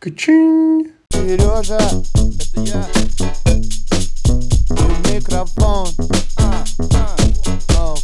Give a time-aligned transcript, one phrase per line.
[0.00, 0.90] Качин.
[1.12, 2.88] Сережа, это я.
[4.78, 5.88] И микрофон.
[6.38, 7.96] А, а, оу.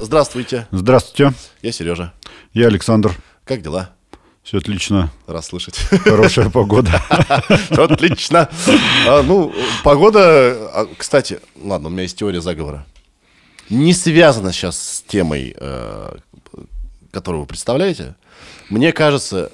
[0.00, 2.14] Здравствуйте, Здравствуйте, я Сережа.
[2.54, 3.14] я Александр.
[3.44, 3.90] Как дела?
[4.42, 5.76] Все отлично, Раз слышать.
[5.76, 7.02] хорошая погода.
[7.70, 8.48] Отлично.
[9.06, 9.52] А, Ну,
[9.84, 10.20] погода...
[10.72, 12.86] а, Кстати, ладно, у меня есть теория заговора.
[13.68, 16.16] Не связана сейчас с темой, э,
[17.10, 18.14] которую вы представляете.
[18.70, 19.52] Мне кажется,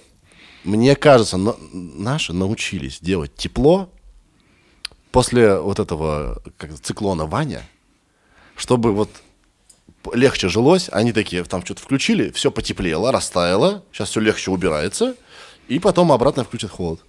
[0.65, 3.91] мне кажется, на- наши научились делать тепло
[5.13, 7.63] после вот этого как, циклона Ваня,
[8.57, 9.11] чтобы вот
[10.13, 10.89] легче жилось.
[10.93, 15.15] Они такие там что-то включили, все потеплело, растаяло, сейчас все легче убирается,
[15.69, 17.01] и потом обратно включат холод.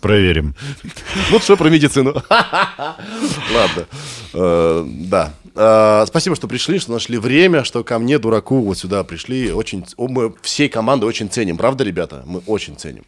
[0.00, 0.54] Проверим.
[1.30, 2.12] Вот что про медицину.
[2.28, 3.86] Ладно.
[4.34, 5.32] Э, Да.
[5.54, 9.52] Э, Спасибо, что пришли, что нашли время, что ко мне, дураку, вот сюда пришли.
[9.52, 11.56] Очень, мы всей командой очень ценим.
[11.56, 12.22] Правда, ребята?
[12.26, 13.04] Мы очень ценим.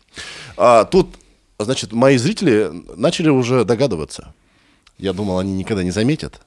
[0.57, 1.15] А, Тут,
[1.59, 4.35] значит, мои зрители начали уже догадываться.
[4.99, 6.41] Я думал, они никогда не заметят,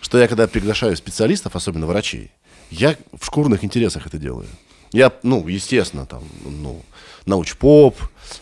[0.00, 2.30] что я, когда приглашаю специалистов, особенно врачей,
[2.70, 4.46] я в шкурных интересах это делаю.
[4.92, 6.82] Я, ну, естественно, там, ну,
[7.26, 7.96] научпоп,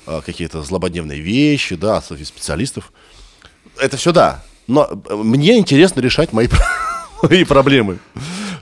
[0.07, 2.93] а, какие-то злободневные вещи, да, специалистов.
[3.79, 4.43] Это все да.
[4.67, 6.49] Но э, мне интересно решать мои,
[7.31, 7.99] мои проблемы.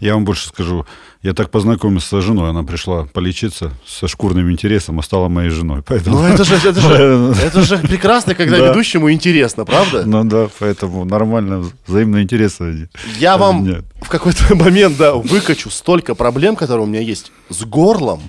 [0.00, 0.86] Я вам больше скажу.
[1.22, 2.48] Я так познакомился с женой.
[2.48, 5.83] Она пришла полечиться со шкурным интересом, а стала моей женой.
[5.83, 6.17] Поэтому...
[6.20, 8.69] Ну, это же, это же, это же прекрасно, когда Да.
[8.70, 10.05] ведущему интересно, правда?
[10.06, 12.62] Ну да, поэтому нормально, взаимные интересы.
[12.62, 12.86] они
[13.19, 13.86] Я вам объединяют.
[14.00, 18.22] в какой-то момент, да, выкачу столько проблем, которые у меня есть с горлом.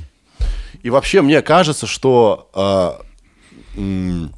[0.84, 2.50] И вообще мне кажется, что,
[3.78, 4.34] м,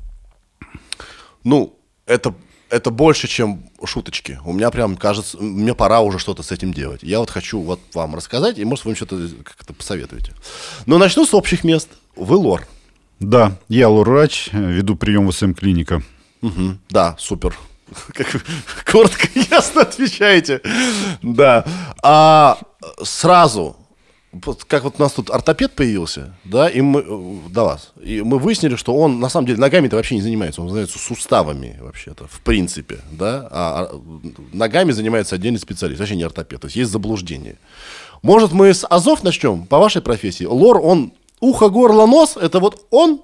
[1.43, 1.73] ну,
[2.05, 2.35] это,
[2.73, 4.39] это больше, чем шуточки.
[4.45, 7.03] У меня прям кажется, мне пора уже что-то с этим делать.
[7.03, 10.33] Я вот хочу вот вам рассказать, и может вы мне что-то как-то посоветуете.
[10.85, 11.89] Но начну с общих мест.
[12.15, 12.67] Вы лор.
[13.19, 16.03] Да, я лор-врач, веду прием в СМ-клиника.
[16.41, 16.79] Мгм.
[16.89, 17.55] Да, супер.
[18.13, 18.41] Как вы
[18.85, 20.61] коротко и ясно отвечаете.
[21.21, 21.65] Да.
[22.01, 22.57] А
[23.03, 23.77] сразу,
[24.67, 28.39] как вот у нас тут ортопед появился, да, и мы, э, до вас, и мы
[28.39, 32.41] выяснили, что он на самом деле ногами-то вообще не занимается, он занимается суставами вообще-то, в
[32.41, 34.01] принципе, да, а а,
[34.51, 37.57] ногами занимается отдельный специалист, вообще не ортопед, то есть есть заблуждение.
[38.21, 40.45] Может, мы с Азов начнем по вашей профессии?
[40.45, 43.21] Лор, он ухо, горло, нос, это вот он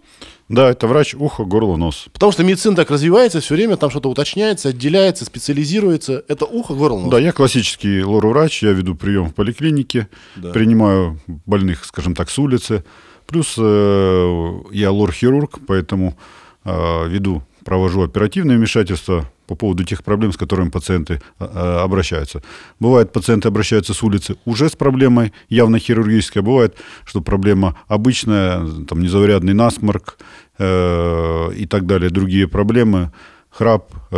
[0.49, 2.07] Да, это врач ухо, горло, нос.
[2.11, 6.23] Потому что медицина так развивается, все время там что-то уточняется, отделяется, специализируется.
[6.27, 7.11] Это ухо, горло, нос.
[7.11, 12.83] Да, я классический лор-врач, я веду прием в поликлинике, принимаю больных, скажем так, с улицы.
[13.27, 16.17] Плюс э, я лор-хирург, поэтому
[16.65, 22.41] э, веду, провожу оперативное вмешательство по поводу тех проблем, с которыми пациенты э, э, обращаются.
[22.79, 28.63] Бывает, пациенты обращаются с улицы уже с проблемой явно хирургической, а бывает, что проблема обычная,
[28.87, 30.19] там незаурядный насморк
[30.59, 33.11] э, и так далее, другие проблемы,
[33.49, 34.17] храп, э,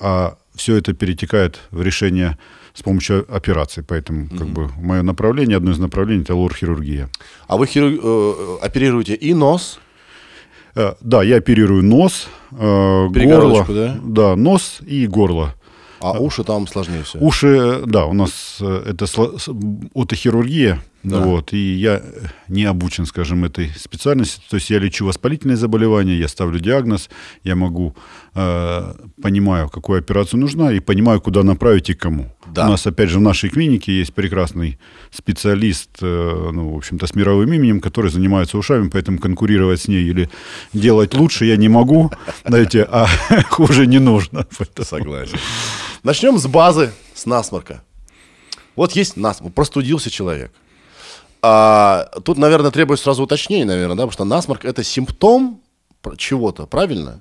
[0.00, 2.36] а все это перетекает в решение
[2.74, 3.84] с помощью операций.
[3.84, 7.08] Поэтому как бы мое направление, одно из направлений это лор-хирургия.
[7.46, 9.78] А вы хиру- э, оперируете и нос,
[10.74, 13.98] Да, я оперирую нос, э, горло, да?
[14.02, 15.54] да, нос и горло.
[16.00, 17.18] а уши там сложнее все.
[17.18, 19.06] Уши, э, да, у нас э, это
[19.94, 21.20] отохирургия, Да.
[21.20, 22.00] вот, и я э,
[22.48, 24.40] не обучен, скажем, этой специальности.
[24.50, 27.08] То есть я лечу воспалительные заболевания, я ставлю диагноз,
[27.44, 27.94] я могу,
[28.34, 32.32] э, понимаю, какую операцию нужна, и понимаю, куда направить и кому.
[32.52, 32.66] Да.
[32.66, 34.78] У нас, опять же, в нашей клинике есть прекрасный
[35.10, 40.04] специалист, э, ну, в общем-то, с мировым именем, который занимается ушами, поэтому конкурировать с ней
[40.04, 40.28] или
[40.72, 42.10] делать лучше я не могу,
[42.44, 43.06] знаете, а
[43.50, 44.46] хуже не нужно.
[44.58, 45.38] Поэтому- Согласен.
[46.02, 47.82] Начнем с базы, с насморка.
[48.76, 50.52] Вот есть насморк, простудился человек.
[51.42, 55.60] А, тут, наверное, требуется сразу уточнение, наверное, да, потому что насморк это симптом
[56.16, 57.20] чего-то, правильно?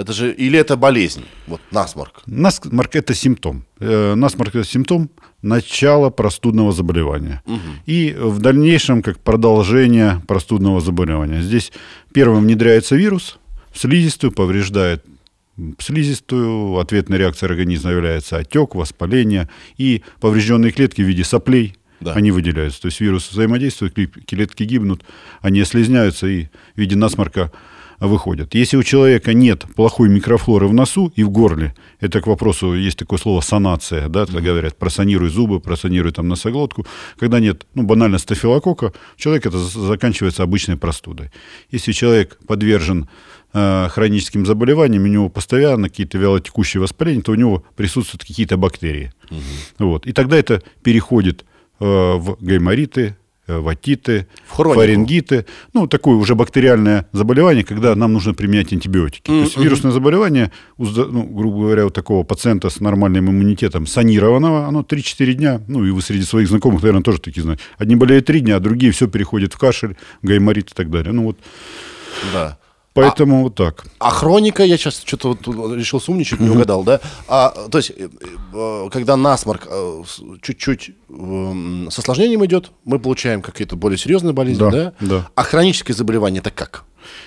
[0.00, 2.22] Это же, или это болезнь, вот насморк.
[2.26, 3.64] Насморк– это симптом.
[3.80, 5.10] Э, Насморк– это симптом
[5.42, 7.42] начала простудного заболевания.
[7.86, 11.42] И в дальнейшем, как продолжение простудного заболевания.
[11.42, 11.72] Здесь
[12.14, 13.38] первым внедряется вирус
[13.72, 15.04] в слизистую, повреждает
[15.78, 22.14] слизистую, ответной реакцией организма является отек, воспаление и поврежденные клетки в виде соплей, Да.
[22.14, 22.80] они выделяются.
[22.80, 25.02] То есть вирус взаимодействует, кле- клетки гибнут,
[25.42, 27.52] они слизняются и в виде насморка
[28.00, 28.54] выходят.
[28.54, 32.98] Если у человека нет плохой микрофлоры в носу и в горле, это к вопросу, есть
[32.98, 36.86] такое слово санация, да, когда говорят, просанируй зубы, просанируй там носоглотку.
[37.18, 41.30] Когда нет, ну, банально стафилококка, у человека это за- заканчивается обычной простудой.
[41.70, 43.08] Если человек подвержен
[43.52, 49.12] э, хроническим заболеваниям, у него постоянно какие-то вялотекущие воспаления, то у него присутствуют какие-то бактерии.
[49.78, 50.06] Вот.
[50.06, 51.44] И тогда это переходит
[51.80, 53.16] э, в гаймориты,
[53.58, 54.80] ватиты, В хронику.
[54.80, 55.46] фарингиты.
[55.74, 59.22] Ну, такое уже бактериальное заболевание, когда нам нужно применять антибиотики.
[59.26, 64.82] То есть вирусное заболевание, ну, грубо говоря, у такого пациента с нормальным иммунитетом санированного, оно
[64.82, 67.62] 3-4 дня, ну и вы среди своих знакомых, наверное, тоже такие знаете.
[67.78, 71.12] Одни болеют 3 дня, а другие все переходят в кашель, гайморит и так далее.
[71.12, 71.38] Ну вот,
[72.32, 72.58] Да.
[73.02, 73.84] Поэтому вот так.
[73.98, 77.00] А хроника, я сейчас что-то вот решил сумничать, не угадал, да?
[77.28, 78.08] А, то есть, э,
[78.52, 80.02] э, когда насморк э,
[80.42, 84.92] чуть-чуть эм, с осложнением идет, мы получаем какие-то более серьезные болезни, Да, да?
[85.00, 85.30] да.
[85.34, 86.84] А хроническое заболевание это как?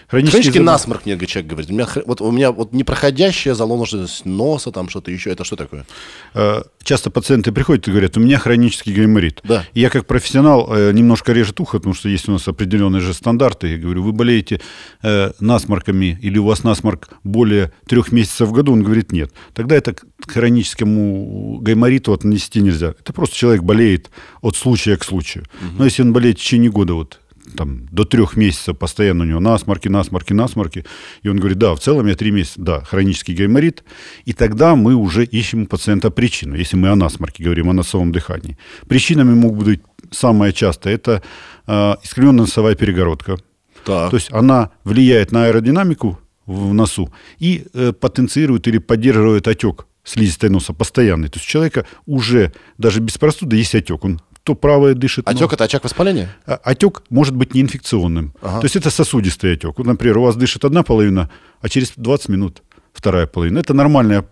[0.08, 1.72] Хронический насморк, мне человек говорит.
[1.72, 5.32] У меня, вот у меня вот непроходящая заложенность носа, там что-то еще.
[5.32, 5.86] Это что такое?
[6.34, 9.40] Э, Часто пациенты приходят и говорят, у меня хронический гайморит.
[9.44, 9.66] Да.
[9.74, 13.14] И Я как профессионал э, немножко режет ухо, потому что есть у нас определенные же
[13.14, 13.68] стандарты.
[13.68, 14.60] Я говорю, вы болеете
[15.02, 18.74] э, насморками или у вас насморк более трех месяцев в году?
[18.74, 19.32] Он говорит, нет.
[19.54, 22.96] Тогда это к хроническому гаймориту отнести нельзя.
[23.00, 24.10] Это просто человек болеет
[24.42, 25.46] от случая к случаю.
[25.78, 27.20] Но если он болеет в течение года, вот
[27.54, 30.86] там, до трех месяцев постоянно у него насморки, насморки, насморки.
[31.22, 33.84] И он говорит, да, в целом я три месяца, да, хронический гайморит.
[34.26, 38.12] И тогда мы уже ищем у пациента причину, если мы о насморке говорим, о носовом
[38.12, 38.58] дыхании.
[38.88, 41.24] Причинами могут быть самое частое, это
[41.68, 43.38] э, искривленная носовая перегородка.
[43.86, 44.10] Так.
[44.10, 50.50] То есть она влияет на аэродинамику в носу и э, потенцирует или поддерживает отек слизистой
[50.50, 51.30] носа постоянный.
[51.30, 54.04] То есть у человека уже даже без простуды есть отек.
[54.04, 55.28] Он то правое дышит.
[55.28, 56.36] Отек нос- это очаг воспаления?
[56.46, 58.34] а- Отек может быть неинфекционным.
[58.42, 59.78] То есть это сосудистый отек.
[59.78, 61.30] Вот, например, у вас дышит одна половина,
[61.62, 62.62] а через 20 минут
[62.94, 63.60] вторая половина.
[63.60, 64.26] Это нормальное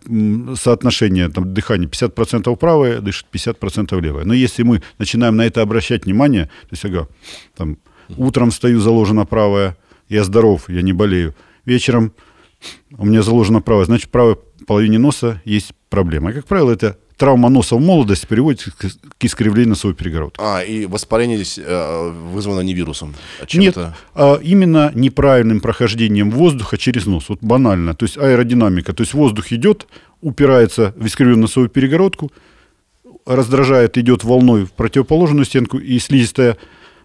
[0.55, 1.87] соотношение там, дыхания.
[1.87, 4.25] 50% правое дышит, 50% левое.
[4.25, 7.07] Но если мы начинаем на это обращать внимание, то есть, ага,
[7.55, 7.77] там,
[8.17, 9.77] утром встаю, заложено правое,
[10.09, 11.33] я здоров, я не болею.
[11.65, 12.11] Вечером
[12.97, 14.35] у меня заложено правое, значит, в правой
[14.67, 16.31] половине носа есть проблема.
[16.31, 18.89] И, как правило, это травма носа в молодости приводит к
[19.21, 20.39] к искривлению носовой перегородки.
[20.41, 23.13] А, и воспаление здесь э, вызвано не вирусом.
[23.39, 23.95] а чем Нет, это?
[24.15, 27.25] а именно неправильным прохождением воздуха через нос.
[27.29, 27.93] Вот банально.
[27.93, 28.93] То есть аэродинамика.
[28.93, 29.85] То есть воздух идет,
[30.21, 32.31] упирается в искривленную носовую перегородку,
[33.27, 36.57] раздражает, идет волной в противоположную стенку, и слизистая,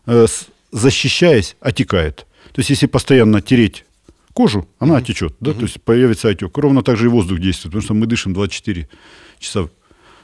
[0.07, 0.27] э,
[0.73, 2.27] защищаясь, отекает.
[2.55, 3.85] То есть если постоянно тереть
[4.33, 6.57] кожу, она отечет, да, то есть появится отек.
[6.57, 8.89] Ровно так же и воздух действует, потому что мы дышим 24
[9.39, 9.69] часа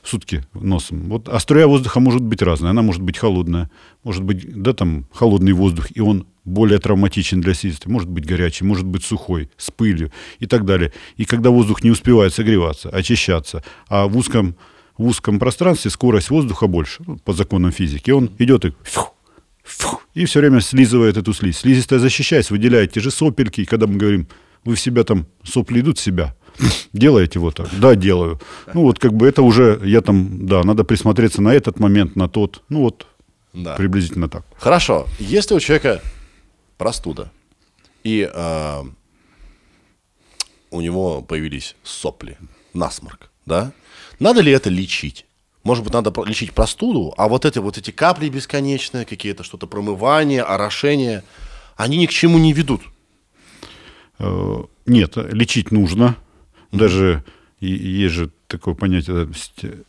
[0.03, 1.09] сутки носом.
[1.09, 2.71] Вот, а воздуха может быть разная.
[2.71, 3.71] Она может быть холодная,
[4.03, 7.93] может быть, да, там, холодный воздух, и он более травматичен для слизистой.
[7.93, 10.11] Может быть горячий, может быть сухой, с пылью
[10.41, 10.93] и так далее.
[11.17, 14.57] И когда воздух не успевает согреваться, очищаться, а в узком,
[14.99, 18.73] в узком пространстве скорость воздуха больше, ну, по законам физики, он идет и
[20.15, 21.59] и все время слизывает эту слизь.
[21.59, 24.29] Слизистая защищаясь, выделяет те же сопельки, и когда мы говорим,
[24.65, 26.35] вы в себя там, сопли идут в себя,
[26.93, 27.69] делаете вот так?
[27.79, 28.41] Да, делаю.
[28.75, 32.29] Ну вот как бы это уже, я там, да, надо присмотреться на этот момент, на
[32.29, 33.07] тот, ну вот
[33.53, 33.75] Да.
[33.77, 34.45] приблизительно так.
[34.59, 35.07] Хорошо.
[35.19, 36.01] Если у человека
[36.79, 37.31] простуда,
[38.05, 38.83] и э,
[40.71, 42.37] у него появились сопли,
[42.75, 43.73] насморк, да?
[44.19, 45.27] Надо ли это лечить?
[45.65, 50.43] Может быть, надо лечить простуду, а вот эти вот эти капли бесконечные, какие-то что-то промывание,
[50.43, 51.23] орошение,
[51.77, 52.81] они ни к чему не ведут.
[54.19, 56.17] Э, Нет, лечить нужно.
[56.73, 57.23] Даже
[57.61, 59.29] есть же такое понятие,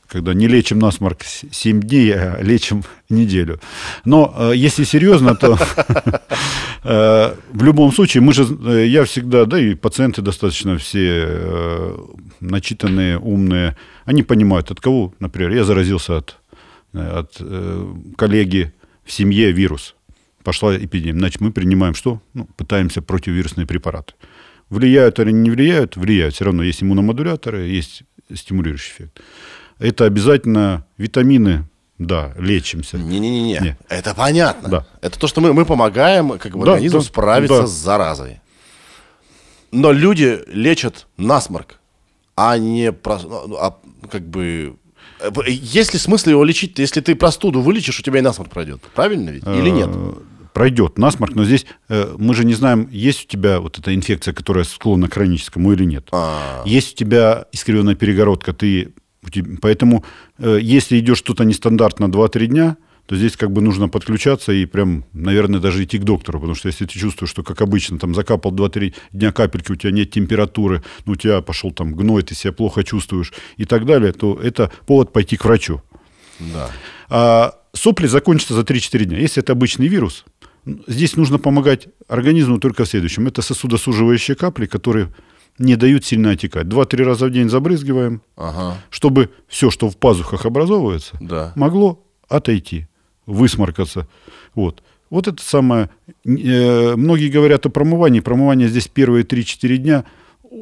[0.07, 3.59] когда не лечим насморк 7 дней, а лечим неделю.
[4.05, 5.57] Но э, если серьезно, то
[6.83, 11.95] э, в любом случае, мы же, э, я всегда, да и пациенты достаточно все
[12.39, 13.75] начитанные, умные,
[14.05, 16.37] они понимают, от кого, например, я заразился от,
[16.93, 17.41] от
[18.17, 18.71] коллеги
[19.03, 19.95] в семье вирус.
[20.43, 21.19] Пошла эпидемия.
[21.19, 22.21] Значит, мы принимаем что?
[22.33, 24.13] Ну, пытаемся противовирусные препараты.
[24.77, 25.95] Влияют они, не влияют?
[25.97, 26.33] Влияют.
[26.35, 28.03] Все равно есть иммуномодуляторы, есть
[28.33, 29.21] стимулирующий эффект.
[29.79, 31.65] Это обязательно витамины,
[31.99, 32.97] да, лечимся.
[32.97, 33.77] Не-не-не, Не.
[33.89, 34.69] это понятно.
[34.69, 34.87] Да.
[35.01, 37.67] Это то, что мы, мы помогаем как бы, Да, организму да, справиться да.
[37.67, 38.39] с заразой.
[39.71, 41.79] Но люди лечат насморк,
[42.35, 43.77] а не про- ну, а,
[44.09, 44.75] как бы.
[45.19, 48.81] э, Есть ли смысл его лечить, если ты простуду вылечишь, у тебя и насморк пройдет?
[48.95, 49.43] Правильно ведь?
[49.43, 49.89] Или нет?
[50.53, 54.33] Пройдет насморк, но здесь э, мы же не знаем, есть у тебя вот эта инфекция,
[54.33, 56.07] которая склонна к хроническому или нет.
[56.11, 56.63] А.
[56.65, 58.93] Есть у тебя искривленная перегородка, ты,
[59.61, 60.05] поэтому
[60.37, 65.05] э, если идет что-то нестандартно 2-3 дня, то здесь как бы нужно подключаться и прям,
[65.11, 68.53] наверное, даже идти к доктору, потому что если ты чувствуешь, что, как обычно, там закапал
[68.53, 72.53] 2-3 дня капельки, у тебя нет температуры, ну, у тебя пошел там гной, ты себя
[72.53, 75.81] плохо чувствуешь и так далее, то это повод пойти к врачу.
[76.39, 76.69] Да.
[77.09, 79.17] А сопли закончатся за 3-4 дня.
[79.19, 80.23] Если это обычный вирус,
[80.87, 83.27] здесь нужно помогать организму только в следующем.
[83.27, 85.09] Это сосудосуживающие капли, которые
[85.59, 86.67] не дают сильно отекать.
[86.67, 88.77] Два-три раза в день забрызгиваем, Ага.
[88.89, 91.51] чтобы все, что в пазухах образовывается, Да.
[91.55, 92.87] могло отойти.
[93.25, 94.05] высморкаться.
[94.53, 94.83] Вот.
[95.09, 95.89] Вот это самое.
[96.25, 98.19] э, многие говорят о промывании.
[98.19, 100.03] Промывание здесь первые 3-4 дня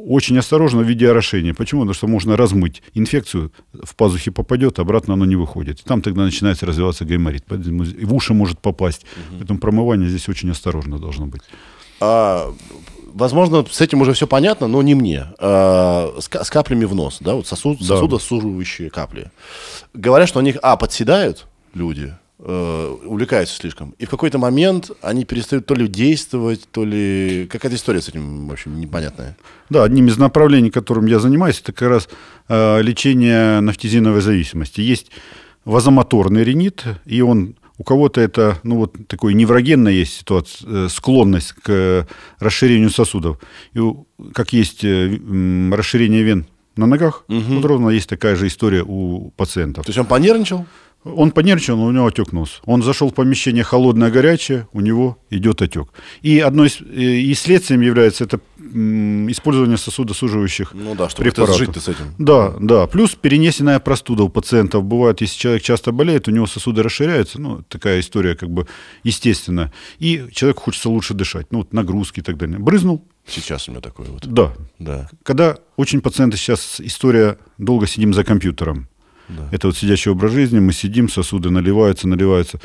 [0.08, 1.54] очень осторожно в виде орошения.
[1.54, 1.82] Почему?
[1.82, 5.84] Потому что можно размыть инфекцию, в пазухи попадет, обратно оно не выходит.
[5.84, 7.44] Там тогда начинается развиваться гайморит.
[7.48, 9.06] Поэтому и в уши может попасть.
[9.38, 11.42] Поэтому промывание здесь очень осторожно должно быть.
[12.00, 12.52] А,
[13.14, 15.26] возможно, с этим уже все понятно, но не мне.
[15.40, 17.86] А, с, с каплями в нос, да, вот сосуд, Да.
[17.86, 19.30] сосудосуживающие капли.
[19.94, 25.66] Говорят, что они, а, подседают люди, э, увлекаются слишком, и в какой-то момент они перестают
[25.66, 27.48] то ли действовать, то ли...
[27.50, 29.38] Какая-то история с этим, в общем, непонятная.
[29.70, 32.10] Да, одним из направлений, которым я занимаюсь, это как раз
[32.50, 34.82] э, лечение нафтизиновой зависимости.
[34.82, 35.12] Есть
[35.66, 41.54] вазомоторный ринит, и он у кого-то это, ну вот такой неврогенная есть ситуация, э, склонность
[41.54, 42.08] к
[42.40, 43.40] расширению сосудов.
[43.74, 43.82] И
[44.34, 45.20] как есть э,
[45.72, 46.46] расширение вен
[46.76, 49.86] на ногах, вот ровно есть такая же история у пациентов.
[49.86, 50.66] То есть он понервничал?
[51.04, 52.62] Он понервничал, но у него отек нос.
[52.66, 55.88] Он зашел в помещение холодное, горячее, у него идет отек.
[56.22, 58.40] И одно из, э, и следствием является это
[59.30, 61.58] использование сосудосуживающих Ну да, чтобы препаратов.
[61.58, 62.14] жить-то с этим.
[62.18, 62.88] Да, да.
[62.88, 64.84] Плюс перенесенная простуда у пациентов.
[64.84, 67.42] Бывает, если человек часто болеет, у него сосуды расширяются.
[67.42, 68.68] Ну, такая история как бы
[69.04, 69.74] естественная.
[70.00, 71.48] И человеку хочется лучше дышать.
[71.52, 72.60] Ну, вот нагрузки и так далее.
[72.60, 73.04] Брызнул?
[73.28, 74.26] Сейчас у меня такое вот.
[74.26, 74.54] Да.
[74.80, 75.10] Да.
[75.24, 78.88] Когда очень пациенты сейчас история долго сидим за компьютером.
[79.52, 82.60] Это вот сидящий образ жизни, мы сидим, сосуды наливаются, наливаются,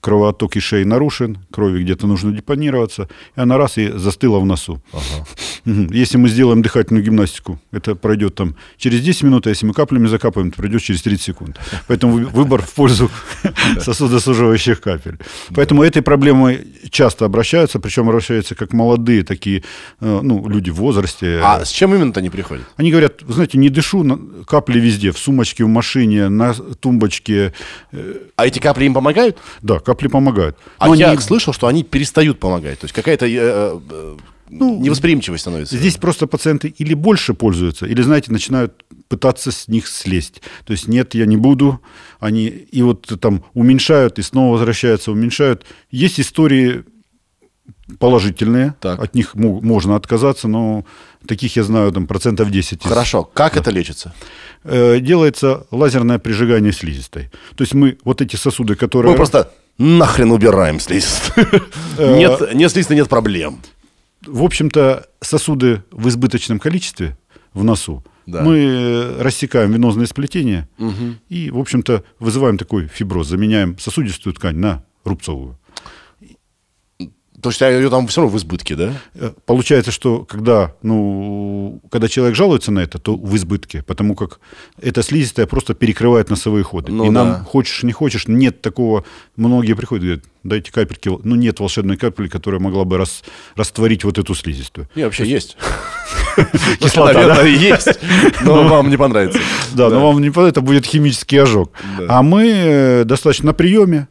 [0.00, 4.82] кровоотток из шеи нарушен, крови где-то нужно депонироваться, и она раз и застыла в носу.
[5.64, 5.92] Мгм.
[5.92, 10.08] Если мы сделаем дыхательную гимнастику, это пройдет там через 10 минут, а если мы каплями
[10.08, 11.60] закапаем, это пройдет через 30 секунд.
[11.86, 13.08] Поэтому вы- выбор в пользу
[13.80, 15.18] сосудосуживающих капель.
[15.54, 19.62] Поэтому этой проблемой часто обращаются, причем обращаются как молодые такие,
[20.00, 21.40] э, ну, люди в возрасте.
[21.42, 22.64] А с чем именно-то они приходят?
[22.76, 24.04] Они говорят, знаете, не дышу,
[24.46, 27.52] капли везде, в сумочке, в машине, на тумбочке.
[27.92, 29.38] Э, А эти капли им помогают?
[29.62, 30.56] Да, капли помогают.
[30.78, 32.78] А Но я они- слышал, что они перестают помогать.
[32.80, 33.30] То есть какая-то э,
[33.90, 34.16] э,
[34.50, 35.76] невосприимчивость становится.
[35.76, 40.42] Здесь просто пациенты или больше пользуются, или, знаете, начинают пытаться с них слезть.
[40.64, 41.80] То есть нет, я не буду.
[42.20, 45.64] Они и вот там уменьшают, и снова возвращаются, уменьшают.
[45.90, 46.84] Есть истории
[47.98, 49.02] положительные, Так.
[49.02, 50.84] от них мо- можно отказаться, но
[51.26, 52.82] таких я знаю там процентов 10.
[52.84, 53.24] из- Хорошо.
[53.24, 54.12] Как это лечится?
[54.64, 57.30] Э, Делается лазерное прижигание слизистой.
[57.56, 59.10] То есть мы вот эти сосуды, которые...
[59.10, 60.78] Мы просто нахрен убираем.
[61.98, 63.60] Э, Нет, нет слизистой, нет проблем.
[64.26, 67.16] в общем-то, сосуды в избыточном количестве
[67.54, 68.42] в носу Да.
[68.42, 70.68] мы э, рассекаем венозные сплетения
[71.28, 75.58] и, в общем-то, вызываем такой фиброз, заменяем сосудистую ткань на рубцовую.
[77.42, 78.92] То есть ее там все равно в избытке, да?
[79.14, 84.38] Э, Получается, что когда, ну, когда человек жалуется на это, то в избытке, потому как
[84.80, 86.92] эта слизистая просто перекрывает носовые ходы.
[86.92, 87.24] Ну и да.
[87.24, 89.04] нам, хочешь не хочешь, нет такого...
[89.34, 91.10] Многие приходят и говорят, дайте капельки.
[91.24, 93.24] Ну, нет волшебной капли, которая могла бы рас-
[93.56, 94.88] растворить вот эту слизистую.
[94.94, 95.56] Не, вообще есть.
[96.78, 97.98] Кислота, Наверное, есть.
[98.42, 99.40] Но вам не понравится.
[99.74, 101.72] Да, но вам не понравится, это будет химический ожог.
[102.08, 104.06] А мы э, достаточно на приеме,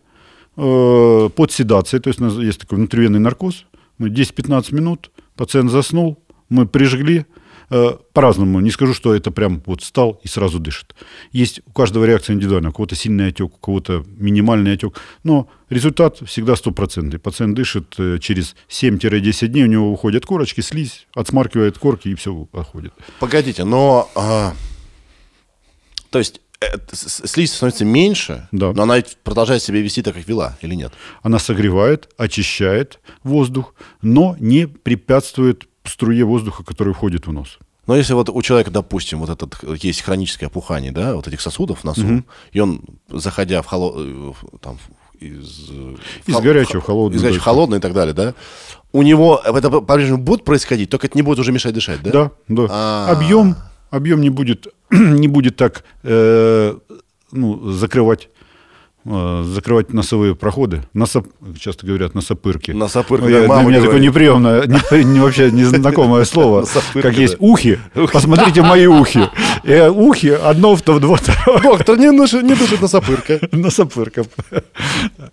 [0.57, 3.65] э, под седацией, то есть есть такой внутривенный наркоз,
[3.97, 6.17] мы 10-15 минут, пациент заснул,
[6.49, 7.25] мы прижгли,
[7.69, 10.95] э, по-разному, не скажу, что это прям вот встал и сразу дышит.
[11.31, 16.19] Есть у каждого реакция индивидуальная, у кого-то сильный отек, у кого-то минимальный отек, но результат
[16.25, 17.19] всегда стопроцентный.
[17.19, 22.47] Пациент дышит э, через 7-10 дней, у него уходят корочки, слизь, отсмаркивает корки и все
[22.53, 22.93] отходит.
[23.19, 24.09] Погодите, но...
[24.15, 24.53] а,
[26.09, 26.41] То есть
[26.93, 28.71] слизь становится меньше, Да.
[28.73, 30.93] но она продолжает себя вести так, как вела, или нет?
[31.23, 37.57] Она согревает, очищает воздух, но не препятствует струе воздуха, который входит в нос.
[37.87, 41.41] Но если вот у человека, допустим, вот этот э, есть хроническое опухание, да, вот этих
[41.41, 44.35] сосудов в носу, и он, заходя в холод...
[44.61, 44.77] там,
[45.19, 45.95] из, э,
[46.27, 48.33] Из хол- горячего холодное, Из горячего холодное и так далее, да?
[48.91, 52.11] У него это по-прежнему будет происходить, только это не будет уже мешать дышать, да?
[52.11, 52.67] Да, да.
[52.69, 53.07] А.
[53.11, 53.55] Объем,
[53.89, 54.67] объем не будет,
[55.19, 56.75] не будет так э,
[57.31, 58.29] ну, закрывать,
[59.05, 60.83] э, закрывать носовые проходы.
[60.93, 61.27] Носоп,
[61.59, 62.71] часто говорят носопырки.
[63.29, 66.65] Я- мама Для меня такое неприемное, не- не- вообще незнакомое слово.
[67.01, 67.79] Как есть ухи.
[68.11, 69.29] Посмотрите мои ухи.
[69.63, 71.61] Э, Ухи, одно, второе, два, второе.
[71.61, 73.39] Доктор, не, не дышит носопырка.
[73.51, 74.23] Носопырка.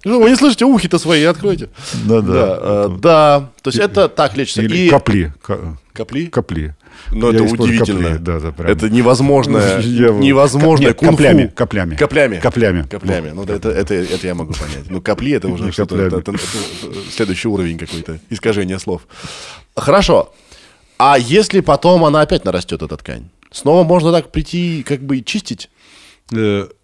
[0.05, 1.69] Ну, вы не слышите, ухи-то свои откройте.
[2.05, 2.33] Да-да.
[2.33, 3.51] Да, э, да.
[3.71, 4.63] То есть это так лечится.
[4.63, 5.33] Или И капли.
[5.43, 6.27] Ка- капли?
[6.27, 6.75] Капли.
[7.13, 8.09] Ну, Я это удивительно.
[8.11, 8.71] капли, Да, да, прям.
[8.71, 11.95] Это невозможное, Я- невозможное Нет, каплями, каплями.
[11.97, 12.41] Каплями.
[12.41, 12.83] Каплями.
[12.83, 13.31] Каплями.
[13.35, 14.91] Ну, это, это, это я могу понять.
[14.91, 16.41] Ну, капли это уже что-то, это- это- это
[17.15, 19.03] следующий уровень какой-то, искажение слов.
[19.77, 20.33] Хорошо.
[20.99, 23.29] А если потом она опять нарастет, эта ткань?
[23.53, 25.71] Снова можно так прийти, как бы и чистить?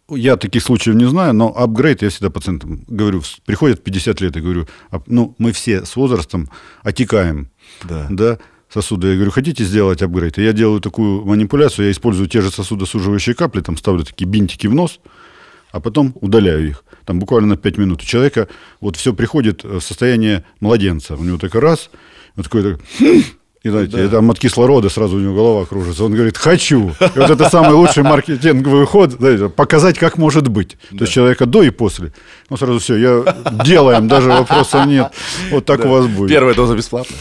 [0.08, 4.36] Э, я таких случаев не знаю, но апгрейд я всегда пациентам говорю, приходят 50 лет,
[4.36, 6.48] я говорю, «А, ну, мы все с возрастом
[6.82, 7.48] отекаем,
[7.84, 8.06] Да.
[8.10, 9.08] да, сосуды.
[9.08, 10.38] Я говорю, хотите сделать апгрейд?
[10.38, 14.66] И я делаю такую манипуляцию, я использую те же сосудосуживающие капли, там ставлю такие бинтики
[14.66, 15.00] в нос,
[15.72, 16.84] а потом удаляю их.
[17.04, 18.02] Там буквально на 5 минут.
[18.02, 18.48] У человека
[18.80, 21.16] вот все приходит в состояние младенца.
[21.16, 21.90] У него такой раз,
[22.36, 22.80] вот такой, так,
[23.64, 26.04] и знаете, это там от кислорода сразу у него голова кружится.
[26.04, 26.90] Он говорит, хочу.
[27.00, 30.76] И вот это самый лучший маркетинговый ход, знаете, показать, как может быть.
[30.90, 32.12] То есть человека до и после.
[32.50, 35.12] Ну, сразу все, я делаем, даже вопросов нет.
[35.50, 36.28] Вот так у вас будет.
[36.28, 37.18] Первая доза бесплатная.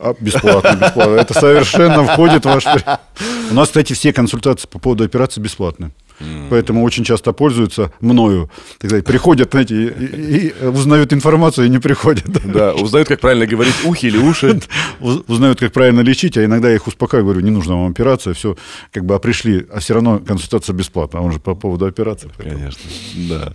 [0.00, 1.14] А, бесплатно, бесплатно.
[1.14, 2.64] Это совершенно входит в ваш...
[3.52, 5.92] У нас, кстати, все консультации по поводу операции бесплатны.
[6.50, 8.48] Поэтому очень часто пользуются мною.
[8.78, 12.26] Так сказать, приходят, знаете, и, и- и узнают информацию и не приходят.
[12.44, 14.60] Да, узнают, как правильно говорить ухи или уши.
[15.00, 18.32] Уз- Узнают, как правильно лечить, а иногда я их успокаиваю, говорю, не нужна вам операция,
[18.34, 18.56] все,
[18.92, 22.30] как бы, а пришли, а все равно консультация бесплатна, а он же по поводу операции.
[22.36, 22.58] поэтому.
[22.58, 22.80] Конечно,
[23.28, 23.52] да.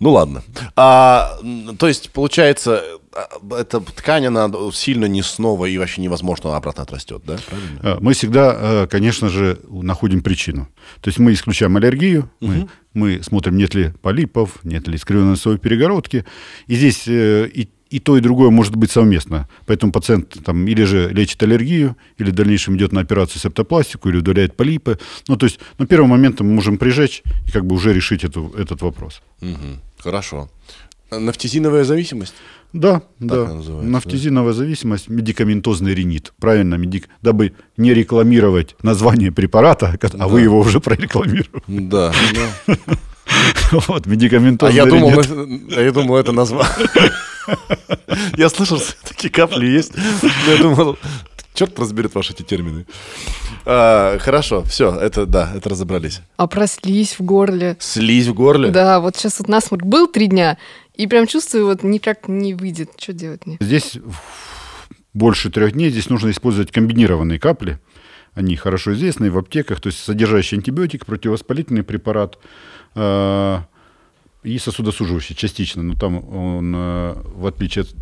[0.00, 0.42] Ну ладно.
[0.76, 1.38] А,
[1.78, 7.22] то есть, получается, а, эта ткань, она сильно не снова и вообще невозможно обратно отрастет,
[7.26, 7.36] да?
[7.48, 7.80] Правильно?
[7.82, 10.68] А, Мы всегда, э, конечно же, находим причину.
[11.02, 15.58] То есть мы исключаем аллергию, мы, мы смотрим, нет ли полипов, нет ли искривленной носовой
[15.58, 16.24] перегородки.
[16.66, 19.48] И здесь э, и, и то, и другое может быть совместно.
[19.66, 24.18] Поэтому пациент там, или же лечит аллергию, или в дальнейшем идет на операцию септопластику, или
[24.18, 24.98] удаляет полипы.
[25.28, 28.54] Ну, то есть на первый момент мы можем прижечь и как бы уже решить эту,
[28.56, 29.20] этот вопрос.
[29.40, 29.80] Мгм.
[30.02, 30.48] Хорошо.
[31.10, 32.34] Нафтизиновая зависимость?
[32.72, 33.46] Да, она да.
[33.82, 36.32] Нафтизиновая зависимость, медикаментозный ринит.
[36.38, 37.08] Правильно, медик...
[37.20, 41.62] дабы не рекламировать название препарата, а вы его уже прорекламировали.
[41.66, 42.12] Да.
[43.70, 45.12] Вот, А медикаментозный я думал,
[45.76, 46.88] а я думал, это название.
[48.36, 49.92] Я слышал, что такие капли есть.
[49.96, 50.98] Но я думал,
[51.54, 52.86] черт разберет ваши эти термины.
[53.64, 56.20] А, Хорошо, все, это да, это разобрались.
[56.36, 57.76] А про слизь в горле.
[57.80, 58.70] Слизь в горле?
[58.70, 60.58] Да, вот сейчас вот насморк был три дня,
[60.94, 62.90] и прям чувствую, вот никак не выйдет.
[62.98, 63.56] Что делать мне?
[63.60, 63.96] Здесь
[65.12, 67.78] больше трех дней, здесь нужно использовать комбинированные капли.
[68.34, 72.38] Они хорошо известны в аптеках, то есть содержащий антибиотик, противовоспалительный препарат
[72.94, 73.58] э,
[74.44, 75.82] и сосудосуживающий частично.
[75.82, 77.94] Но там он, э, в отличие от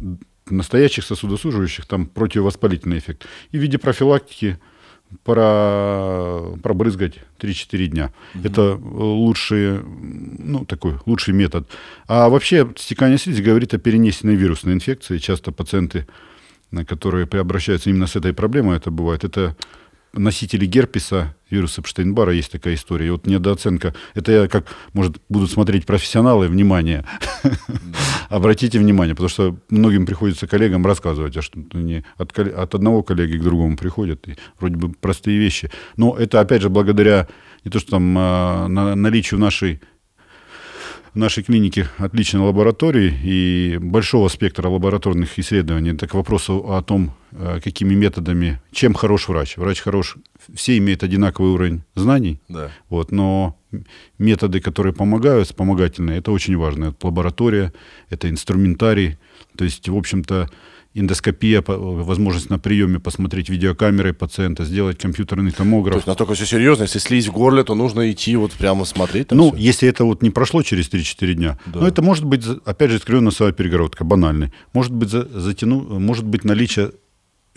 [0.50, 3.26] настоящих сосудосуживающих, там противовоспалительный эффект.
[3.52, 4.58] И в виде профилактики
[5.24, 8.12] пора пробрызгать 3-4 дня.
[8.44, 11.66] Это лучший, ну, такой лучший метод.
[12.06, 15.18] А вообще стекание слизи говорит о перенесенной вирусной инфекции.
[15.18, 16.06] Часто пациенты,
[16.86, 19.56] которые обращаются именно с этой проблемой, это бывает, это
[20.12, 23.06] носители герпеса, вируса Эпштейн-Бара, есть такая история.
[23.06, 27.04] И вот недооценка, это я как, может, будут смотреть профессионалы, внимание,
[28.28, 33.38] обратите внимание, потому что многим приходится коллегам рассказывать, а что не от, от одного коллеги
[33.38, 35.70] к другому приходят, и вроде бы простые вещи.
[35.96, 37.28] Но это, опять же, благодаря
[37.64, 39.80] не то, что там а, на- наличию нашей
[41.18, 45.90] в нашей клинике отличной лаборатории и большого спектра лабораторных исследований.
[45.90, 49.56] Это к вопросу о том, э, какими методами, чем хорош врач.
[49.56, 50.16] Врач хорош,
[50.54, 52.70] все имеют одинаковый уровень знаний, Да.
[52.88, 53.58] вот, но
[54.18, 56.84] методы, которые помогают, вспомогательные, это очень важно.
[56.90, 57.72] Это лаборатория,
[58.10, 59.18] это инструментарий.
[59.56, 60.48] То есть, в общем-то,
[60.98, 65.96] эндоскопия, возможность на приеме посмотреть видеокамерой пациента, сделать компьютерный То томограф.
[65.96, 69.30] есть настолько все серьезно, если слизь в горле, то нужно идти вот прямо смотреть.
[69.30, 69.58] Ну, всё?
[69.58, 71.80] если это вот не прошло через 3-4 дня, Да.
[71.80, 74.52] но это может быть, опять же, носовая перегородка, банальный.
[74.72, 76.92] Может быть, за- затяну, может быть наличие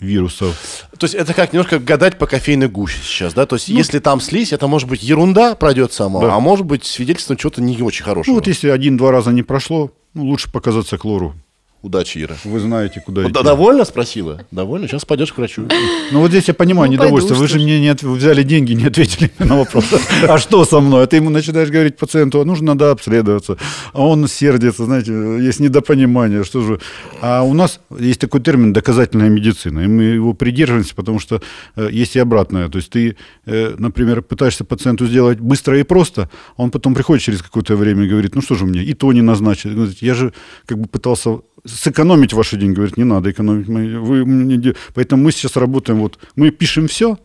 [0.00, 0.88] вирусов.
[0.98, 3.46] То есть это как немножко гадать по кофейной гуще сейчас, да?
[3.46, 6.34] То Ну, есть если там слизь, это может быть ерунда пройдет сама, Да.
[6.34, 8.32] а может быть свидетельство чего-то не очень хорошего.
[8.32, 11.34] Ну, вот если один-два раза не прошло, ну, лучше показаться к лору.
[11.82, 12.36] Удачи, Ира.
[12.44, 13.42] Вы знаете, куда Вот идти.
[13.42, 14.40] довольно спросила?
[14.52, 14.86] Довольно?
[14.86, 15.66] Сейчас пойдешь к врачу.
[16.12, 17.30] Ну, вот здесь я понимаю Ну, недовольство.
[17.30, 19.86] пойду, Вы же мне не отв- взяли деньги, не ответили на вопрос.
[20.28, 21.02] А что со мной?
[21.02, 23.56] А ты ему начинаешь говорить пациенту, а нужно надо обследоваться.
[23.92, 26.44] А он сердится, знаете, есть недопонимание.
[26.44, 26.78] Что же?
[27.20, 29.80] А у нас есть такой термин доказательная медицина.
[29.80, 31.42] И мы его придерживаемся, потому что
[31.74, 32.68] э, есть и обратное.
[32.68, 33.16] То есть ты,
[33.46, 38.04] э, например, пытаешься пациенту сделать быстро и просто, а он потом приходит через какое-то время
[38.04, 39.76] и говорит, ну что же мне, и то не назначили.
[40.00, 40.32] Я же
[40.66, 41.40] как бы пытался
[41.74, 42.76] сэкономить ваши деньги.
[42.76, 43.68] Говорит, не надо экономить.
[43.68, 44.74] мои- Вы мне де-».
[44.94, 47.16] Поэтому мы сейчас работаем, вот мы пишем все,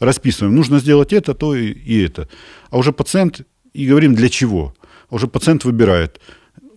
[0.00, 0.54] расписываем.
[0.56, 2.28] Нужно сделать это, то и, и это.
[2.70, 3.40] А уже пациент,
[3.72, 4.74] и говорим, для чего.
[5.10, 6.20] А уже пациент выбирает.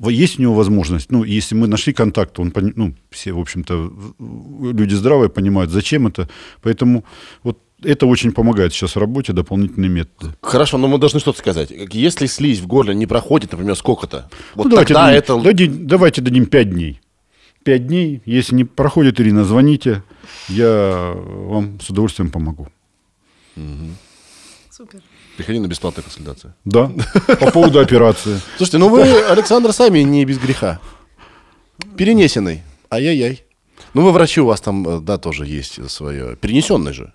[0.09, 3.91] Есть у него возможность, ну, если мы нашли контакт, он, ну, все, в общем-то,
[4.73, 6.27] люди здравые понимают, зачем это.
[6.63, 7.03] Поэтому
[7.43, 10.33] вот это очень помогает сейчас в работе, дополнительные методы.
[10.41, 11.71] Хорошо, но мы должны что-то сказать.
[11.93, 15.39] Если слизь в горле не проходит, например, сколько-то, вот Ну, давайте, тогда дадим, это...
[15.41, 17.00] дади- давайте дадим 5 дней.
[17.63, 18.21] 5 дней.
[18.25, 20.03] Если не проходит, Ирина, звоните.
[20.47, 22.67] Я вам с удовольствием помогу.
[24.69, 25.01] Супер.
[25.37, 26.53] Приходи на бесплатную консультацию.
[26.65, 26.91] Да,
[27.39, 28.39] по поводу операции.
[28.57, 30.79] Слушайте, ну вы, Александр, сами не без греха.
[31.97, 32.63] Перенесенный.
[32.89, 33.43] Ай-яй-яй.
[33.93, 36.35] Ну вы врачи, у вас там, э, да, тоже есть свое.
[36.35, 37.13] Перенесенный же.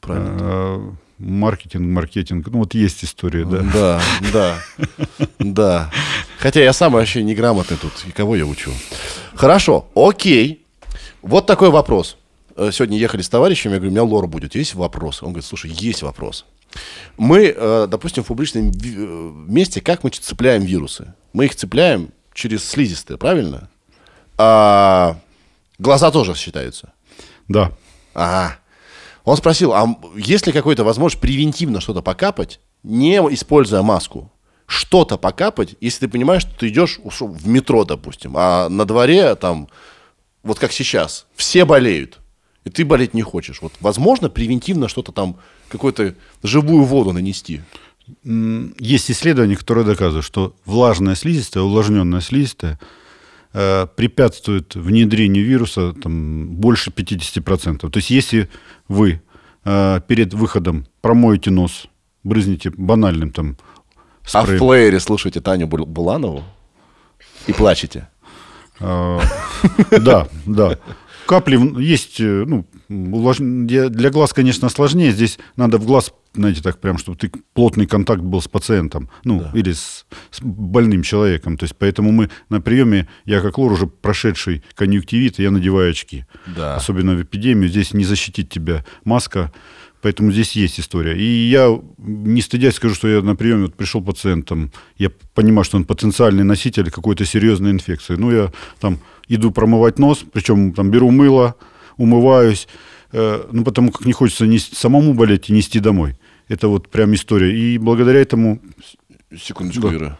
[0.00, 0.96] Правильно.
[1.18, 2.46] Маркетинг, маркетинг.
[2.48, 3.62] Ну, вот есть история, да.
[3.72, 4.02] Да,
[4.32, 4.58] да,
[5.38, 5.90] да.
[6.38, 7.92] Хотя я сам вообще неграмотный тут.
[8.06, 8.70] И кого я учу?
[9.34, 10.64] Хорошо, окей.
[11.22, 12.18] Вот такой вопрос.
[12.56, 14.54] Э, Сегодня ехали с товарищем, я говорю, у меня лор будет.
[14.54, 15.22] Есть вопрос?
[15.22, 16.44] Он говорит, слушай, есть вопрос.
[17.16, 21.14] Мы, э, допустим, в публичном э, месте, как мы цепляем вирусы?
[21.32, 23.70] Мы их цепляем через слизистые, правильно?
[24.36, 25.16] А
[25.78, 26.92] глаза тоже считаются.
[27.48, 27.72] Да.
[28.12, 28.58] Ага.
[29.26, 34.32] Он спросил, а есть ли какой-то возможность превентивно что-то покапать, не используя маску?
[34.66, 39.68] Что-то покапать, если ты понимаешь, что ты идешь в метро, допустим, а на дворе там,
[40.44, 42.20] вот как сейчас, все болеют,
[42.64, 43.62] и ты болеть не хочешь.
[43.62, 45.38] Вот возможно превентивно что-то там,
[45.70, 47.62] какую-то живую воду нанести?
[48.22, 52.78] Есть исследования, которые доказывают, что влажная слизистая, увлажненная слизистая
[53.96, 57.88] препятствует внедрению вируса там, больше 50%.
[57.90, 58.48] То есть если
[58.88, 59.22] вы
[59.64, 61.86] э, перед выходом промоете нос,
[62.24, 63.56] брызните банальным там
[64.32, 66.44] А в спреем, плеере слушайте Таню Бул- Буланову
[67.46, 68.08] и плачете.
[68.80, 69.18] э,
[70.00, 70.78] да, да.
[71.26, 75.10] Капли есть, э, ну, для глаз, конечно, сложнее.
[75.12, 79.44] Здесь надо в глаз, знаете, так прям, чтобы ты плотный контакт был с пациентом, ну,
[79.54, 81.56] или с, с больным человеком.
[81.56, 86.24] То есть поэтому мы на приеме, я как лор уже прошедший конъюнктивит, я надеваю очки.
[86.46, 86.76] Да.
[86.76, 87.68] Особенно в эпидемию.
[87.68, 89.52] Здесь не защитит тебя маска.
[90.02, 91.16] Поэтому здесь есть история.
[91.16, 95.78] И я, не стыдясь, скажу, что я на приеме вот пришел пациентом, я понимаю, что
[95.78, 98.14] он потенциальный носитель какой-то серьезной инфекции.
[98.14, 101.56] Ну, я там иду промывать нос, причем там беру мыло,
[101.96, 102.68] умываюсь,
[103.12, 106.16] э, ну, потому как не хочется нес- самому болеть и нести домой.
[106.48, 107.56] Это вот прям история.
[107.56, 108.60] И благодаря этому
[109.36, 109.94] Секундочку, Да.
[109.94, 110.18] Ира.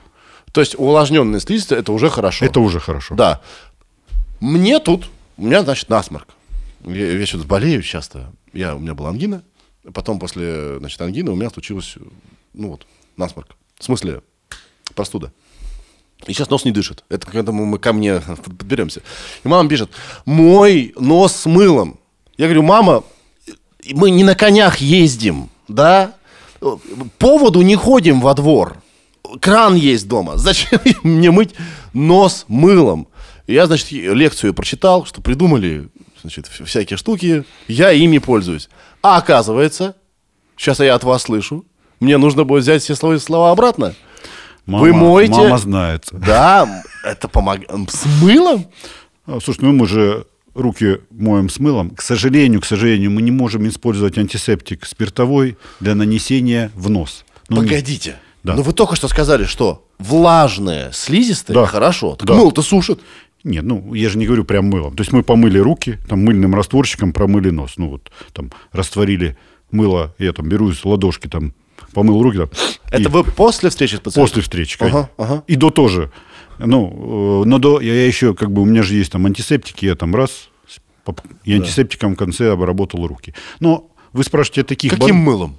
[0.52, 2.44] То есть увлажненная слизистая, это уже хорошо.
[2.44, 3.14] это уже хорошо.
[3.14, 3.42] Да.
[4.40, 6.28] Мне тут, у меня, значит, насморк.
[6.84, 8.32] Я, я что-то болею часто.
[8.52, 9.42] Я, у меня была ангина.
[9.92, 11.96] Потом после, значит, ангины у меня случилось,
[12.54, 12.86] ну вот,
[13.16, 13.56] насморк.
[13.78, 14.22] В смысле,
[14.94, 15.32] простуда.
[16.26, 17.04] И сейчас нос не дышит.
[17.08, 19.02] Это к этому мы ко мне подберемся.
[19.44, 19.90] И мама пишет,
[20.24, 21.98] мой нос с мылом.
[22.36, 23.04] Я говорю, мама,
[23.92, 26.14] мы не на конях ездим, да?
[27.18, 28.78] Поводу не ходим во двор.
[29.40, 30.36] Кран есть дома.
[30.36, 31.54] Зачем мне мыть
[31.92, 33.08] нос мылом?
[33.46, 35.88] Я, значит, лекцию прочитал, что придумали
[36.22, 37.44] значит, вс- всякие штуки.
[37.68, 38.68] Я ими пользуюсь.
[39.02, 39.94] А оказывается,
[40.56, 41.64] сейчас я от вас слышу,
[42.00, 43.94] мне нужно будет взять все слова, слова обратно.
[44.64, 46.06] Мама, Вы моете- Мама знает.
[46.10, 47.70] Да, это помогает.
[47.90, 48.66] С мылом?
[49.26, 50.26] А, Слушай, ну мы же
[50.56, 51.90] руки моем с мылом.
[51.90, 57.24] К сожалению, к сожалению, мы не можем использовать антисептик спиртовой для нанесения в нос.
[57.48, 58.16] Ну, не- Погодите.
[58.42, 58.54] Да.
[58.56, 61.66] Ну вы только что сказали, что влажное, слизистое, Да.
[61.66, 62.14] хорошо.
[62.16, 62.34] Так Да.
[62.34, 63.00] мыло-то сушит.
[63.44, 64.96] Нет, ну, я же не говорю прям мылом.
[64.96, 67.74] То есть мы помыли руки, там мыльным растворчиком промыли нос.
[67.76, 69.36] Ну, вот там растворили
[69.70, 71.54] мыло, я там беру из ладошки, там
[71.92, 72.38] помыл руки.
[72.38, 72.48] Там,
[72.90, 74.22] Это и вы после встречи с пациентом?
[74.24, 74.76] после встречи.
[74.80, 75.10] Ага, конечно.
[75.18, 75.42] ага.
[75.46, 76.10] И до тоже.
[76.58, 79.84] Ну, э, но до, я, я еще, как бы, у меня же есть там антисептики,
[79.86, 80.48] я там раз,
[81.44, 83.34] и антисептиком в конце обработал руки.
[83.60, 84.92] Но вы спрашиваете таких...
[84.92, 85.56] Каким бан- мылом?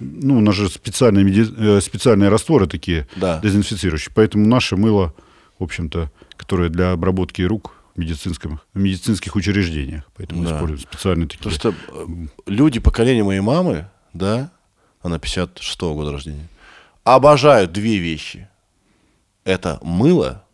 [0.00, 3.38] Ну, у нас же специальные, меди- э, специальные растворы такие, Да.
[3.40, 4.10] дезинфицирующие.
[4.14, 5.14] Поэтому наше мыло,
[5.58, 10.02] в общем-то, которое для обработки рук в медицинском, в медицинских учреждениях.
[10.16, 10.54] Поэтому Да.
[10.56, 11.50] используем специальные такие.
[11.52, 11.74] Что э,
[12.46, 14.50] люди поколения моей мамы, да,
[15.02, 16.48] она 56-го года рождения,
[17.04, 18.48] обожают две вещи.
[19.44, 20.44] Это мыло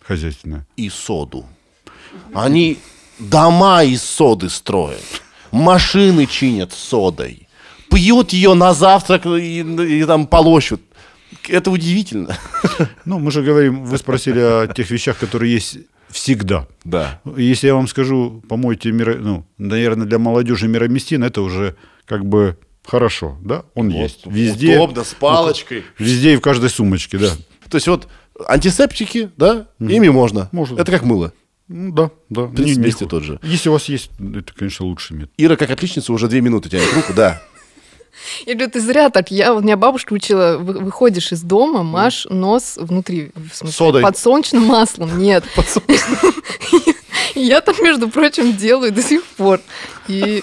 [0.00, 0.66] хозяйственное.
[0.76, 1.46] и соду.
[2.34, 2.78] Они
[3.18, 5.02] дома из соды строят,
[5.50, 7.48] машины чинят содой,
[7.90, 10.80] пьют ее на завтрак и, и там полощут.
[11.48, 12.36] Это удивительно.
[13.04, 15.78] Ну, мы же говорим, вы спросили о тех вещах, которые есть
[16.10, 16.68] всегда.
[16.84, 17.20] Да.
[17.36, 19.16] Если я вам скажу, помойте, миро...
[19.16, 23.64] ну, наверное, для молодежи мироместин, это уже как бы хорошо, да?
[23.74, 24.76] Он есть везде.
[24.76, 25.84] Удобно, с палочкой.
[25.98, 27.30] Везде и в каждой сумочке, да.
[27.68, 28.08] То есть вот
[28.46, 30.48] антисептики, да, ими можно.
[30.52, 30.80] Можно.
[30.80, 31.32] Это как мыло.
[31.68, 32.46] Ну, да, да.
[32.48, 33.38] Принцип Не- не тот же.
[33.42, 35.32] Если у вас есть, это, конечно, лучший метод.
[35.38, 37.40] Ира, как отличница, уже две минуты тянет руку, да.
[38.46, 39.30] Я говорю, ты зря так.
[39.30, 44.02] Я, вот меня бабушка учила, вы- выходишь из дома, маш нос внутри, в смысле, Содой.
[44.02, 45.18] подсолнечным маслом.
[45.18, 45.44] Нет.
[47.34, 49.60] Я так, между прочим, делаю до сих пор.
[50.08, 50.42] И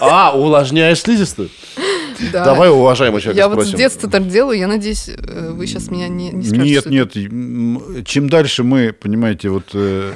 [0.00, 1.50] А, увлажняешь слизистую?
[2.32, 2.44] Да.
[2.44, 3.78] Давай уважаемый человек Я вот с спросим.
[3.78, 6.90] детства так делаю, я надеюсь, э, вы сейчас меня не, не скажете.
[6.90, 8.06] Нет, нет.
[8.06, 10.12] Чем дальше мы, понимаете, вот э,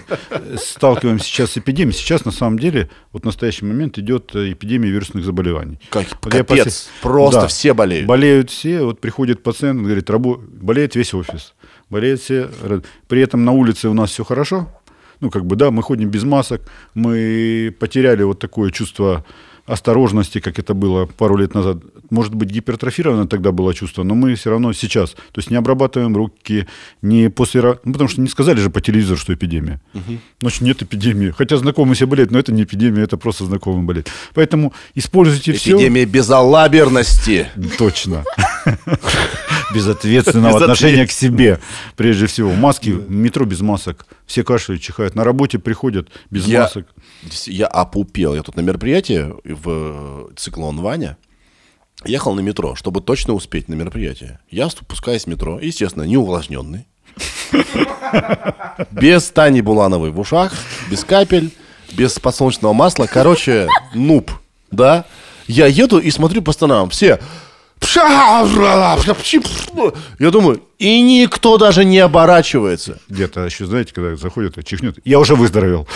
[0.57, 4.91] сталкиваемся сейчас с эпидемией, сейчас на самом деле, вот в настоящий момент идет э, эпидемия
[4.91, 5.79] вирусных заболеваний.
[5.89, 7.47] Как, Вот я капец, после- просто Да.
[7.47, 8.07] все болеют.
[8.07, 10.39] Болеют все, вот приходит пациент, говорит, рабо...
[10.47, 11.55] болеет весь офис,
[11.89, 12.51] болеет все.
[13.09, 14.69] При этом на улице у нас все хорошо,
[15.21, 16.63] ну как бы да, мы ходим без масок,
[16.95, 19.25] мы потеряли вот такое чувство
[19.67, 21.79] осторожности, как это было пару лет назад.
[22.11, 26.15] Может быть, гипертрофировано тогда было чувство, но мы все равно сейчас, то есть не обрабатываем
[26.15, 26.67] руки,
[27.03, 27.63] не после...
[27.63, 29.81] Ну, потому что не сказали же по телевизору, что эпидемия.
[30.41, 31.31] Значит, нет эпидемии.
[31.31, 34.11] Хотя знакомые все болеют, но это не эпидемия, это просто знакомые болеют.
[34.35, 35.77] Поэтому используйте все.
[35.77, 37.49] Эпидемия безалаберности.
[37.79, 38.25] Точно.
[39.73, 41.61] Безответственного Безответ- отношения к себе,
[41.97, 42.53] прежде всего.
[42.53, 44.07] Маски, метро без масок.
[44.27, 45.15] Все кашляют, чихают.
[45.15, 46.87] На работе приходят без Я- масок.
[47.47, 48.35] Я опупел.
[48.35, 51.17] Я тут на мероприятии в э, циклон Ваня
[52.05, 54.41] ехал на метро, чтобы точно успеть на мероприятие.
[54.51, 56.87] Я спускаюсь в метро, естественно, не увлажненный.
[58.91, 60.53] Без Тани Булановой в ушах,
[60.91, 61.51] без капель,
[61.93, 63.07] без подсолнечного масла.
[63.07, 64.31] Короче, нуб,
[64.71, 65.05] да?
[65.47, 66.91] Я еду и смотрю по сторонам.
[66.91, 67.21] Все...
[70.19, 72.99] Я думаю, и никто даже не оборачивается.
[73.09, 74.99] Где-то еще, знаете, когда заходят, и чихнет.
[75.05, 75.87] Я уже выздоровел.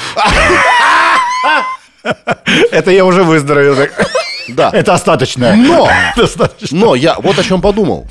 [2.71, 3.77] Это я уже выздоровел.
[4.49, 4.71] Да.
[4.73, 5.57] Это остаточное.
[5.57, 5.89] Но,
[6.71, 8.07] но я вот о чем подумал.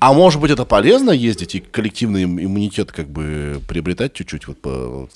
[0.00, 4.60] А может быть, это полезно ездить и коллективный им- иммунитет как бы приобретать чуть-чуть, вот
[4.60, 5.10] по, вот,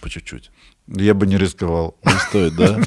[0.00, 0.50] по чуть-чуть?
[0.86, 1.96] Я бы не рисковал.
[2.04, 2.78] Не стоит, да?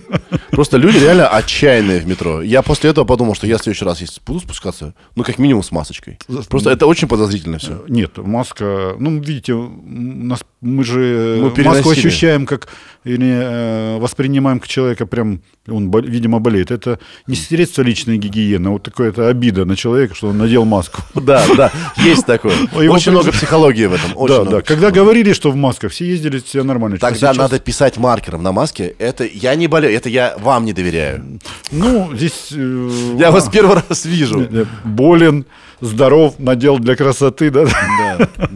[0.51, 2.43] Просто люди реально отчаянные в метро.
[2.43, 5.63] Я после этого подумал, что я в следующий раз, если буду спускаться, ну, как минимум
[5.63, 6.19] с масочкой.
[6.47, 7.83] Просто это очень подозрительно все.
[7.88, 12.07] Нет, маска, ну, видите, нас, мы же Мы маску переносили.
[12.07, 12.67] ощущаем как,
[13.03, 16.69] или э, воспринимаем как человека прям, он, видимо, болеет.
[16.69, 20.65] Это не средство личной гигиены, а вот такое это обида на человека, что он надел
[20.65, 21.01] маску.
[21.27, 22.55] Да, да, есть такое.
[22.73, 24.27] Очень много психологии в этом.
[24.27, 24.62] да, да.
[24.62, 26.97] Когда говорили, что в масках, все ездили, все нормально.
[26.99, 28.93] Тогда надо писать маркером на маске.
[29.00, 31.39] Это я не болею, это я вам не доверяю.
[31.71, 32.50] Ну, здесь...
[32.52, 34.41] э, Я вас первый раз вижу.
[34.41, 35.45] э, болен,
[35.80, 37.63] здоров, надел для красоты, да?
[37.65, 38.50] Да, да.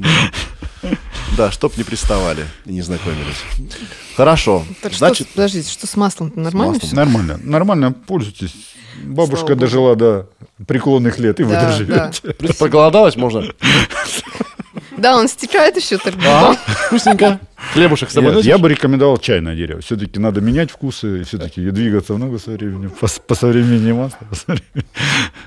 [1.38, 3.42] Да, чтоб не приставали и не знакомились.
[4.18, 4.66] Хорошо.
[4.82, 6.88] Так Значит, что, подождите, что с маслом нормально маслом.
[6.88, 6.96] всё?
[6.98, 8.54] Нормально, нормально, пользуйтесь.
[9.02, 9.60] Бабушка Слава богу.
[9.62, 10.30] дожила до
[10.68, 12.34] преклонных лет, и вы Да, доживете.
[12.34, 13.46] плюс проголодалась можно?
[15.02, 16.14] Да, он стекает еще так.
[16.26, 16.54] А,
[16.88, 17.40] вкусненько.
[17.74, 19.82] Хлебушек с собой Нет, я бы рекомендовал чайное дерево.
[19.82, 24.18] Все-таки надо менять вкусы, все-таки двигаться в ногу со временем, по, по современнее масло.
[24.30, 24.86] по современнее.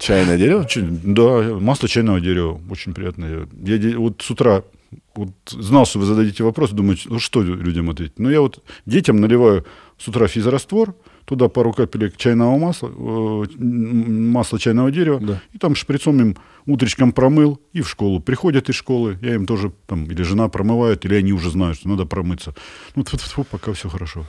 [0.00, 0.62] Чайное дерево?
[0.62, 3.46] Очень- Да, масло чайного дерева очень приятное.
[3.64, 4.62] Я вот с утра
[5.14, 8.18] вот знал, что вы зададите вопрос, думаю, ну, что людям ответить.
[8.18, 9.64] Ну, я вот детям наливаю
[9.98, 15.40] с утра физраствор, туда пару капелек чайного масла, э, масла чайного дерева, Да.
[15.52, 18.20] и там шприцом им утречком промыл и в школу.
[18.20, 21.88] Приходят из школы, я им тоже там, или жена промывает, или они уже знают, что
[21.88, 22.54] надо промыться.
[22.96, 24.24] Ну, тьфу-тьфу, пока все хорошо.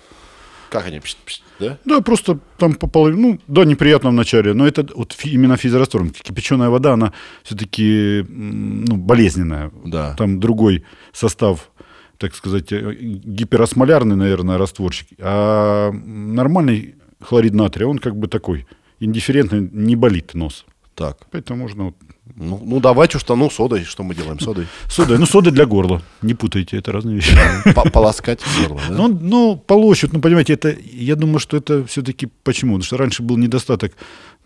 [0.70, 0.98] Как они?
[0.98, 1.78] Пш- пш- Да?
[1.86, 6.10] Да, просто там по половине, ну, да, неприятно вначале, но это вот фи- именно физраствором.
[6.10, 9.72] Кипяченая вода, она все-таки, ну, болезненная.
[9.86, 10.16] Да.
[10.18, 11.70] Там другой состав,
[12.18, 15.08] так сказать, э, гиперосмолярный, наверное, растворчик.
[15.20, 18.66] А нормальный хлорид натрия, он как бы такой,
[19.00, 20.66] индифферентный, не болит нос.
[20.96, 21.18] Так.
[21.32, 21.96] Поэтому можно вот
[22.38, 23.84] Ну, ну давайте что, ну, содой.
[23.84, 24.66] Что мы делаем содой?
[24.90, 26.02] Сода, ну, сода для горла.
[26.22, 27.38] Не путайте, это разные вещи.
[27.76, 28.96] По- Полоскать горло, да?
[28.96, 32.74] Ну, ну, полощут, ну, понимаете, это, я думаю, что это все-таки почему?
[32.74, 33.92] Потому что раньше был недостаток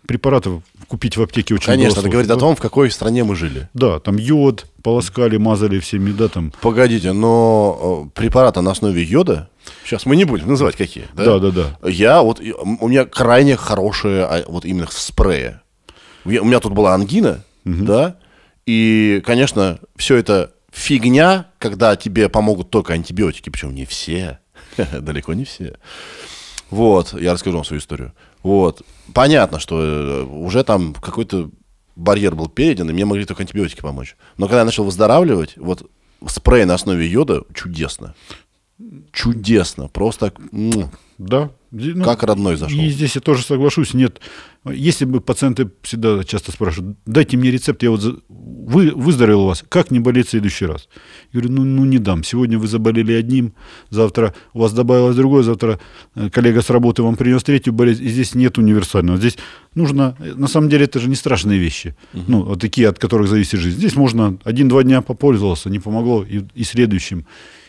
[0.06, 3.36] препаратов купить в аптеке очень Конечно, было это говорит о том, в какой стране мы
[3.36, 3.68] жили.
[3.74, 6.52] Да, там йод полоскали, мазали всеми, да, там.
[6.60, 9.48] Погодите, но э, препараты на основе йода,
[9.84, 11.24] сейчас мы не будем называть какие, да?
[11.24, 11.88] Да, да, да.
[11.88, 14.88] Я вот, у меня крайне хорошие, а, вот именно.
[16.24, 18.16] Я- У меня тут была ангина, да,
[18.66, 24.38] и, конечно, все это фигня, когда тебе помогут только антибиотики, причем не все,
[24.76, 25.76] далеко не все.
[26.70, 28.12] Вот, я расскажу вам свою историю.
[28.42, 31.50] Вот, понятно, что э, уже там какой-то
[31.96, 34.16] барьер был перейден, и мне могли только антибиотики помочь.
[34.36, 35.90] Но когда я начал выздоравливать, вот
[36.26, 38.14] спрей на основе йода чудесно.
[39.12, 40.32] Чудесно, просто
[41.18, 41.50] Да.
[41.72, 42.78] Ну, как родной зашел.
[42.80, 44.20] И здесь я тоже соглашусь, нет.
[44.68, 49.46] Если бы пациенты всегда часто спрашивают, дайте мне рецепт, я вот за- вы, выздоровел у
[49.46, 50.88] вас, как не болеть в следующий раз?
[51.32, 52.24] Я говорю, ну, ну не дам.
[52.24, 53.54] Сегодня вы заболели одним,
[53.88, 55.78] завтра у вас добавилось другое, завтра
[56.16, 59.16] э, коллега с работы вам принес третью болезнь, и здесь нет универсального.
[59.18, 59.38] Здесь
[59.74, 63.28] нужно, э, на самом деле это же не страшные вещи, ну, вот такие, от которых
[63.28, 63.78] зависит жизнь.
[63.78, 67.24] Здесь можно один-два дня попользовался, не помогло, и, и следующим.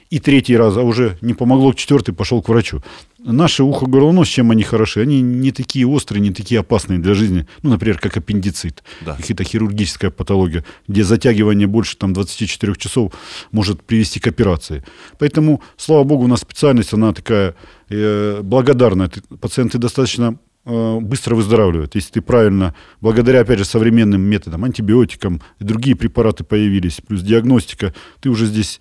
[0.09, 2.81] и третий раз, а уже не помогло, четвертый пошел к врачу.
[3.23, 5.01] Наши ухо, горло, нос, чем они хороши?
[5.01, 7.45] Они не такие острые, не такие опасные для жизни.
[7.61, 9.15] Ну, например, как аппендицит, Да.
[9.15, 13.13] какая-то хирургическая патология, где затягивание больше там, 24 часов
[13.51, 14.83] может привести к операции.
[15.19, 17.53] Поэтому, слава богу, у нас специальность, она такая
[17.89, 19.07] э, благодарная.
[19.09, 25.41] Ты- Пациенты достаточно э, быстро выздоравливают, если ты правильно, благодаря, опять же, современным методам, антибиотикам,
[25.59, 28.79] и другие препараты появились, плюс диагностика, ты уже здесь,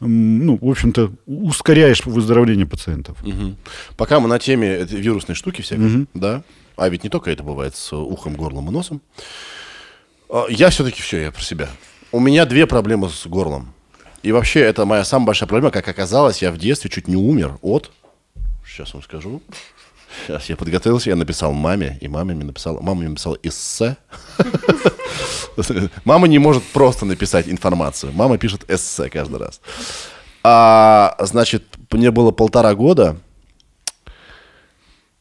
[0.00, 3.22] ну, в общем-то, ускоряешь выздоровление пациентов.
[3.22, 3.56] Мгм.
[3.96, 6.08] Пока мы на теме вирусной штуки всякой, Мгм.
[6.14, 6.42] да,
[6.76, 9.00] а ведь не только это бывает с ухом, горлом и носом,
[10.28, 11.68] а, я все-таки все, я про себя.
[12.12, 13.72] У меня две проблемы с горлом.
[14.22, 15.70] И вообще, это моя самая большая проблема.
[15.70, 17.90] Как оказалось, я в детстве чуть не умер от...
[18.66, 19.42] Сейчас вам скажу.
[20.26, 23.96] Сейчас я подготовился, я написал маме, и мама мне написала, мама мне написала эссе.
[26.04, 28.12] Мама не может просто написать информацию.
[28.14, 29.60] Мама пишет эссе каждый раз.
[30.42, 33.16] А, значит, мне было полтора года.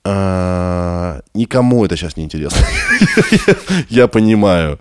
[0.05, 2.65] А, никому это сейчас не интересно.
[3.89, 4.79] Я понимаю.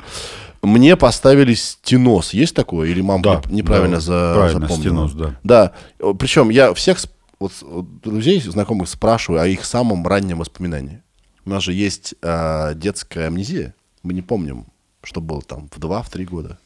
[0.63, 2.33] Мне поставили стеноз.
[2.35, 2.89] Есть такое?
[2.89, 5.09] Или мама Да, не- неправильно да, за, правильно, запомнила?
[5.09, 5.73] стеноз, да.
[5.99, 6.13] Да.
[6.15, 6.99] Причем я всех
[7.41, 11.03] вот, друзей, знакомых спрашиваю о их самом раннем воспоминании.
[11.45, 13.75] У нас же есть а, детская амнезия.
[14.03, 14.67] Мы не помним,
[15.03, 16.59] что было там в два, в три года.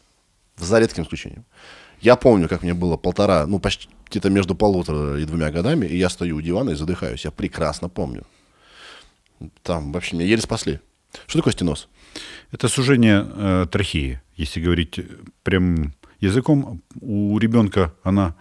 [0.57, 1.45] За редким исключением.
[2.01, 5.97] Я помню, как мне было полтора, ну, почти где-то между полутора и двумя годами, и
[5.97, 7.25] я стою у дивана и задыхаюсь.
[7.25, 8.25] Я прекрасно помню.
[9.63, 10.81] Там вообще меня еле спасли.
[11.27, 11.89] Что такое стеноз?
[12.51, 15.05] Это сужение э, трахеи, если говорить э,
[15.43, 16.83] прям языком.
[17.01, 18.35] У ребенка она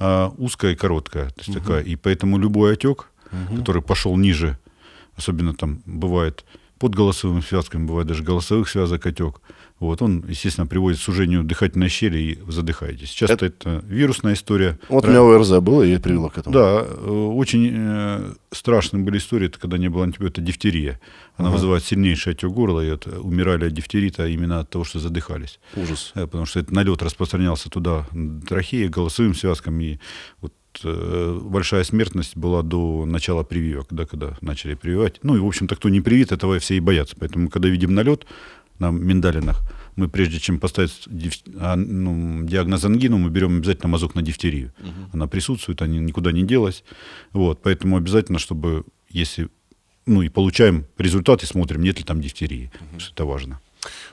[0.00, 3.10] э, узкая и короткая, то есть такая, и поэтому любой отек,
[3.56, 4.58] который пошел ниже,
[5.16, 6.44] особенно там бывает
[6.78, 9.40] под голосовыми связками, бывает даже голосовых связок отек,
[9.80, 13.08] вот, он, естественно, приводит к сужению дыхательной щели и задыхаетесь.
[13.10, 14.78] Часто это, вирусная история.
[14.88, 16.54] Вот у Ра- меня ОРЗ было и привело к этому.
[16.54, 21.00] да, э, очень э, страшные были истории, это когда не было антибиотика, дифтерия.
[21.36, 24.98] Она вызывает сильнейший отек горла, и вот, э, умирали от дифтерита именно от того, что
[25.00, 25.58] задыхались.
[25.74, 26.12] Ужас.
[26.14, 28.06] Э, Потому что этот налет распространялся туда,
[28.46, 29.98] трахеи, голосовым связкам, и
[30.42, 30.52] вот
[30.84, 35.18] большая смертность была до начала прививок, да, когда начали прививать.
[35.22, 37.16] Ну и, в общем-то, кто не привит, этого все и боятся.
[37.18, 38.24] Поэтому, когда видим налет
[38.80, 39.60] на миндалинах,
[39.96, 44.72] мы прежде чем поставить диф- а, ну, диагноз ангину, мы берем обязательно мазок на дифтерию.
[45.12, 46.84] Она присутствует, она никуда не делась.
[47.32, 49.48] Вот, поэтому обязательно, чтобы, если
[50.06, 52.72] ну и получаем результат и смотрим, нет ли там дифтерии.
[52.98, 53.60] Что Это важно.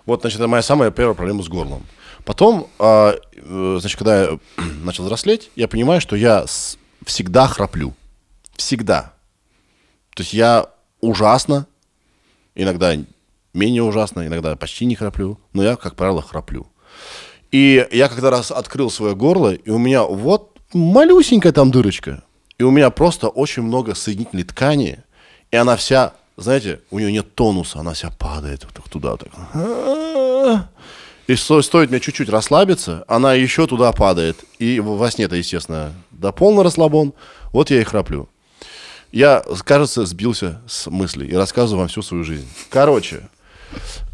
[0.06, 1.84] Вот, значит, это моя самая первая проблема с горлом.
[2.26, 4.40] Потом, а, э, значит, когда я
[4.84, 6.46] начал взрослеть, я понимаю, что я
[7.06, 7.94] всегда храплю.
[8.56, 9.14] Всегда.
[10.14, 10.68] То есть я
[11.00, 11.68] ужасно,
[12.56, 12.96] иногда
[13.54, 16.68] менее ужасно, иногда почти не храплю, но я, как правило, храплю.
[17.52, 22.24] И я когда раз открыл свое горло, и у меня вот малюсенькая там дырочка,
[22.58, 25.04] и у меня просто очень много соединительной ткани,
[25.52, 30.68] и она вся, знаете, у нее нет тонуса, она вся падает вот так туда, так.
[31.28, 34.46] И сто- стоит мне чуть-чуть расслабиться, она еще туда падает.
[34.60, 37.14] И во сне-то, естественно, до полный расслабон.
[37.52, 38.30] Вот я и храплю.
[39.12, 42.48] Я, кажется, сбился с мыслей и рассказываю вам всю свою жизнь.
[42.70, 43.28] Короче,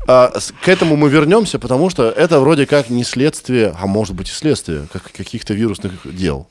[0.08, 4.16] а, с- к этому мы вернемся, потому что это вроде как не следствие, а может
[4.16, 6.48] быть и следствие как, каких-то вирусных дел.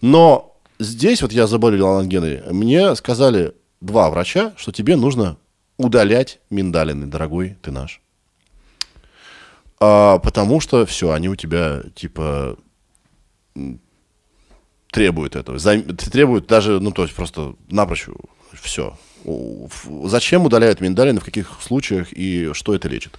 [0.00, 2.42] Но здесь вот я заболел ангиной.
[2.50, 5.36] Мне сказали два врача, что тебе нужно
[5.76, 8.00] удалять миндалины, дорогой ты наш.
[9.78, 12.56] А, потому что все, они у тебя типа
[14.90, 15.58] требуют этого.
[15.58, 18.06] За- требуют даже, ну то есть просто напрочь
[18.54, 18.96] все.
[20.04, 23.18] Зачем удаляют миндалины, в каких случаях и что это лечит?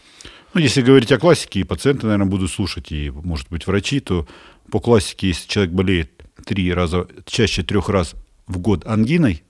[0.54, 4.28] Ну, если говорить о классике, и пациенты, наверное, будут слушать, и, может быть, врачи, то
[4.72, 6.12] по классике, если человек болеет
[6.46, 8.16] три раза, чаще трех раз
[8.48, 9.44] в год ангиной,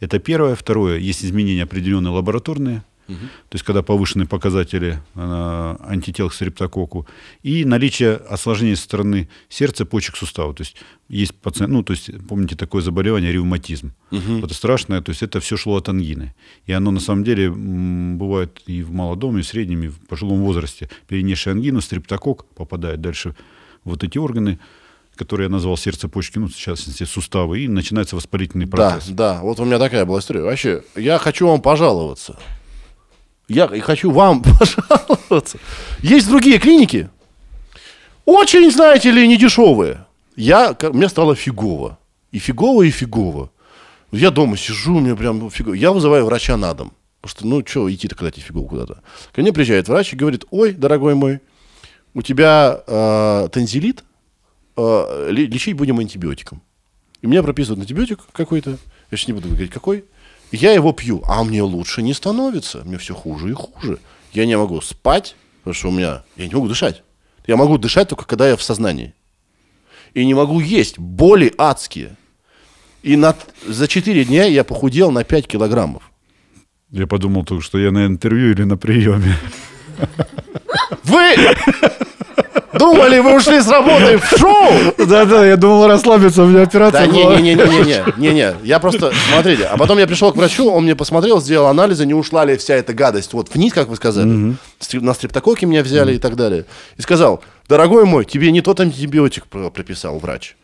[0.00, 0.54] это первое.
[0.54, 7.06] Второе, есть изменения определенные лабораторные, то есть когда повышены показатели э, антител к стрептококку,
[7.42, 10.54] и наличие осложнений со стороны сердца, почек, сустава.
[10.54, 10.76] То есть
[11.08, 13.92] есть пациент, ну, то есть помните такое заболевание, ревматизм.
[14.10, 16.34] Вот это страшное, то есть это все шло от ангины.
[16.66, 19.98] И оно на самом деле м, бывает и в молодом, и в среднем, и в
[20.06, 20.88] пожилом возрасте.
[21.08, 23.34] Перенесший ангину, стрептокок попадает дальше
[23.84, 24.58] вот эти органы,
[25.16, 29.08] которые я назвал сердце, почки, ну, частности, суставы, и начинается воспалительный процесс.
[29.08, 30.42] Да, да, вот у меня такая была история.
[30.42, 32.38] Вообще, я хочу вам пожаловаться.
[33.48, 35.58] Я хочу вам пожаловаться.
[36.02, 37.08] Есть другие клиники,
[38.24, 40.06] очень, знаете ли, недешевые.
[40.36, 41.98] Я, мне стало фигово.
[42.32, 43.50] И фигово, и фигово.
[44.12, 45.74] Я дома сижу, мне прям фигово.
[45.74, 46.92] Я вызываю врача на дом.
[47.20, 49.02] Потому что, ну, что идти-то, когда тебе фигово куда-то.
[49.32, 51.40] Ко мне приезжает врач и говорит, ой, дорогой мой,
[52.14, 54.04] у тебя э, танзелит,
[54.76, 56.62] э, ле- лечить будем антибиотиком.
[57.22, 58.78] И мне прописывают антибиотик какой-то,
[59.10, 60.04] я сейчас не буду говорить какой,
[60.52, 63.98] я его пью, а мне лучше не становится, мне все хуже и хуже.
[64.32, 67.02] Я не могу спать, потому что у меня, я не могу дышать.
[67.46, 69.14] Я могу дышать только когда я в сознании.
[70.14, 72.16] И не могу есть, боли адские.
[73.02, 73.36] И на,
[73.66, 76.10] за 4 дня я похудел на 5 килограммов.
[76.90, 79.36] Я подумал только, что я на интервью или на приеме.
[81.02, 81.34] Вы
[82.78, 84.72] думали, вы ушли с работы в шоу?
[85.06, 88.34] Да-да, я думал расслабиться, у меня операция Да не, не, не, не, не, не, не,
[88.34, 88.54] не.
[88.64, 92.14] Я просто, смотрите, а потом я пришел к врачу, он мне посмотрел, сделал анализы, не
[92.14, 94.56] ушла ли вся эта гадость вот вниз, как вы сказали.
[94.80, 96.64] Стрип- На стрептококе меня взяли и так далее.
[96.96, 100.56] И сказал, дорогой мой, тебе не тот антибиотик про- прописал врач.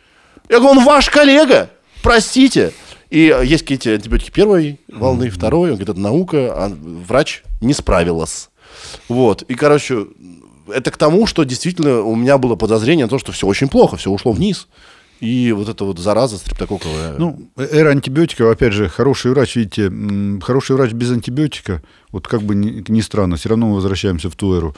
[0.49, 1.71] Я говорю, он ваш коллега,
[2.03, 2.73] простите.
[3.11, 6.73] И э, есть какие-то антибиотики первой волны, второй, он говорит, это наука, а
[7.09, 8.51] врач не справилась.
[9.09, 10.07] Вот, и, короче,
[10.71, 13.97] это к тому, что действительно у меня было подозрение на то, что все очень плохо,
[13.97, 14.69] все ушло вниз.
[15.21, 17.17] И вот эта вот зараза стрептококковая.
[17.19, 19.93] Ну, эра антибиотиков, опять же, хороший врач, видите,
[20.41, 24.37] хороший врач без антибиотика, вот как бы ни, ни странно, все равно мы возвращаемся в
[24.37, 24.75] ту эру.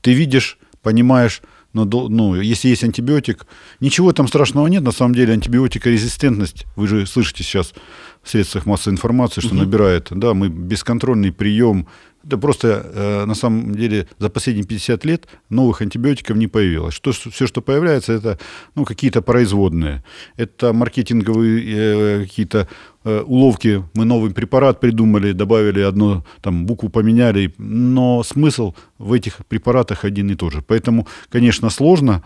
[0.00, 1.40] Ты видишь, понимаешь,
[1.76, 3.46] но ну, если есть антибиотик,
[3.80, 4.82] ничего там страшного нет.
[4.82, 7.74] На самом деле антибиотикорезистентность, вы же слышите сейчас
[8.22, 10.08] в средствах массовой информации, что набирает.
[10.10, 11.86] Да, мы бесконтрольный прием.
[12.26, 16.94] Это просто, э, на самом деле, за последние 50 лет новых антибиотиков не появилось.
[16.94, 18.38] Что, все, что появляется, это
[18.74, 20.02] ну, какие-то производные.
[20.36, 22.66] Это маркетинговые э, какие-то
[23.04, 23.84] э, уловки.
[23.94, 27.54] Мы новый препарат придумали, добавили одну там, букву поменяли.
[27.58, 30.62] Но смысл в этих препаратах один и тот же.
[30.62, 32.24] Поэтому, конечно, сложно.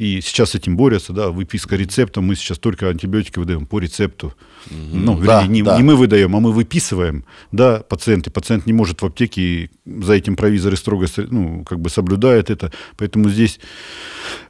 [0.00, 2.22] И сейчас с этим борются, да, выписка рецепта.
[2.22, 4.32] Мы сейчас только антибиотики выдаем по рецепту.
[4.70, 5.76] Ну, вернее, Да, не, да.
[5.76, 8.26] не мы выдаем, а мы выписываем, да, пациент.
[8.26, 12.48] И пациент не может в аптеке, и за этим провизоры строго, ну, как бы соблюдают
[12.48, 12.72] это.
[12.96, 13.60] Поэтому здесь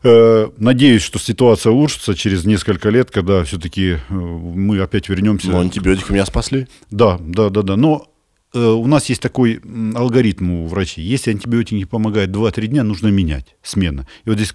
[0.04, 5.48] э, надеюсь, что ситуация улучшится через несколько лет, когда все-таки мы опять вернемся.
[5.50, 6.68] Но антибиотики меня спасли.
[6.92, 7.76] Да, да, да, да.
[7.76, 8.19] Но э,
[8.58, 9.60] у нас есть такой
[9.94, 11.04] алгоритм у врачей.
[11.04, 14.06] Если антибиотик не помогает 2-3 дня, нужно менять, смена.
[14.24, 14.54] И вот здесь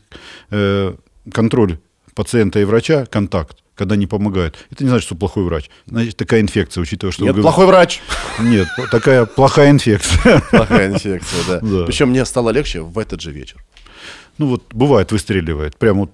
[0.51, 0.95] э,
[1.31, 1.79] контроль
[2.13, 4.55] пациента и врача, контакт, когда не помогает.
[4.71, 5.69] Это не значит, что плохой врач.
[5.85, 7.23] Значит, такая инфекция, учитывая, что...
[7.25, 8.01] Нет, плохой врач.
[8.39, 10.41] Нет, такая плохая инфекция.
[10.51, 11.59] Плохая инфекция, да.
[11.61, 11.85] Да.
[11.85, 13.63] Причем мне стало легче в этот же вечер.
[14.37, 15.77] Ну вот бывает, выстреливает.
[15.77, 16.11] Прям вот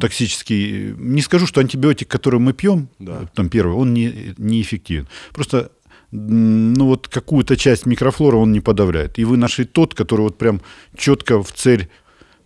[0.00, 0.94] токсический.
[0.96, 3.20] Не скажу, что антибиотик, который мы пьем, Да.
[3.22, 5.08] э, там первый, он не, неэффективен.
[5.34, 5.70] Просто
[6.10, 9.18] ну вот какую-то часть микрофлоры он не подавляет.
[9.18, 10.60] И вы нашли тот, который вот прям
[10.96, 11.88] четко в цель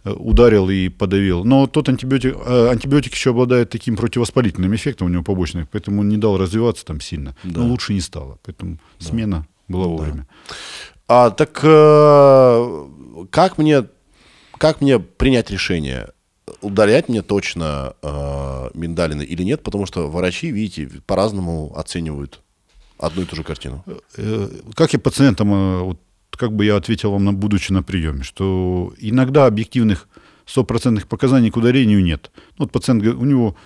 [0.05, 1.45] э, ударил и подавил.
[1.45, 6.09] Но тот антибиотик, э, антибиотик еще обладает таким противовоспалительным эффектом у него побочным, поэтому он
[6.09, 7.37] не дал развиваться там сильно.
[7.45, 8.39] Но лучше не стало.
[8.45, 10.27] Поэтому смена была вовремя.
[11.07, 12.87] А так э,
[13.31, 13.85] как мне
[14.59, 16.11] как мне принять решение?
[16.61, 19.63] Удалять мне точно э, миндалины или нет?
[19.63, 22.42] Потому что врачи, видите, по-разному оценивают
[23.03, 23.85] одну и ту же картину.
[24.17, 25.99] Э, как я пациентам, э, вот,
[26.31, 30.09] как бы я ответил вам, на, будучи на приеме, что иногда объективных
[30.47, 32.31] стопроцентных показаний к ударению нет.
[32.59, 33.57] Ну, вот пациент, у него,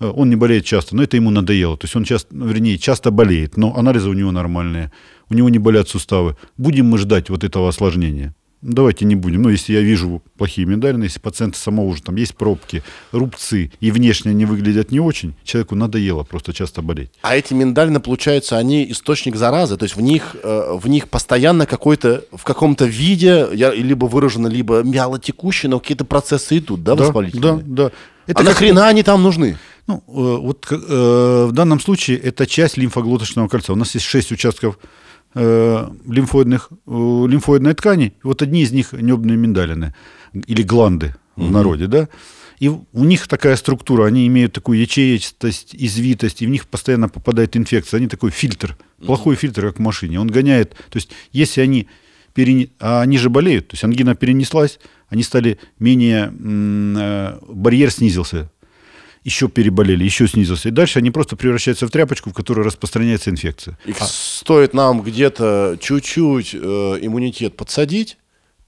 [0.00, 1.76] э, он не болеет часто, но это ему надоело.
[1.76, 4.92] То есть он часто, ну, вернее, часто болеет, но анализы у него нормальные,
[5.28, 6.36] у него не болят суставы.
[6.56, 8.34] Будем мы ждать вот этого осложнения?
[8.66, 9.42] Давайте не будем.
[9.42, 13.90] Ну, если я вижу плохие миндалины, если пациента самого уже там есть пробки, рубцы, и
[13.92, 17.10] внешне они выглядят не очень, человеку надоело просто часто болеть.
[17.22, 21.64] А эти миндалины, получается, они источник заразы, то есть в них, э, в них постоянно
[21.66, 27.04] какой-то, в каком-то виде, либо выражено, либо вяло текущие, но какие-то процессы идут, да, Да,
[27.04, 27.62] воспалительные?
[27.64, 27.90] да, да.
[28.26, 29.56] а как- нахрена они там нужны?
[29.86, 33.72] Ну, э, вот э, в данном случае это часть лимфоглоточного кольца.
[33.72, 34.76] У нас есть шесть участков
[36.06, 38.14] лимфоидных, э, лимфоидной ткани.
[38.22, 39.94] Вот одни из них небные миндалины
[40.32, 42.08] или гланды в народе, да.
[42.58, 47.56] И у них такая структура, они имеют такую ячеистость, извитость, и в них постоянно попадает
[47.56, 47.98] инфекция.
[47.98, 50.18] Они такой фильтр, плохой фильтр, как в машине.
[50.20, 51.86] Он гоняет, то есть если они
[52.34, 54.78] перене- а они же болеют, то есть ангина перенеслась,
[55.10, 58.50] они стали менее, э, барьер снизился,
[59.26, 60.68] еще переболели, еще снизился.
[60.68, 63.76] И дальше они просто превращаются в тряпочку, в которой распространяется инфекция.
[63.84, 66.58] И стоит нам где-то чуть-чуть э,
[67.02, 68.18] иммунитет подсадить,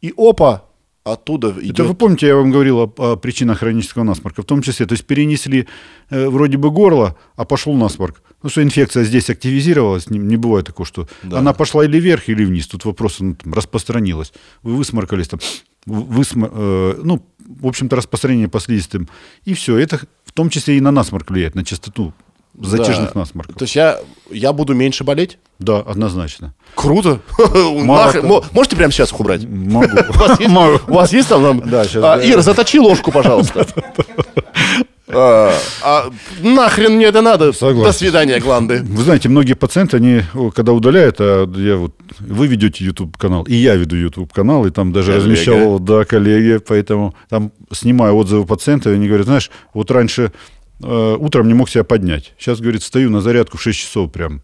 [0.01, 0.65] и опа,
[1.05, 1.75] оттуда идет...
[1.79, 4.95] Это вы помните, я вам говорил о, о причинах хронического насморка, в том числе, то
[4.95, 5.69] есть перенесли
[6.11, 8.21] э, вроде бы горло, а пошел насморк.
[8.43, 11.39] Ну, что инфекция здесь активизировалась, не, не бывает такого, что Да.
[11.39, 12.67] она пошла или вверх, или вниз.
[12.67, 14.33] Тут вопрос ну, там, распространилась.
[14.63, 15.39] Вы высморкались там,
[15.87, 19.09] высма- э, ну, в общем-то, распространение по слизистым.
[19.45, 19.77] И все.
[19.79, 22.13] Это в том числе и на насморк влияет, на частоту
[22.61, 23.21] затяжных Да.
[23.21, 23.57] насморков.
[23.57, 23.99] То есть я,
[24.31, 25.39] я буду меньше болеть?
[25.59, 26.55] Да, однозначно.
[26.75, 27.21] Круто.
[27.39, 28.13] Мало
[28.53, 29.45] Можете прямо сейчас их убрать?
[29.49, 29.89] Могу.
[30.89, 31.69] У вас есть, там?
[31.69, 32.21] Да, щас, А.
[32.23, 33.67] Ира, заточи ложку, пожалуйста.
[35.11, 35.53] А,
[35.83, 36.11] а
[36.43, 37.53] нахрен мне это надо?
[37.53, 37.85] Согласен.
[37.85, 38.83] До свидания, гланды.
[38.83, 40.23] Вы знаете, многие пациенты, они,
[40.55, 44.71] когда удаляют, а я вот, вы ведете YouTube канал, и я веду YouTube канал, и
[44.71, 45.31] там даже Коллега.
[45.31, 50.33] размещал, да, коллеги, поэтому там снимаю отзывы пациентов, и они говорят, знаешь, вот раньше
[50.83, 54.43] э, утром не мог себя поднять, сейчас, говорит, стою на зарядку в 6 часов прям,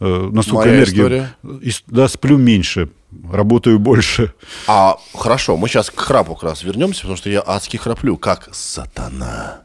[0.00, 1.34] э, настолько Моя энергии, история.
[1.60, 2.88] и да, сплю меньше,
[3.30, 4.32] работаю больше.
[4.66, 8.48] А, хорошо, мы сейчас к храпу как раз вернемся, потому что я адски храплю, как
[8.52, 9.60] сатана.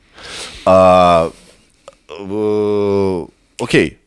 [0.65, 1.31] А,
[2.09, 3.25] э,
[3.59, 3.97] окей,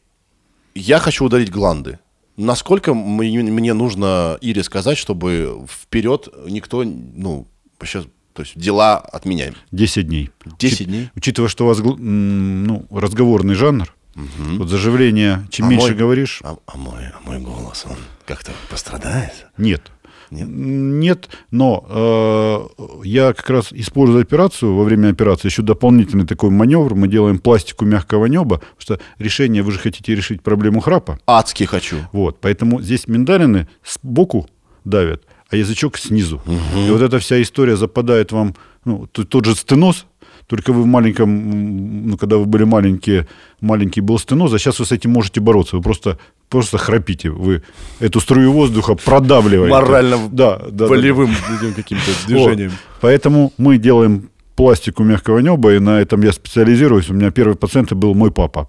[0.74, 1.98] я хочу удалить гланды.
[2.36, 7.46] Насколько мне, мне нужно Ире сказать, чтобы вперед никто, ну,
[7.84, 9.54] сейчас, то есть дела отменяем?
[9.70, 10.30] 10 дней.
[10.58, 11.10] 10 Учит- дней?
[11.14, 16.56] Учитывая, что у вас ну, разговорный жанр, вот заживление, чем А меньше мой- говоришь, А,
[16.66, 17.96] а мой, а мой голос, он
[18.26, 19.46] как-то пострадает?
[19.56, 19.90] Нет.
[20.34, 20.48] Нет?
[20.48, 26.94] Нет, но э, я как раз использую операцию, во время операции еще дополнительный такой маневр,
[26.94, 31.64] мы делаем пластику мягкого неба, потому что решение, вы же хотите решить проблему храпа, Адски
[31.64, 31.96] хочу.
[32.12, 34.48] вот, поэтому здесь миндалины сбоку
[34.84, 36.42] давят, а язычок снизу.
[36.76, 38.54] И вот эта вся история западает вам,
[38.84, 40.06] ну, тот же стеноз,
[40.46, 43.26] только вы в маленьком, ну, когда вы были маленькие,
[43.60, 45.76] маленький был стеноз, а сейчас вы с этим можете бороться.
[45.76, 46.18] Вы просто,
[46.48, 47.30] просто храпите.
[47.30, 47.62] Вы
[48.00, 49.72] эту струю воздуха продавливаете.
[49.72, 52.70] Морально да, да, да, Волевым этим каким-то движением.
[52.70, 52.78] вот.
[53.00, 57.10] Поэтому мы делаем пластику мягкого неба, и на этом я специализируюсь.
[57.10, 58.68] У меня первый пациент был мой папа.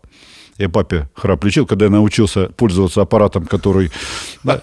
[0.57, 3.91] Я папе храп лечил, когда я научился пользоваться аппаратом, который...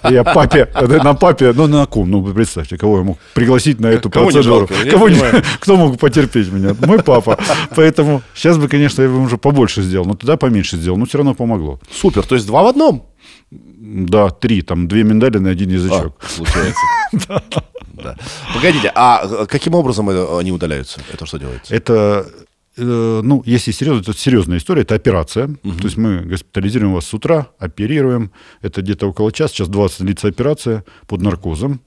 [0.09, 0.69] Я папе,
[1.05, 4.33] на папе, ну на ком, ну представьте, кого я мог пригласить на эту кого не
[4.33, 4.69] процедуру.
[4.69, 5.19] жалко, я Кого не-
[5.61, 6.75] кто мог потерпеть меня?
[6.87, 7.39] Мой папа.
[7.77, 11.19] Поэтому сейчас бы, конечно, я бы уже побольше сделал, но тогда поменьше сделал, но все
[11.19, 11.79] равно помогло.
[11.91, 13.05] Супер, то есть два в одном?
[13.51, 16.15] Да, три, там две миндалины, один язычок.
[16.21, 17.53] А, получается.
[18.03, 18.17] Да.
[18.55, 21.01] Погодите, а э, каким образом это- они удаляются?
[21.13, 21.73] Это что делается?
[21.75, 22.45] Это, э,
[22.77, 25.49] ну, если серьезно, это серьезная история, это операция.
[25.49, 28.33] То есть мы госпитализируем вас с утра, оперируем.
[28.63, 31.81] Это где-то около часа, час 20 длится операция под наркозом.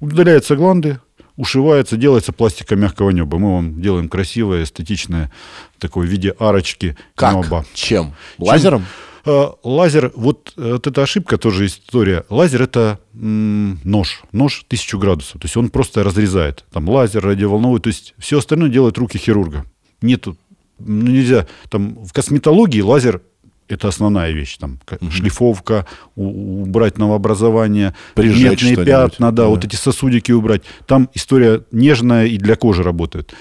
[0.00, 1.00] Удаляются гланды,
[1.36, 3.38] ушивается, делается пластика мягкого неба.
[3.38, 5.32] Мы вам делаем красивое, эстетичное,
[5.78, 7.34] такое в виде арочки Как?
[7.34, 7.64] неба.
[7.74, 8.14] Чем?
[8.38, 8.84] Лазером?
[9.24, 12.24] Э, Лазер, вот, э, вот эта ошибка тоже история.
[12.30, 15.40] Лазер это нож, нож 1000 градусов.
[15.40, 16.64] То есть он просто разрезает.
[16.72, 19.64] Там лазер, радиоволновой, то есть все остальное делают руки хирурга.
[20.02, 20.36] Нету,
[20.78, 23.22] ну, нельзя, там в косметологии лазер
[23.68, 28.84] это основная вещь, там к- шлифовка, убрать новообразование, пигментные что-нибудь.
[28.86, 29.48] пятна, да, Да.
[29.48, 30.62] вот эти сосудики убрать.
[30.86, 33.34] Там история нежная и для кожи работает.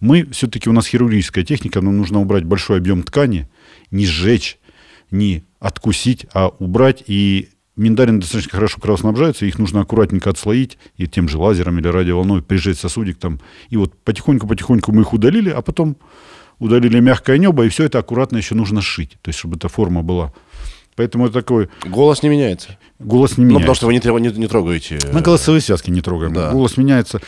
[0.00, 3.48] Мы все-таки у нас хирургическая техника, нам нужно убрать большой объем ткани,
[3.90, 4.58] не сжечь,
[5.10, 7.02] не откусить, а убрать.
[7.06, 7.48] И
[7.82, 12.78] миндалины достаточно хорошо кровоснабжаются, их нужно аккуратненько отслоить и тем же лазером или радиоволной прижечь
[12.78, 13.40] сосудик там.
[13.70, 15.96] И вот потихоньку-потихоньку мы их удалили, а потом
[16.58, 20.02] удалили мягкое небо, и все это аккуратно еще нужно сшить, то есть чтобы эта форма
[20.02, 20.32] была.
[20.94, 22.76] Поэтому это такой Голос не меняется.
[22.98, 23.62] голос не Ну, меняется.
[23.62, 24.98] потому что вы не, не- не трогаете.
[25.02, 26.34] э, Мы голосовые связки не трогаем.
[26.34, 26.50] Да.
[26.52, 27.20] Голос меняется.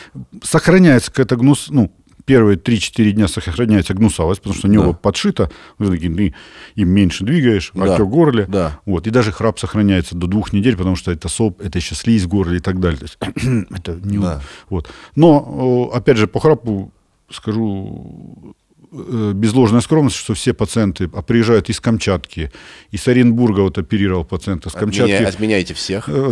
[0.43, 1.67] Сохраняется какая-то гнус...
[1.69, 1.91] Ну,
[2.25, 4.93] первые 3-4 дня сохраняется гнусавость, потому что небо Да.
[4.93, 6.33] подшито, ты
[6.75, 7.93] им меньше двигаешь, Да.
[7.95, 8.45] отек горле.
[8.47, 8.79] Да.
[8.85, 9.07] Вот.
[9.07, 12.27] И даже храп сохраняется до двух недель, потому что это соп, это еще слизь в
[12.27, 12.99] горле и так далее.
[12.99, 13.17] То есть,
[13.71, 14.17] это не...
[14.17, 14.41] Да.
[14.69, 14.89] вот.
[15.15, 16.91] Но, опять же, по храпу
[17.31, 18.55] скажу
[18.91, 22.51] э, без ложной скромности, что все пациенты а, приезжают из Камчатки,
[22.91, 25.11] из Оренбурга вот оперировал пациента с Камчатки.
[25.11, 26.07] Отменя- отменяйте всех.
[26.09, 26.31] Э.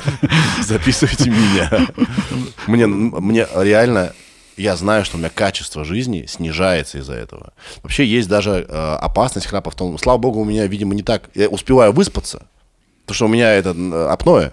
[0.62, 1.88] Записывайте меня.
[2.66, 4.12] Мне реально,
[4.56, 7.52] я знаю, что у меня качество жизни снижается из-за этого.
[7.82, 11.30] Вообще есть даже э, опасность храпа в том, слава богу, у меня, видимо, не так.
[11.34, 12.46] Я успеваю выспаться,
[13.02, 14.52] потому что у меня это э, апноэ.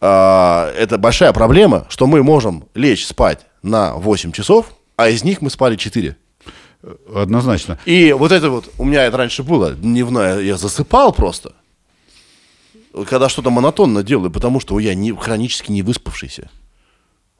[0.00, 5.40] А, это большая проблема, что мы можем лечь спать на 8 часов, а из них
[5.40, 6.16] мы спали 4.
[7.14, 7.78] Однозначно.
[7.84, 11.52] И вот это вот, у меня это раньше было, дневное, я засыпал просто,
[13.08, 16.50] когда что-то монотонно делаю, потому что я не, хронически не выспавшийся.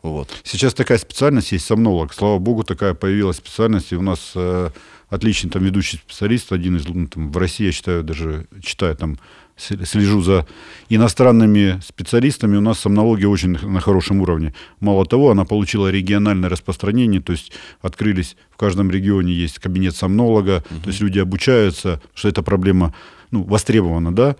[0.03, 0.29] Вот.
[0.45, 2.13] Сейчас такая специальность есть, сомнолог.
[2.13, 3.93] Слава богу, такая появилась специальность.
[3.93, 4.71] И у нас э,
[5.09, 9.19] отличный там ведущий специалист, один из ну, там, в России, я считаю, даже читаю там,
[9.57, 10.47] слежу за
[10.89, 12.57] иностранными специалистами.
[12.57, 14.55] У нас сомнология очень на- хорошем уровне.
[14.81, 20.63] Мало того, она получила региональное распространение, то есть открылись в каждом регионе есть кабинет сомнолога,
[20.83, 22.95] то есть люди обучаются, что эта проблема
[23.31, 24.37] ну, востребована, да,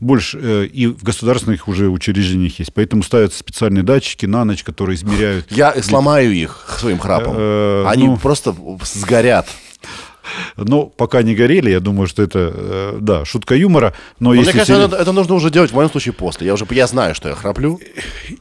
[0.00, 2.72] больше э, и в государственных уже учреждениях есть.
[2.72, 5.50] Поэтому ставятся специальные датчики на ночь, которые измеряют.
[5.50, 7.34] Я сломаю их своим храпом.
[7.36, 8.16] Э, Они ну.
[8.16, 9.48] просто сгорят.
[10.56, 13.94] Но пока не горели, я думаю, что это, э, да, шутка юмора.
[14.20, 16.46] Но Но если мне кажется, это, это нужно уже делать в моем случае после.
[16.46, 17.80] Я уже я знаю, что я храплю.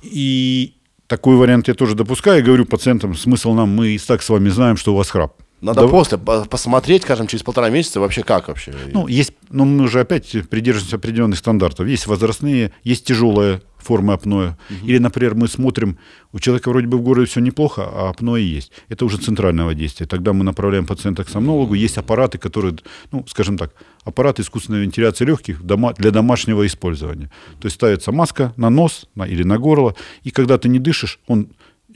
[0.02, 0.76] И
[1.08, 2.38] такой вариант я тоже допускаю.
[2.40, 5.34] Я говорю пациентам, смысл нам, мы и так с вами знаем, что у вас храп.
[5.60, 5.88] Надо Да.
[5.88, 8.74] после по- посмотреть, скажем, через полтора месяца вообще как вообще.
[8.94, 11.88] Ну, есть, но мы уже опять придерживаемся определенных стандартов.
[11.88, 14.56] Есть возрастные, есть тяжелая форма апноэ.
[14.84, 15.98] Или, например, мы смотрим,
[16.32, 18.72] у человека вроде бы в городе все неплохо, а апноэ есть.
[18.90, 20.06] Это уже центрального действия.
[20.06, 21.74] Тогда мы направляем пациента к сомнологу.
[21.74, 22.76] Есть аппараты, которые,
[23.12, 23.72] ну, скажем так,
[24.04, 27.32] аппарат искусственной вентиляции легких для домашнего использования.
[27.60, 31.20] То есть ставится маска на нос на- или на горло, и когда ты не дышишь,
[31.28, 31.48] он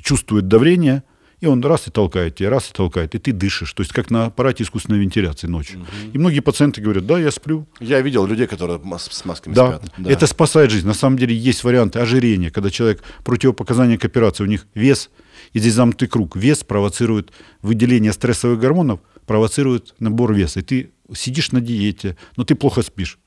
[0.02, 1.04] чувствует давление,
[1.42, 3.74] и он раз и толкает тебя, раз и толкает, и ты дышишь.
[3.74, 5.86] То есть как на аппарате искусственной вентиляции ночью.
[6.14, 7.68] И многие пациенты говорят, да, я сплю.
[7.80, 10.08] Я видел людей, которые с масками Да, спят.
[10.08, 10.86] это спасает жизнь.
[10.88, 15.10] На самом деле есть варианты ожирения, когда человек противопоказания к операции, у них вес,
[15.54, 16.36] и здесь замкнутый круг.
[16.36, 17.32] Вес провоцирует
[17.64, 20.60] выделение стрессовых гормонов, провоцирует набор веса.
[20.60, 23.18] И ты сидишь на диете, но ты плохо спишь.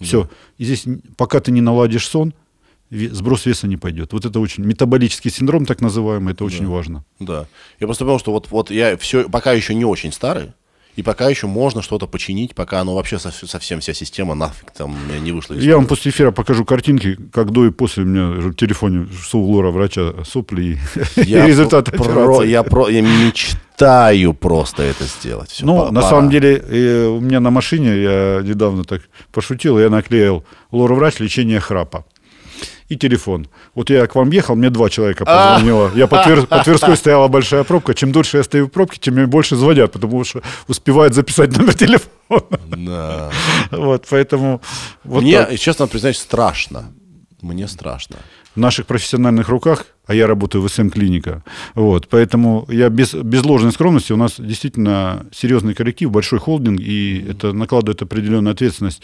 [0.00, 0.28] Все.
[0.58, 2.34] И здесь, пока ты не наладишь сон,
[2.90, 4.12] сброс веса не пойдет.
[4.12, 7.04] Вот это очень метаболический синдром, так называемый, это очень важно.
[7.20, 7.46] Да.
[7.80, 10.52] Я просто понял, что вот, вот я все, пока еще не очень старый,
[10.96, 14.96] и пока еще можно что-то починить, пока оно вообще сов- совсем вся система нафиг там
[15.22, 15.54] не вышла.
[15.54, 19.06] из Я вам после эфира покажу картинки, как до и после у меня в телефоне
[19.22, 20.78] что у лора врача сопли и,
[21.22, 22.48] Я и результаты про- операции.
[22.50, 25.60] я, про, я мечтаю просто это сделать.
[25.62, 30.44] Ну, на самом деле, э, у меня на машине, я недавно так пошутил, я наклеил
[30.72, 32.04] лора врач лечение храпа.
[32.90, 33.46] И телефон.
[33.74, 35.54] Вот я к вам ехал, мне два человека А.
[35.54, 35.90] позвонило.
[35.94, 37.94] Я по, Твер- по Тверской стояла большая пробка.
[37.94, 41.74] Чем дольше я стою в пробке, тем мне больше звонят, потому что успевают записать номер
[41.78, 42.58] телефона.
[42.76, 43.30] Да.
[43.70, 44.60] Вот, поэтому
[45.04, 45.58] вот Мне, так.
[45.58, 46.92] честно признаюсь, страшно.
[47.42, 48.16] Мне страшно.
[48.54, 51.42] в наших профессиональных руках, а я работаю в СМ-клиника,
[51.74, 57.24] вот, поэтому я без, без ложной скромности, у нас действительно серьезный коллектив, большой холдинг, и
[57.30, 59.02] это накладывает определенную ответственность,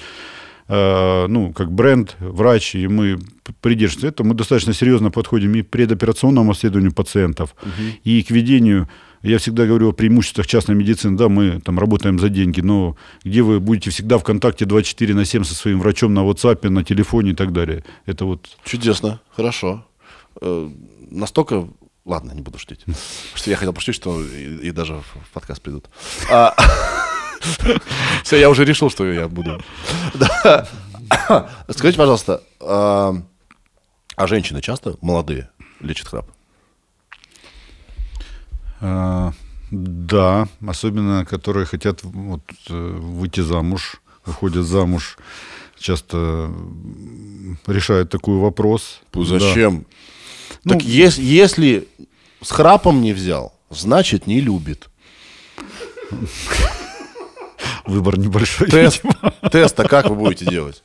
[0.68, 3.18] ну, как бренд, врач, и мы
[3.60, 4.26] придерживаемся этого.
[4.26, 7.54] Мы достаточно серьезно подходим и к предоперационному обследованию пациентов,
[8.02, 8.88] и к ведению
[9.26, 11.16] я всегда говорю о преимуществах частной медицины.
[11.16, 15.24] Да, мы там работаем за деньги, но где вы будете всегда в контакте 24 на
[15.24, 17.84] 7 со своим врачом на WhatsApp, на телефоне и так далее.
[18.06, 19.86] Это вот Чудесно, хорошо.
[20.40, 20.70] Э,
[21.10, 21.68] настолько...
[22.04, 22.84] Ладно, не буду шутить.
[23.34, 25.86] Что я хотел пошутить, что и, и даже в в подкаст придут.
[28.24, 29.62] Все, я уже решил, что я буду.
[30.14, 30.68] Да.
[31.70, 35.48] Скажите, пожалуйста, а женщины часто молодые
[35.80, 36.26] лечат храп?
[38.80, 39.32] А,
[39.70, 45.18] Да, особенно которые хотят вот, э, выйти замуж, выходят замуж,
[45.78, 46.50] часто
[47.66, 49.00] решают такой вопрос.
[49.12, 49.24] Да.
[49.24, 49.86] Зачем?
[50.64, 51.88] Ну, так ес- если
[52.42, 54.88] с храпом не взял, значит не любит.
[57.86, 58.68] Выбор небольшой.
[58.68, 59.02] Тест,
[59.50, 60.82] тест-то как вы будете делать?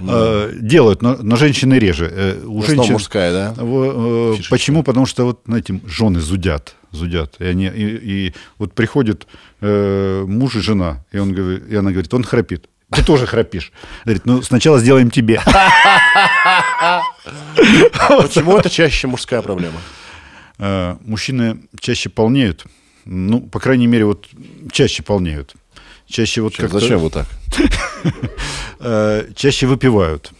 [0.00, 2.10] А, Делают, но, но женщины реже.
[2.12, 3.54] Э, У женщин мужская, да?
[3.56, 4.50] Э, Фишечка.
[4.50, 4.82] Почему?
[4.82, 7.36] Потому что вот, знаете, жены зудят, зудят.
[7.38, 9.26] И, они, и, и вот приходит
[9.60, 12.66] э, муж и жена, и, он говорит, и она говорит, он храпит.
[12.90, 13.70] Ты тоже храпишь.
[14.04, 15.40] Говорит, ну сначала сделаем тебе.
[18.08, 19.78] Почему это чаще мужская проблема?
[20.58, 22.66] Мужчины чаще полнеют.
[23.04, 24.26] Ну, по крайней мере, вот
[24.72, 25.54] чаще полнеют.
[26.10, 27.26] Чаще вот как Зачем вы так?
[29.36, 30.32] чаще выпивают.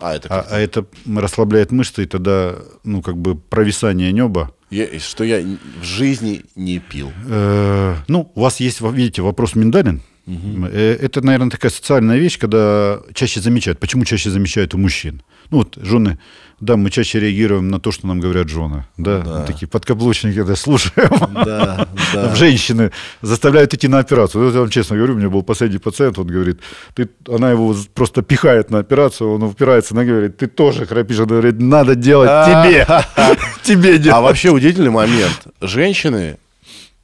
[0.00, 0.84] А, это А, а это
[1.16, 4.50] расслабляет мышцы, и тогда, ну, как бы провисание неба.
[4.70, 5.40] Я- что я
[5.80, 7.12] в жизни не пил.
[7.28, 10.02] Э, ну, у вас есть, видите, вопрос миндалин.
[10.26, 13.78] Э, Это, наверное, такая социальная вещь, когда чаще замечают.
[13.78, 15.22] Почему чаще замечают у мужчин?
[15.50, 16.18] Ну, вот жены,
[16.60, 18.84] да, мы чаще реагируем на то, что нам говорят жены.
[18.96, 19.42] Да, Да.
[19.44, 21.10] такие подкаблучники, когда слушаем.
[21.44, 22.34] Да, да.
[22.36, 22.90] Женщины
[23.22, 24.44] заставляют идти на операцию.
[24.44, 26.60] Вот я вам честно говорю, у меня был последний пациент, он говорит,
[26.94, 31.18] ты, она его просто пихает на операцию, он упирается, она говорит, ты тоже храпишь.
[31.18, 32.86] Она говорит, надо делать тебе,
[33.62, 34.18] тебе делать.
[34.18, 35.46] А вообще удивительный момент.
[35.60, 36.38] Женщины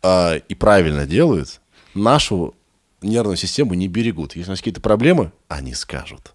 [0.02, 1.60] а, и правильно делают,
[1.94, 2.54] нашу
[3.02, 4.36] нервную систему не берегут.
[4.36, 6.32] Если у нас какие-то проблемы, они скажут.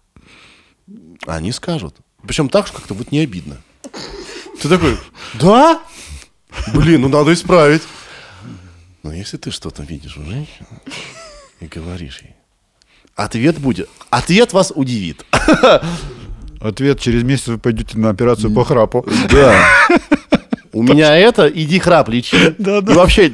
[1.26, 1.96] Они скажут.
[2.26, 3.58] Причем так, что как-то вот не обидно.
[4.60, 4.98] Ты такой,
[5.34, 5.80] да?
[6.74, 7.82] Блин, ну надо исправить.
[9.02, 10.66] Но если ты что-то видишь у женщины
[11.60, 12.34] и говоришь ей,
[13.14, 15.24] ответ будет, ответ вас удивит.
[16.60, 19.06] Ответ, через месяц вы пойдете на операцию по храпу.
[19.30, 19.54] Да.
[20.72, 22.54] У меня это, иди храп лечи.
[22.58, 22.92] Да, да.
[22.92, 23.32] И вообще,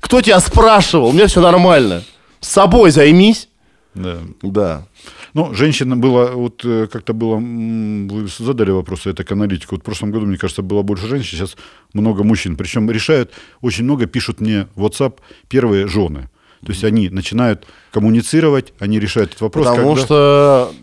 [0.00, 1.08] кто тебя спрашивал?
[1.08, 2.02] У меня все нормально.
[2.40, 3.48] С собой займись.
[3.94, 4.18] Да.
[4.42, 4.86] Да.
[5.34, 9.76] Ну, женщина была, вот э, как-то было, вы задали вопрос, это к аналитику.
[9.76, 11.56] Вот в прошлом году, мне кажется, было больше женщин, сейчас
[11.94, 12.56] много мужчин.
[12.56, 15.18] Причем решают, очень много пишут мне в WhatsApp
[15.48, 16.28] первые жены.
[16.64, 19.66] То есть они начинают коммуницировать, они решают этот вопрос.
[19.66, 20.74] Потому когда- что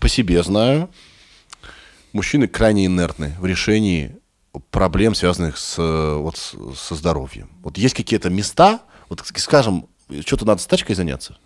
[0.00, 0.88] по себе знаю,
[2.12, 4.16] мужчины крайне инертны в решении
[4.70, 6.36] проблем, связанных с, э, вот,
[6.76, 7.50] со здоровьем.
[7.62, 8.80] Вот есть какие-то места,
[9.10, 9.86] Вот ск- скажем,
[10.26, 11.38] что-то надо с тачкой заняться.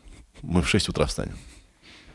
[0.43, 1.37] Мы в 6 утра встанем.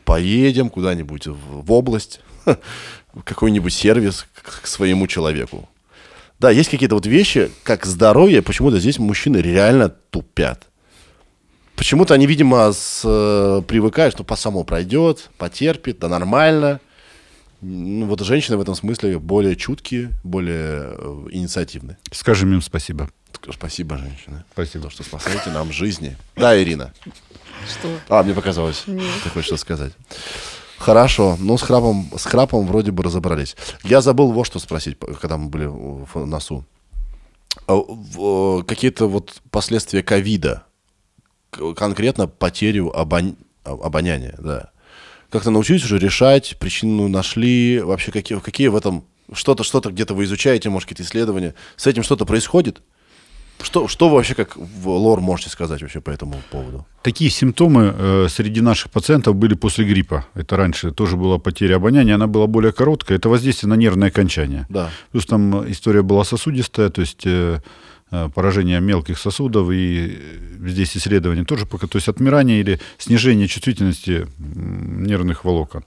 [0.08, 2.20] Поедем куда-нибудь в, область,
[3.24, 5.68] какой-нибудь сервис к, своему человеку.
[6.38, 10.66] Да, есть какие-то вот вещи, как здоровье, почему-то здесь мужчины реально тупят.
[11.76, 16.80] Почему-то они, видимо, с, э, привыкают, что по само пройдет, потерпит, да нормально.
[17.60, 21.98] Ну, вот женщины в этом смысле более чуткие, более э, инициативные.
[22.12, 23.10] Скажем им спасибо.
[23.52, 24.44] Спасибо, женщины.
[24.52, 24.84] Спасибо.
[24.84, 26.16] То, что спасаете нам жизни.
[26.36, 26.92] Да, Ирина.
[27.66, 27.88] Что?
[28.08, 28.84] А, мне показалось.
[28.86, 29.04] Нет.
[29.24, 29.92] Ты хочешь что сказать.
[30.78, 31.36] Хорошо.
[31.40, 33.56] Ну, с храпом, с храпом вроде бы разобрались.
[33.84, 36.64] Я забыл вот что спросить, когда мы были в носу.
[37.66, 40.64] А, э, Какие-то вот последствия ковида,
[41.50, 44.70] конкретно потерю обонь- а- обоняния, да.
[45.30, 50.24] Как-то научились уже решать, причину нашли, вообще какие, какие в этом, что-то, что-то где-то вы
[50.24, 52.80] изучаете, может, какие-то исследования, с этим что-то происходит?
[53.60, 56.86] Что, что вообще как в лор можете сказать вообще по этому поводу?
[57.02, 60.26] Такие симптомы э, среди наших пациентов были после гриппа.
[60.34, 63.18] Это раньше тоже была потеря обоняния, она была более короткая.
[63.18, 64.66] Это воздействие на нервное окончание.
[64.68, 64.90] Да.
[65.10, 67.60] Плюс там история была сосудистая, то есть э,
[68.10, 73.48] э, поражение мелких сосудов, и э, здесь исследования тоже пока, то есть отмирание или снижение
[73.48, 75.84] чувствительности нервных волокон.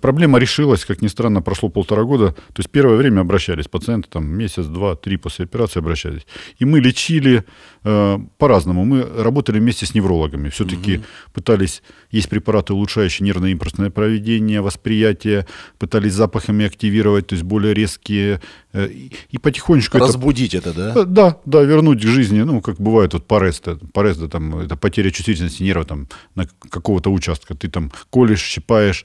[0.00, 2.32] Проблема решилась, как ни странно, прошло полтора года.
[2.32, 6.26] То есть первое время обращались пациенты, там месяц, два, три после операции обращались.
[6.58, 7.44] И мы лечили
[7.84, 8.84] э, по-разному.
[8.84, 10.48] Мы работали вместе с неврологами.
[10.48, 15.46] Все-таки пытались, есть препараты, улучшающие нервно-импульсное проведение, восприятие,
[15.78, 18.40] пытались запахами активировать, то есть более резкие.
[18.72, 18.88] э,
[19.30, 20.92] и, потихонечку это Разбудить это, да?
[20.96, 25.10] Э, Да, да, вернуть к жизни, ну, как бывает вот пареста, пареста, там, это потеря
[25.10, 27.54] чувствительности нерва там, на какого-то участка.
[27.54, 29.04] Ты там колешь, щипаешь,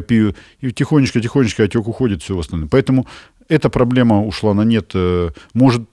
[0.00, 2.68] физиотерапию, и тихонечко-тихонечко отек уходит, все восстановлено.
[2.70, 3.06] Поэтому
[3.48, 4.90] эта проблема ушла на нет.
[4.94, 5.88] Э, Может,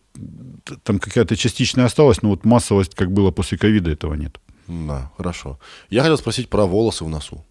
[0.83, 4.39] там какая-то частичная осталась, но вот массовость, как было после ковида, этого нет.
[4.67, 5.59] Да, хорошо.
[5.89, 7.43] Я хотел спросить про волосы в носу.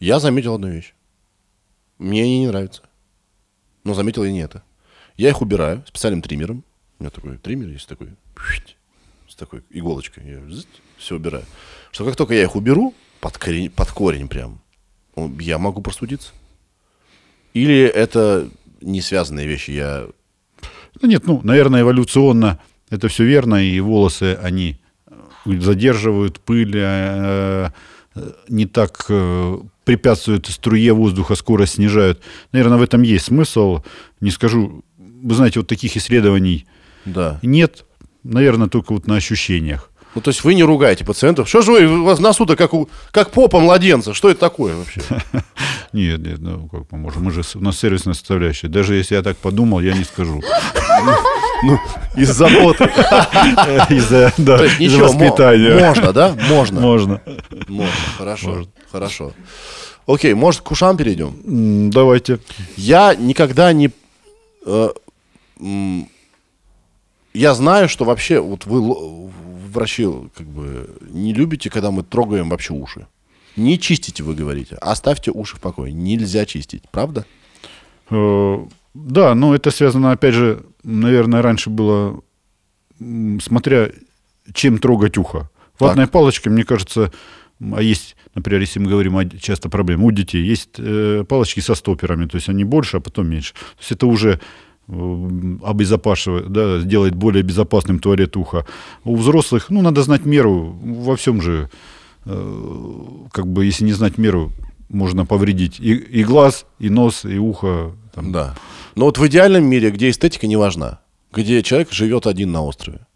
[0.00, 0.94] Я заметил одну вещь.
[1.98, 2.82] Мне они не нравятся.
[3.84, 4.62] Но заметил я не это.
[5.16, 6.64] Я их убираю специальным триммером.
[6.98, 8.08] У меня такой триммер есть такой.
[9.28, 10.24] С такой иголочкой.
[10.26, 10.40] Я
[10.96, 11.44] все убираю.
[11.92, 14.60] Что как только я их уберу, под корень, под корень прям,
[15.38, 16.32] я могу простудиться.
[17.52, 18.48] Или это
[18.80, 19.70] не связанные вещи.
[19.70, 20.06] Я
[21.00, 22.60] Ну, нет, ну, наверное, эволюционно
[22.90, 27.70] это все верно, и волосы, они э, задерживают пыль, э,
[28.14, 32.20] э, не так э, препятствуют струе воздуха, скорость снижают.
[32.52, 33.82] Наверное, в этом есть смысл.
[34.20, 36.66] Не скажу, вы знаете, вот таких исследований
[37.04, 37.38] да.
[37.42, 37.84] нет,
[38.22, 39.90] наверное, только вот на ощущениях.
[40.14, 41.48] Ну, то есть вы не ругаете пациентов.
[41.48, 44.14] Что же вы, у вас в носу-то как, у, как попа младенца?
[44.14, 45.00] Что это такое вообще?
[45.92, 47.22] Нет, нет, ну как мы можем?
[47.22, 48.66] Мы же, у нас сервисная составляющая.
[48.66, 50.42] Даже если я так подумал, я не скажу.
[51.62, 51.78] Ну,
[52.16, 52.84] из заботы.
[53.88, 54.32] Из-за
[54.98, 55.86] воспитания.
[55.86, 56.36] можно, да?
[56.48, 56.80] Можно.
[56.80, 57.20] Можно.
[57.68, 58.66] Можно, хорошо.
[58.90, 59.32] Хорошо.
[60.06, 61.90] Окей, может, к ушам перейдем?
[61.90, 62.40] Давайте.
[62.76, 63.90] Я никогда не...
[64.66, 64.88] э,
[67.32, 69.30] я знаю, что вообще вот вы,
[69.74, 73.06] врачи, как бы не любите, когда мы трогаем вообще уши.
[73.56, 74.76] Не чистите, вы говорите.
[74.76, 75.92] Оставьте уши в покое.
[75.92, 77.24] Нельзя чистить, правда?
[78.10, 82.20] Э, Да, но это связано, опять же, наверное, раньше было,
[83.40, 83.90] смотря
[84.52, 85.50] чем трогать ухо.
[85.78, 87.10] Ватная палочка, мне кажется,
[87.60, 91.74] а есть, например, если мы говорим о часто проблемы у детей, есть э, палочки со
[91.74, 93.54] стоперами, то есть они больше, а потом меньше.
[93.54, 94.40] То есть это уже
[94.86, 98.66] обезопашивает, да, делает более безопасным туалет уха.
[99.04, 101.70] У взрослых, ну, надо знать меру во всем же,
[102.26, 104.52] э, как бы, если не знать меру,
[104.88, 107.92] можно повредить и, и глаз, и нос, и ухо.
[108.14, 108.32] Там.
[108.32, 108.54] Да.
[108.94, 111.00] Но вот в идеальном мире, где эстетика не важна,
[111.32, 113.06] где человек живет один на острове,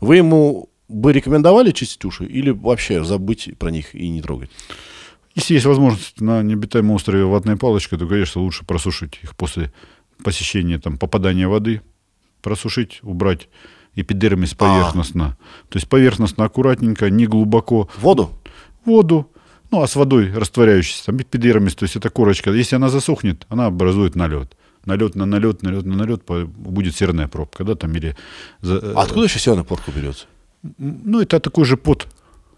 [0.00, 4.50] вы ему бы рекомендовали чистить уши или вообще забыть про них и не трогать?
[5.34, 9.72] Если есть возможность на необитаемом острове ватная палочка, то, конечно, лучше просушить их после
[10.24, 11.80] посещения, там, попадания воды,
[12.42, 13.48] просушить, убрать
[13.94, 15.36] эпидермис поверхностно.
[15.68, 17.88] То есть поверхностно, аккуратненько, не глубоко.
[18.00, 18.30] Воду?
[18.84, 19.30] Воду,
[19.70, 22.50] ну, а с водой растворяющейся, там эпидермис, то есть это корочка.
[22.52, 24.56] Если она засохнет, она образует налет.
[24.86, 28.16] Налет на налет, налет на налет, будет серная пробка, да, там или...
[28.62, 30.26] за- А откуда еще северная порка берется?
[30.78, 32.06] Ну, это такой же пот.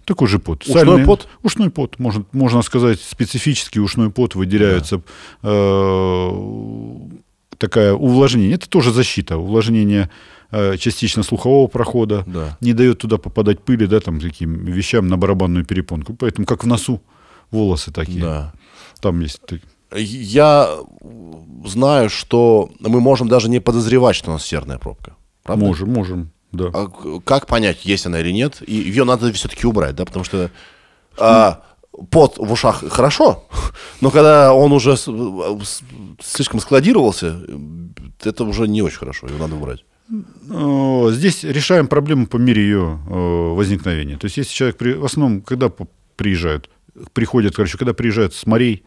[0.05, 0.65] Такой же пот.
[0.69, 1.29] Ушной пот?
[1.43, 1.99] Ушной пот.
[1.99, 5.03] Можно, можно сказать, специфический ушной пот выделяется.
[5.43, 6.31] э,
[7.61, 8.55] такая увлажнение.
[8.55, 9.37] Это тоже защита.
[9.37, 10.11] Увлажнение
[10.51, 12.25] э, частично слухового прохода.
[12.27, 12.57] Да.
[12.61, 16.15] Не дает туда попадать пыли, да, там, таким вещам на барабанную перепонку.
[16.15, 17.01] Поэтому как в носу
[17.51, 18.23] волосы такие.
[18.23, 18.53] Да.
[19.01, 19.41] Там есть...
[19.93, 20.71] Я
[21.67, 25.17] знаю, что мы можем даже не подозревать, что у нас серная пробка.
[25.43, 25.65] Правда?
[25.65, 26.31] Можем, можем.
[26.53, 26.71] да.
[26.73, 26.89] А
[27.25, 28.63] как понять, есть она или нет?
[28.67, 30.05] И ее надо все-таки убрать, да?
[30.05, 30.51] Потому что
[31.19, 31.63] а,
[32.11, 33.45] пот в ушах хорошо,
[34.01, 37.41] но когда он уже слишком складировался,
[38.23, 39.85] это уже не очень хорошо, его надо убрать.
[40.49, 44.17] Э, Здесь решаем проблему по мере ее э, возникновения.
[44.17, 45.71] То есть, если человек, при, в основном, когда
[46.17, 46.71] приезжают,
[47.13, 48.85] приходят, короче, когда приезжают с морей,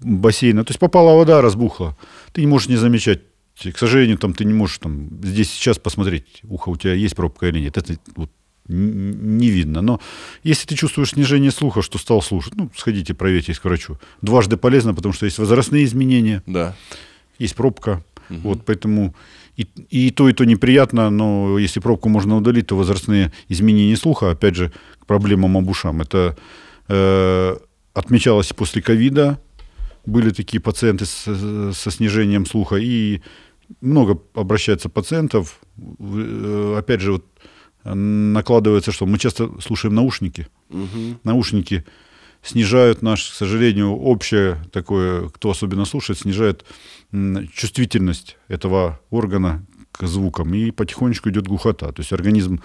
[0.00, 1.96] бассейна, то есть попала вода, разбухла,
[2.32, 3.20] ты не можешь не замечать.
[3.62, 7.48] К сожалению, там ты не можешь там здесь сейчас посмотреть, ухо у тебя есть пробка
[7.48, 7.78] или нет.
[7.78, 8.30] Это вот
[8.68, 9.80] не видно.
[9.82, 10.00] Но
[10.42, 13.98] если ты чувствуешь снижение слуха, что стал слушать, ну, сходите, проверьтесь к врачу.
[14.22, 16.74] Дважды полезно, потому что есть возрастные изменения, Да.
[17.38, 18.02] есть пробка.
[18.28, 19.14] Вот поэтому
[19.56, 24.30] и, и то, и то неприятно, но если пробку можно удалить, то возрастные изменения слуха,
[24.32, 26.02] опять же, к проблемам об ушам.
[26.02, 26.36] Это
[26.88, 27.56] э,
[27.94, 29.38] отмечалось после ковида.
[30.04, 32.76] Были такие пациенты с- со снижением слуха.
[32.76, 33.20] И
[33.80, 35.60] много обращается пациентов.
[36.00, 37.24] Э, Опять же, вот
[37.94, 40.48] накладывается, что мы часто слушаем наушники.
[41.24, 41.84] Наушники
[42.42, 46.64] снижают наш, к сожалению, общее такое, кто особенно слушает, снижает
[47.54, 51.90] чувствительность этого органа к звукам, и потихонечку идет глухота.
[51.92, 52.60] То есть организм,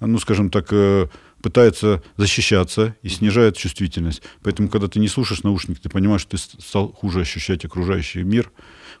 [0.00, 1.08] ну, скажем так, э,
[1.42, 4.22] пытается защищаться и снижает чувствительность.
[4.42, 8.50] Поэтому, когда ты не слушаешь наушник, ты понимаешь, что ты стал хуже ощущать окружающий мир.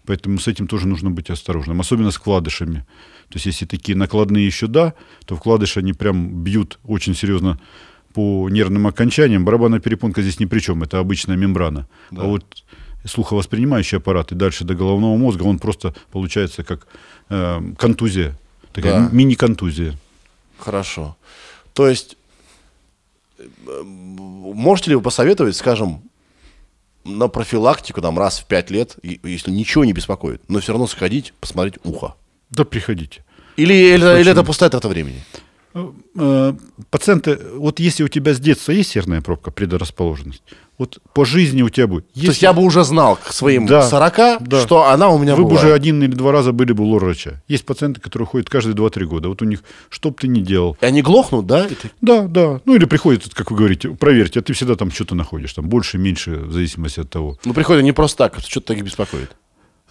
[0.06, 2.86] Поэтому с этим тоже нужно быть осторожным, особенно с вкладышами.
[3.28, 4.94] То есть, если такие накладные еще да,
[5.26, 7.60] то вкладыши, они прям бьют очень серьезно
[8.12, 9.44] по нервным окончаниям.
[9.44, 11.86] Барабанная перепонка здесь ни при чем, это обычная мембрана.
[12.10, 12.64] А вот
[13.04, 16.86] слуховоспринимающий аппарат и дальше до головного мозга, он просто получается как
[17.28, 18.36] э, контузия,
[18.72, 19.08] такая Да.
[19.12, 19.94] мини-контузия.
[20.58, 21.16] Хорошо.
[21.72, 22.16] То есть,
[23.38, 26.02] э, можете ли вы посоветовать, скажем,
[27.04, 31.32] на профилактику там раз в пять лет, если ничего не беспокоит, но все равно сходить,
[31.40, 32.14] посмотреть ухо?
[32.50, 33.24] Да, приходите.
[33.56, 35.22] Или, или, или это пустая трата времени?
[35.74, 36.54] Э,
[36.90, 40.42] Пациенты, вот если у тебя с детства есть серная пробка, предрасположенность,
[40.80, 42.10] вот по жизни у тебя будет.
[42.14, 44.60] То есть я бы уже знал к своим Да, 40, да.
[44.62, 45.64] что она у меня Вы бы бывает.
[45.66, 47.42] уже один или два раза были бы у лор-врача.
[47.48, 49.28] Есть пациенты, которые ходят каждые 2-3 года.
[49.28, 51.66] Вот у них, что бы ты ни делал, И они глохнут, да?
[51.66, 52.60] Это- Да, да.
[52.64, 55.68] Ну или приходит, вот, как вы говорите, проверьте, а ты всегда там что-то находишь, там
[55.68, 57.36] больше, меньше, в зависимости от того.
[57.44, 59.30] Ну, приходят не просто так, что-то так беспокоит.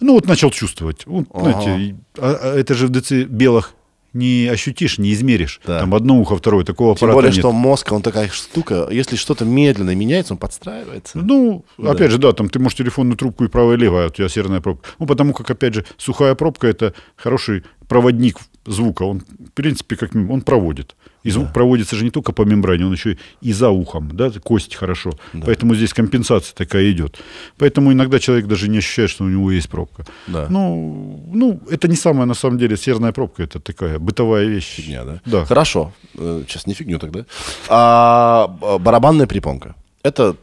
[0.00, 1.06] Ну вот начал чувствовать.
[1.06, 1.52] Вот, Ага.
[1.62, 3.74] знаете, а- а это же в децибелах
[4.12, 5.60] не ощутишь, не измеришь.
[5.66, 5.80] Да.
[5.80, 7.38] Там одно ухо, второе, такого Тем аппарата более, нет.
[7.40, 11.18] что мозг, он такая штука, если что-то медленно меняется, он подстраивается.
[11.18, 14.10] Ну, опять же, да, там ты можешь телефонную трубку и правая, и левая, а у
[14.10, 14.88] тебя серная пробка.
[14.98, 19.02] Ну, потому как, опять же, сухая пробка– это хороший проводник звука.
[19.06, 20.94] Он, в принципе, как он проводит.
[21.26, 24.74] И звук проводится же не только по мембране, он еще и за ухом, да, кость
[24.76, 25.10] хорошо.
[25.44, 27.18] Поэтому здесь компенсация такая идет.
[27.58, 30.04] Поэтому иногда человек даже не ощущает, что у него есть пробка.
[30.28, 30.46] Да.
[30.50, 34.76] Ну, ну, это не самая, на самом деле, серная пробка, это такая бытовая вещь.
[34.76, 35.20] Фигня, да?
[35.26, 35.44] Да.
[35.44, 35.92] Хорошо.
[36.18, 37.24] Э, Сейчас не фигню тогда.
[37.68, 39.74] А, б- барабанная перепонка.
[40.02, 40.36] Это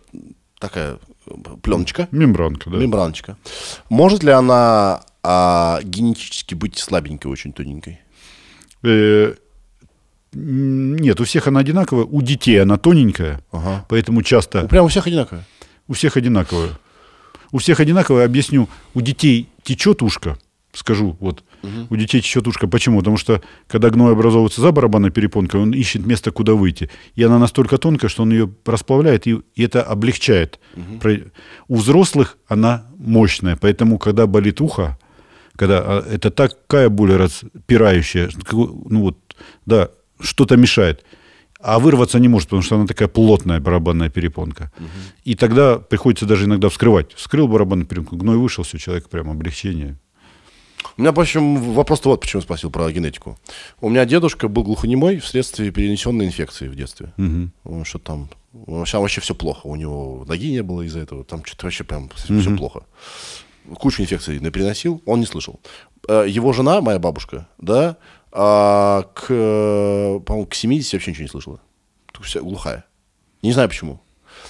[0.60, 0.98] такая
[1.64, 2.78] пленочка, Мембранка, да.
[2.78, 3.36] мембраночка.
[3.89, 7.99] Может ли она а, генетически быть слабенькой, очень тоненькой?
[8.84, 9.34] Э,
[10.34, 13.86] Нет, у всех она одинаковая, у детей она тоненькая, Ага.
[13.89, 15.43] поэтому часто Прям у всех одинаково.
[15.88, 16.69] у всех одинаковая.
[17.51, 20.38] У всех одинаковая, объясню, у детей течет ушко,
[20.73, 21.43] скажу, вот,
[21.89, 22.67] у детей течет ушко.
[22.67, 22.99] Почему?
[22.99, 26.89] Потому что, когда гной образовывается за барабанной перепонкой, он ищет место, куда выйти.
[27.15, 30.59] И она настолько тонкая, что он ее расплавляет, и, и это облегчает.
[31.01, 31.21] Про-
[31.67, 34.97] У взрослых она мощная, поэтому, когда болит ухо,
[35.58, 39.18] когда а, это такая боль распирающая, ну вот,
[39.66, 39.89] да,
[40.20, 41.03] что-то мешает.
[41.60, 44.72] А вырваться не может, потому что она такая плотная барабанная перепонка.
[45.26, 47.14] И тогда приходится даже иногда вскрывать.
[47.14, 49.97] Вскрыл барабанную перепонку, гной вышел, все, человек прям облегчение.
[50.97, 53.38] У меня, в общем, вопрос вот почему спросил про генетику.
[53.82, 57.12] У меня дедушка был глухонемой вследствие перенесенной инфекции в детстве.
[57.64, 58.30] Он Что там?
[58.53, 59.68] Вообще, вообще все плохо.
[59.68, 61.24] У него ноги не было из-за этого.
[61.24, 62.84] Там что-то вообще прям все плохо.
[63.76, 65.59] Кучу инфекций переносил, он не слышал.
[66.07, 67.97] Э, Его жена, моя бабушка, да,
[68.32, 71.59] а, к, по-моему, к 70 вообще ничего не слышала.
[72.22, 72.86] Вся глухая.
[73.41, 74.01] Не знаю почему.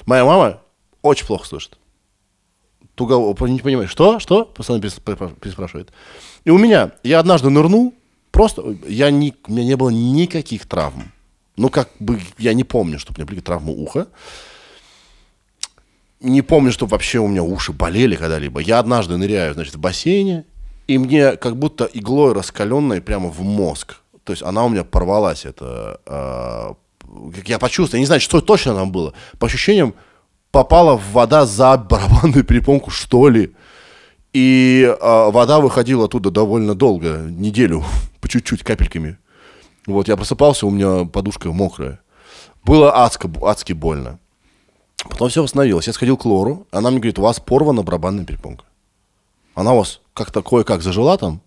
[0.05, 0.61] Моя мама
[1.01, 1.78] очень плохо слышит.
[2.95, 3.15] Туго,
[3.47, 4.45] не понимаю, что, что?
[4.45, 5.91] Постоянно переспрашивает.
[6.45, 7.93] И у меня, я однажды нырнул,
[8.32, 11.11] просто, я не, у меня не было никаких травм.
[11.57, 14.07] Ну, как бы, я не помню, чтобы у меня были травмы уха.
[16.20, 18.59] Не помню, что вообще у меня уши болели когда-либо.
[18.59, 20.45] Я однажды ныряю, значит, в бассейне,
[20.88, 23.97] и мне как будто иглой раскаленной прямо в мозг.
[24.24, 25.99] То есть она у меня порвалась, это...
[26.05, 29.13] как я почувствовал, я не знаю, что точно там было.
[29.38, 29.93] По ощущениям,
[30.51, 33.53] попала вода за барабанную перепонку, что ли.
[34.34, 37.84] И а, вода выходила оттуда довольно долго, неделю,
[38.22, 39.18] по чуть-чуть, капельками.
[39.86, 41.99] Вот, я просыпался, у меня подушка мокрая.
[42.63, 44.20] Было адско, адски больно.
[45.04, 45.88] Потом все восстановилось.
[45.88, 48.66] Я сходил к Лору, она мне говорит, у вас порвана барабанная перепонка.
[49.54, 51.41] Она у вас как такое, как зажила там,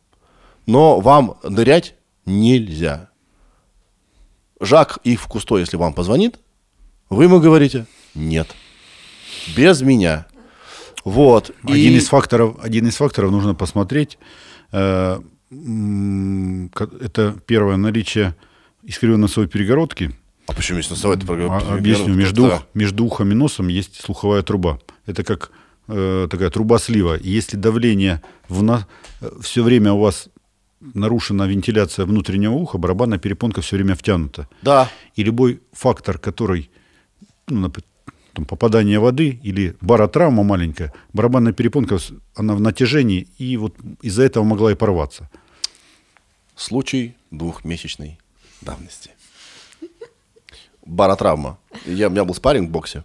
[0.66, 1.94] но вам нырять
[2.26, 3.09] нельзя.
[4.61, 6.38] Жак Ив Кусто, если вам позвонит,
[7.09, 8.48] вы ему говорите нет.
[9.57, 10.26] Без меня.
[11.05, 11.51] Вот.
[11.64, 14.18] Один И- из факторов, один из факторов нужно посмотреть.
[14.72, 15.20] э,
[15.51, 18.36] Это первое наличие
[18.84, 20.12] искривленной носовой перегородки.
[20.51, 22.14] А почему есть носовая это А- Объясню.
[22.14, 24.78] Между, ух- между ухом и носом есть слуховая труба.
[25.07, 25.53] Это как
[25.88, 27.16] э, такая труба слива.
[27.16, 28.62] И если давление в
[29.40, 30.28] все время у вас
[30.94, 34.48] нарушена вентиляция внутреннего уха, барабанная перепонка все время втянута.
[34.62, 34.88] Да.
[35.14, 36.68] И любой фактор, который,
[37.48, 37.84] ну, нап-
[38.32, 41.98] там, попадание воды или баротравма маленькая, барабанная перепонка,
[42.34, 45.28] она в натяжении, и вот из-за этого могла и порваться.
[46.57, 48.18] Случай двухмесячной
[48.62, 49.11] давности.
[50.91, 51.59] Баротравма.
[51.86, 53.05] Я, у меня был спарринг в боксе.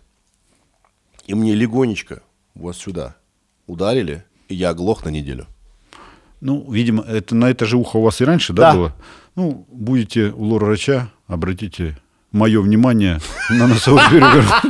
[1.27, 2.21] И мне легонечко
[2.55, 3.15] вот сюда
[3.67, 5.45] ударили, и я оглох на неделю.
[6.41, 8.77] Ну, видимо, это, на это же ухо у вас и раньше, да, Да.
[8.77, 8.95] было?
[9.35, 11.97] Ну, будете у лор-врача, обратите
[12.31, 13.19] мое внимание
[13.49, 14.67] на носовую перегородку.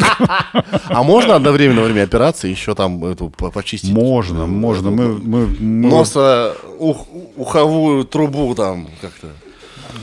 [0.87, 3.91] А можно одновременно во время операции еще там эту по- почистить?
[3.91, 4.91] Можно, э, можно.
[4.91, 9.27] Мы, мы, мы, Носа, ух- уховую трубу там как-то.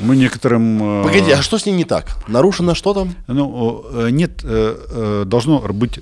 [0.01, 1.01] Мы некоторым...
[1.01, 2.07] э, Погоди, а что с ней не так?
[2.29, 3.15] Нарушено что там?
[3.27, 6.01] Ну, э, нет, э, должно быть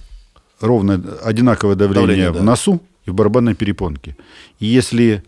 [0.60, 2.42] ровно одинаковое давление, Давление, в да.
[2.42, 4.16] носу и в барабанной перепонке.
[4.58, 5.22] И если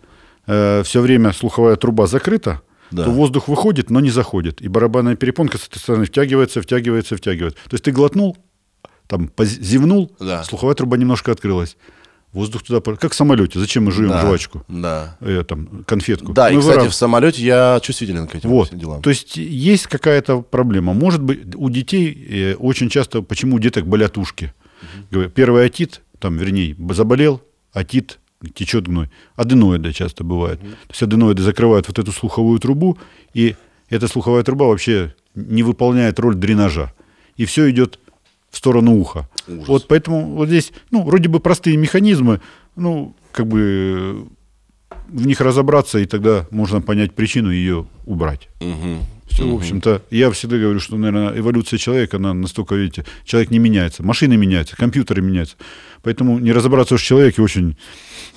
[0.47, 2.61] все время слуховая труба закрыта,
[2.91, 3.05] Да.
[3.05, 4.61] то воздух выходит, но не заходит.
[4.61, 7.59] И барабанная перепонка с этой стороны втягивается, втягивается, втягивается.
[7.71, 8.37] То есть ты глотнул,
[9.07, 10.43] там зевнул, Да.
[10.45, 11.77] слуховая труба немножко открылась.
[12.33, 12.81] Воздух туда...
[12.97, 13.59] Как в самолете.
[13.59, 14.65] Зачем мы жуем Да, жвачку?
[14.69, 15.17] Да.
[15.21, 16.33] Э, там, конфетку.
[16.33, 18.75] Да, и, Мы кстати, выраб- в самолете я чувствителен к этим вот.
[18.75, 19.03] делам.
[19.03, 20.95] То есть есть какая-то проблема.
[20.95, 24.55] Может быть, у детей э, очень часто, почему у деток болят ушки?
[25.11, 28.19] Говорю, Первый отит, там, вернее, заболел, отит,
[28.55, 29.11] течет гной.
[29.37, 30.61] Аденоиды часто бывают.
[30.61, 32.99] То есть аденоиды закрывают вот эту слуховую трубу,
[33.35, 33.57] и
[33.91, 36.93] эта слуховая труба вообще не выполняет роль дренажа.
[37.37, 37.99] И все идет
[38.53, 39.29] в сторону уха.
[39.49, 39.67] Ужас.
[39.67, 42.41] Вот поэтому вот здесь, ну, вроде бы простые механизмы,
[42.77, 44.29] ну, как бы
[44.91, 48.49] э, в них разобраться, и тогда можно понять причину и ее убрать.
[48.61, 49.01] Мгм.
[49.33, 53.59] Все, в общем-то, я всегда говорю, что, наверное, эволюция человека, она настолько, видите, человек не
[53.59, 55.57] меняется, машины меняются, компьютеры меняются.
[56.03, 57.79] Поэтому не разобраться в человеке очень,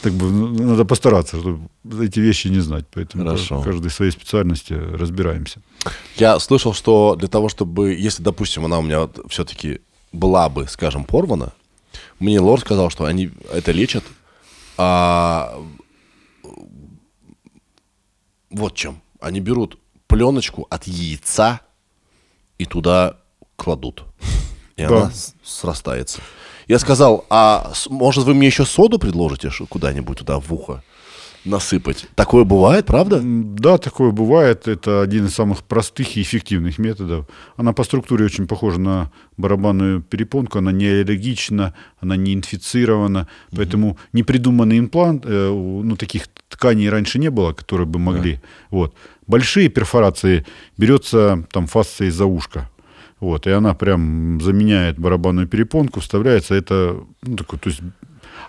[0.02, 1.68] так бы, надо постараться, чтобы
[2.02, 2.86] эти вещи не знать.
[2.94, 3.60] Поэтому Хорошо.
[3.60, 5.60] в каждой своей специальности разбираемся.
[6.16, 9.82] Я слышал, что для того, чтобы, если, допустим, она у меня все-таки
[10.16, 11.54] была бы, скажем, порвана,
[12.20, 14.04] мне лор сказал, что они это лечат,
[14.78, 15.62] а
[18.50, 19.02] вот чем.
[19.20, 21.62] Они берут пленочку от яйца
[22.58, 23.18] и туда
[23.56, 24.04] кладут.
[24.76, 25.04] И Да.
[25.04, 25.12] она
[25.44, 26.22] срастается.
[26.68, 30.84] Я сказал, а может вы мне еще соду предложите куда-нибудь туда в ухо
[31.46, 32.08] насыпать?
[32.16, 33.22] Такое бывает, правда?
[33.24, 34.68] Да, такое бывает.
[34.68, 37.28] Это один из самых простых и эффективных методов.
[37.56, 40.58] Она по структуре очень похожа на барабанную перепонку.
[40.58, 43.28] Она не аллергична, она не инфицирована.
[43.56, 48.40] Поэтому непридуманный имплант, э, ну, таких тканей раньше не было, которые бы могли.
[48.70, 48.94] Вот.
[49.28, 50.46] Большие перфорации
[50.78, 52.70] берется там фасция из-за ушка.
[53.20, 56.54] Вот, и она прям заменяет барабанную перепонку, вставляется.
[56.54, 57.82] Это, ну, такой, то есть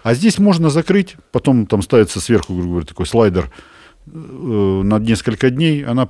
[0.07, 3.51] а здесь можно закрыть, потом там ставится сверху, грубо говоря, такой слайдер
[4.07, 4.11] э,
[4.85, 5.85] на несколько дней.
[5.85, 6.09] Она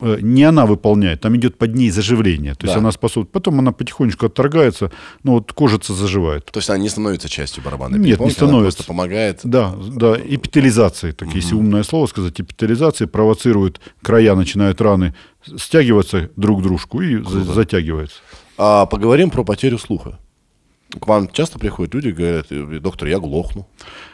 [0.00, 2.54] э, не она выполняет, там идет под ней заживление.
[2.54, 2.80] То есть Да.
[2.80, 3.28] она способна.
[3.32, 4.90] Потом она потихонечку отторгается,
[5.22, 6.46] но вот кожица заживает.
[6.46, 8.76] То есть она не становится частью барабанной Нет, не перепонки, она становится.
[8.78, 9.40] просто помогает.
[9.44, 15.14] Да, да, эпителизации, так если умное слово сказать, эпителизации провоцирует края, начинают раны
[15.56, 18.16] стягиваться друг к дружку и за- затягивается.
[18.58, 20.18] А поговорим про потерю слуха.
[21.00, 23.66] К вам часто приходят люди и говорят, «Э, доктор, я глохну.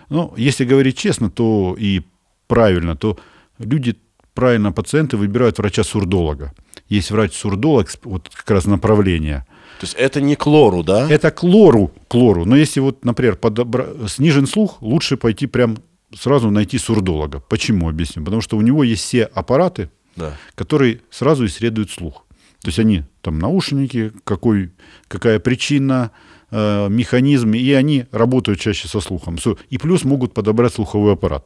[0.09, 2.03] Ну, если говорить честно, то и
[2.47, 3.19] правильно, то
[3.59, 3.97] люди,
[4.35, 6.53] правильно, пациенты выбирают врача-сурдолога.
[6.89, 9.45] Есть врач-сурдолог, вот как раз направление.
[9.81, 11.09] То есть это не к лору, да?
[11.11, 12.45] Это к лору, к лору.
[12.45, 15.77] Но если вот, например, подобра- снижен слух, лучше пойти прям
[16.15, 17.41] сразу найти сурдолога.
[17.49, 18.25] Почему, объясню.
[18.25, 20.37] Потому что у него есть все аппараты, Да.
[20.55, 22.27] которые сразу исследуют слух.
[22.63, 24.73] То есть они там наушники, какой,
[25.09, 26.11] какая причина,
[26.51, 29.39] э, механизм, и они работают чаще со слухом.
[29.71, 31.45] И плюс могут подобрать слуховой аппарат.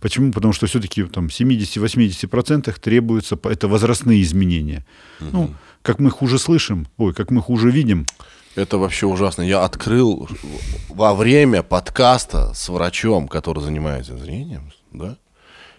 [0.00, 0.32] Почему?
[0.32, 4.84] Потому что все-таки там 70-80% требуется, это возрастные изменения.
[5.20, 8.06] Ну, как мы хуже слышим, ой, как мы хуже видим,
[8.54, 9.42] Это вообще ужасно.
[9.42, 10.28] Я открыл
[10.90, 15.16] во время подкаста с врачом, который занимается зрением, да,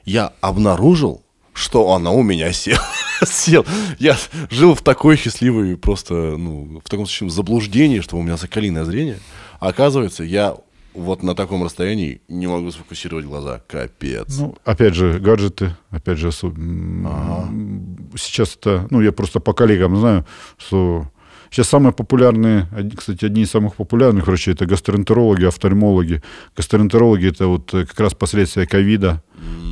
[0.06, 1.24] я обнаружил
[1.54, 2.82] что она у меня села.
[3.26, 3.66] Сел.
[4.00, 4.18] Я
[4.50, 9.20] жил в такой счастливой просто, ну, в таком случае заблуждении, что у меня соколиное зрение.
[9.60, 10.56] А оказывается, я
[10.94, 13.62] вот на таком расстоянии не могу сфокусировать глаза.
[13.68, 14.38] Капец.
[14.38, 19.98] Ну, опять же, гаджеты, опять же, осо- м, сейчас это, ну, я просто по коллегам
[19.98, 20.26] знаю,
[20.58, 21.08] что
[21.54, 26.24] сейчас самые популярные, кстати, одни из самых популярных врачей это гастроэнтерологи, офтальмологи.
[26.58, 29.22] Гастроэнтерологи это вот как раз последствия ковида,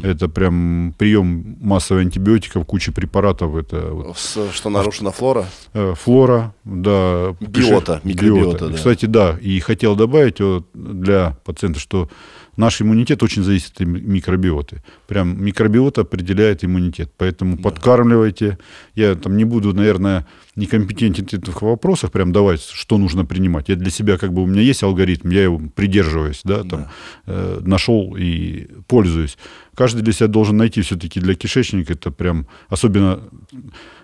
[0.04, 5.46] это прям прием массовых антибиотиков, куча препаратов, это вот Что нарушена флора?
[5.74, 7.36] Флора, да.
[7.40, 8.76] Биота, микробиота, да.
[8.76, 12.10] Кстати, да, и хотел добавить вот для пациента, что
[12.58, 14.84] наш иммунитет очень зависит от ми- микробиоты.
[15.08, 17.12] Прям микробиота определяет иммунитет.
[17.18, 18.58] Поэтому подкармливайте.
[18.96, 20.26] Я там не буду, наверное,
[20.56, 23.70] некомпетентен в этих вопросах, прям давать, что нужно принимать.
[23.70, 26.88] Я для себя, как бы, у меня есть алгоритм, я его придерживаюсь, да, там,
[27.26, 29.38] э, нашел и пользуюсь.
[29.76, 33.22] Каждый для себя должен найти все-таки для кишечника, это прям, особенно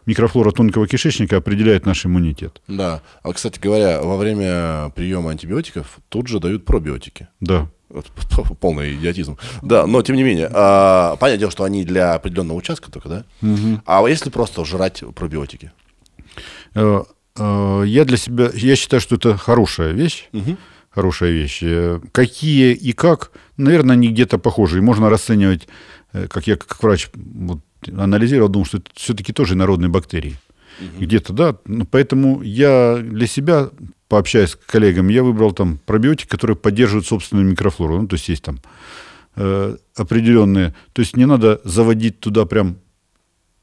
[0.05, 2.61] микрофлора тонкого кишечника определяет наш иммунитет.
[2.67, 3.01] Да.
[3.23, 7.27] А, кстати говоря, во время приема антибиотиков тут же дают пробиотики.
[7.41, 7.69] Да.
[8.59, 9.38] Полный идиотизм.
[9.61, 13.25] Да, но тем не менее, а, понятное дело, что они для определенного участка только, да?
[13.85, 15.71] А если просто жрать пробиотики?
[16.75, 17.03] Э,
[17.38, 20.29] э, Я для себя, я считаю, что это хорошая вещь.
[20.89, 21.59] Хорошая вещь.
[21.61, 24.79] Э, Какие и как, наверное, они где-то похожи.
[24.79, 25.67] И можно расценивать,
[26.11, 27.59] как я как врач вот,
[27.95, 30.35] анализировал, думал, что это все-таки тоже народные бактерии.
[30.99, 31.55] Где-то, да.
[31.65, 33.69] Ну, Поэтому я для себя,
[34.08, 38.01] пообщаясь с коллегами, я выбрал там пробиотик, который поддерживает собственную микрофлору.
[38.01, 38.60] Ну, то есть есть там
[39.36, 40.74] э, определенные.
[40.93, 42.78] То есть не надо заводить туда прям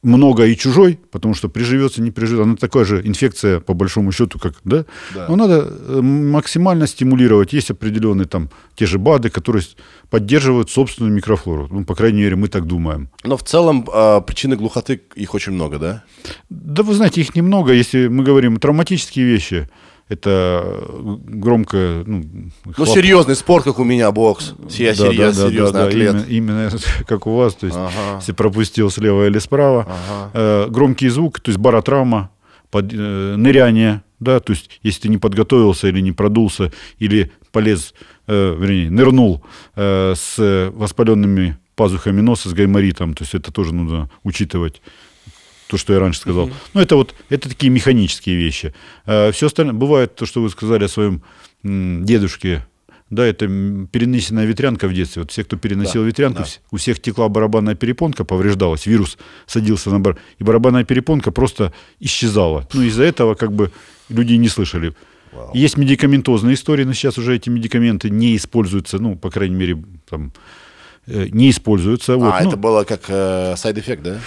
[0.05, 2.45] много и чужой, потому что приживется, не приживется.
[2.45, 4.85] Она такая же инфекция, по большому счету, как, да?
[5.15, 5.27] Да.
[5.29, 7.55] Но надо э, максимально стимулировать.
[7.55, 9.65] Есть определенные там те же БАДы, которые
[10.11, 11.69] поддерживают собственную микрофлору.
[11.71, 13.09] Ну, по крайней мере, мы так думаем.
[13.25, 16.05] Но в целом а, причины глухоты, их очень много, да?
[16.51, 17.73] Да вы знаете, их немного.
[17.73, 19.69] Если мы говорим травматические вещи,
[20.09, 22.03] это э, громко...
[22.07, 22.25] Ну,
[22.77, 24.55] Ну, серьезный спорт, как у меня, бокс.
[24.71, 26.15] Я Да, серьез- да, да, серьезный да, да, атлет.
[26.29, 26.71] Именно, именно
[27.07, 28.17] как у вас, то есть Ага.
[28.19, 29.87] если пропустил слева или справа.
[30.35, 32.31] Э, громкий звук, то есть баротравма,
[32.71, 32.97] под, э,
[33.37, 37.95] ныряние, да, то есть если ты не подготовился или не продулся, или полез,
[38.27, 39.43] э, вернее, нырнул
[39.77, 44.81] э, с воспаленными пазухами носа, с гайморитом, то есть это тоже нужно учитывать
[45.75, 46.51] то, что я раньше сказал.
[46.73, 48.73] Ну, это вот, это такие механические вещи.
[49.05, 51.23] все остальное, бывает то, что вы сказали о своем
[51.65, 52.65] дедушке,
[53.11, 55.23] да, это перенесенная ветрянка в детстве.
[55.23, 56.49] Вот все, кто переносил Да, ветрянку, да.
[56.71, 62.69] у всех текла барабанная перепонка, повреждалась, вирус садился на бар, и барабанная перепонка просто исчезала.
[62.73, 63.71] Ну, из-за этого как бы
[64.09, 64.95] люди не слышали.
[65.53, 70.33] Есть медикаментозные истории, но сейчас уже эти медикаменты не используются, ну, по крайней мере, там,
[71.07, 72.17] э, не используются.
[72.17, 72.33] Вот.
[72.33, 74.21] А, Ну, это было как э, side effect, да?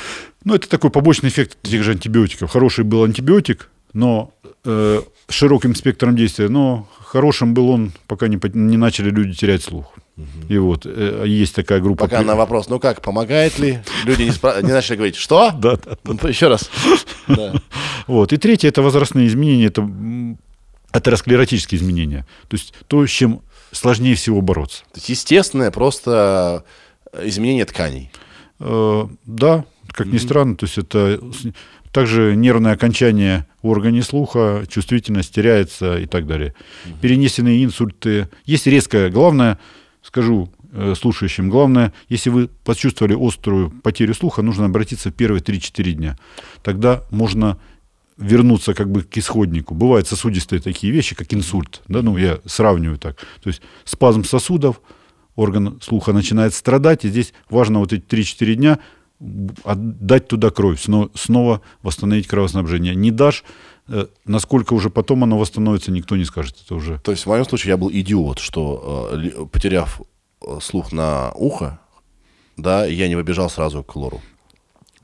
[0.47, 2.49] Ну, это такой побочный эффект тех же антибиотиков.
[2.49, 4.31] Хороший был антибиотик, но
[4.63, 9.61] э, с широким спектром действия, но хорошим был он, пока не, не начали люди терять
[9.61, 9.93] слух.
[10.47, 12.05] И вот э, есть такая группа.
[12.05, 13.79] Пока на вопрос, ну как, помогает ли?
[14.05, 15.51] Люди не, спра- не начали говорить, что?
[15.59, 15.97] Да, да.
[16.05, 16.69] Ну, Еще раз.
[17.27, 17.53] Да.
[18.07, 18.31] Вот.
[18.31, 19.85] И третье это возрастные изменения, это
[20.91, 22.25] атеросклеротические изменения.
[22.47, 23.41] То есть то, с чем
[23.73, 24.83] сложнее всего бороться.
[24.93, 26.63] То есть естественное просто
[27.11, 28.11] э, изменение тканей.
[28.61, 31.19] Э, да, как ни странно, то есть это
[31.91, 36.53] также нервное окончание в органе слуха, чувствительность теряется и так далее.
[37.01, 38.29] Перенесенные инсульты.
[38.45, 39.57] Есть резкое, главное,
[40.03, 45.91] скажу э, слушающим, главное, если вы почувствовали острую потерю слуха, нужно обратиться в первые 3-4
[45.93, 46.17] дня.
[46.61, 47.57] Тогда можно
[48.17, 49.73] вернуться как бы к исходнику.
[49.75, 51.81] Бывают сосудистые такие вещи, как инсульт.
[51.87, 53.17] Да, ну, я сравниваю так.
[53.41, 54.81] То есть спазм сосудов,
[55.35, 58.79] орган слуха начинает страдать, и здесь важно вот эти 3-4 дня
[59.63, 62.95] отдать туда кровь, сно- снова восстановить кровоснабжение.
[62.95, 63.43] Не дашь,
[63.87, 66.57] э, насколько уже потом оно восстановится, никто не скажет.
[66.63, 70.01] Это уже То есть в моем случае я был идиот, что э, потеряв
[70.41, 71.79] э, слух на ухо,
[72.57, 74.21] да, я не выбежал сразу к лору.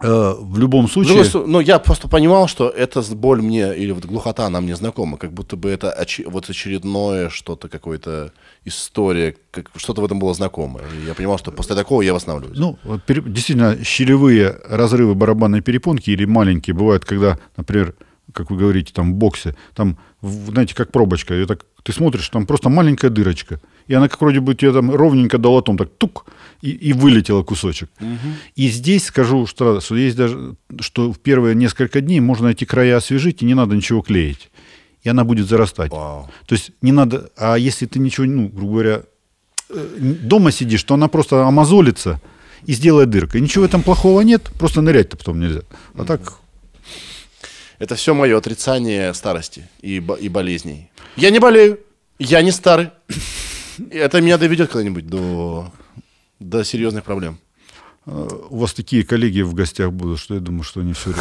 [0.01, 1.23] Э, в любом случае...
[1.23, 5.17] стороны, Ну, я просто понимал, что эта боль мне, или вот глухота, она мне знакома,
[5.17, 8.31] как будто бы это очи- вот очередное что-то, какое-то
[8.65, 10.83] история, как, что-то в этом было знакомое.
[11.03, 12.57] И я понимал, что после такого я восстанавливаюсь.
[12.59, 17.93] Ну, пере- действительно, щелевые разрывы барабанной перепонки или маленькие бывают, когда, например,
[18.33, 22.45] как вы говорите, там в боксе, там, знаете, как пробочка, и так ты смотришь, там
[22.45, 23.59] просто маленькая дырочка,
[23.93, 26.25] и она как вроде бы тебе там ровненько долотом так тук,
[26.63, 27.89] и, и вылетела кусочек.
[28.55, 32.97] И здесь скажу, что, что есть даже, что в первые несколько дней можно эти края
[32.97, 34.49] освежить, и не надо ничего клеить.
[35.05, 35.91] И она будет зарастать.
[35.91, 36.27] Вау.
[36.47, 39.01] То есть не надо, а если ты ничего, ну, грубо говоря,
[39.69, 39.87] э,
[40.23, 42.19] дома сидишь, то она просто амазолится,
[42.69, 43.37] и сделает дырка.
[43.37, 45.61] И ничего в этом плохого нет, просто нырять-то потом нельзя.
[45.97, 46.39] А так,
[47.79, 50.89] Это все мое отрицание старости и, бо- и болезней.
[51.17, 51.77] Я не болею,
[52.19, 52.89] я не старый.
[53.91, 55.71] Это меня доведет когда-нибудь до,
[56.39, 57.37] до серьезных проблем.
[58.05, 61.11] у вас такие коллеги в гостях будут, что я думаю, что они все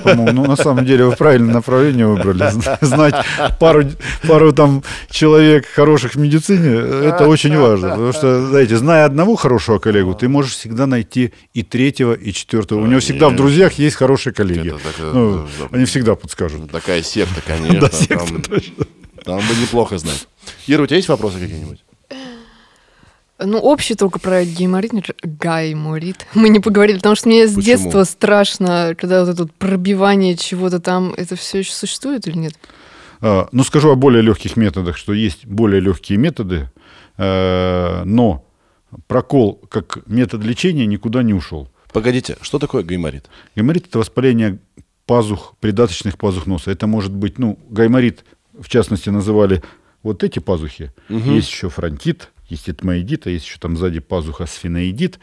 [0.00, 2.50] По-моему, ну, на самом деле вы правильное направление выбрали.
[2.50, 3.14] Зна- Знать
[3.58, 3.84] пару,
[4.26, 6.68] пару там человек хороших в медицине,
[7.08, 7.90] это очень важно.
[7.90, 12.80] Потому что, знаете, зная одного хорошего коллегу, ты можешь всегда найти и третьего, и четвертого.
[12.80, 14.74] У него всегда в друзьях есть хорошие коллеги.
[14.98, 15.46] Э, Ну.
[15.72, 16.70] Они всегда подскажут.
[16.70, 17.90] Такая секта, конечно.
[19.24, 20.26] Там бы неплохо знать.
[20.66, 21.84] Ира, у тебя есть вопросы какие-нибудь?
[23.42, 24.92] Ну, общий только про гайморит,
[25.22, 26.26] гайморит.
[26.34, 27.62] Мы не поговорили, потому что мне с Почему?
[27.62, 32.54] детства страшно, когда вот это вот пробивание чего-то там, это все еще существует или нет?
[33.20, 36.70] А, Ну, скажу о более легких методах, что есть более легкие методы,
[37.16, 38.44] э, но
[39.06, 41.68] прокол как метод лечения никуда не ушел.
[41.92, 43.28] Погодите, что такое гайморит?
[43.56, 44.58] Гайморит– это воспаление
[45.06, 46.70] пазух, придаточных пазух носа.
[46.70, 48.24] Это может быть, ну, гайморит,
[48.58, 49.62] в частности, называли
[50.02, 50.92] вот эти пазухи.
[51.08, 55.18] Есть еще фронтит, есть этмоидит, а есть еще там сзади пазуха сфиноидит.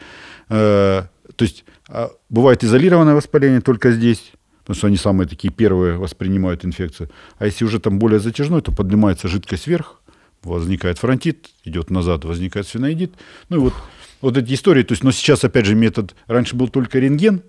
[0.48, 1.04] Э,
[1.36, 6.64] то есть а, бывает изолированное воспаление только здесь, потому что они самые такие первые воспринимают
[6.64, 7.10] инфекцию.
[7.38, 10.00] А если уже там более затяжной, то поднимается жидкость вверх,
[10.42, 13.12] возникает фронтит, идет назад, возникает сфиноидит.
[13.48, 13.74] Ну и вот,
[14.20, 14.82] вот эти истории.
[14.82, 17.42] То есть, но сейчас, опять же, метод, раньше был только рентген,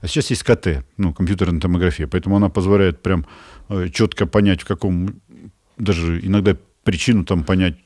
[0.00, 3.26] а сейчас есть КТ, ну, компьютерная томография, поэтому она позволяет прям
[3.68, 5.20] э, четко понять, в каком,
[5.78, 7.76] даже иногда причину там понять.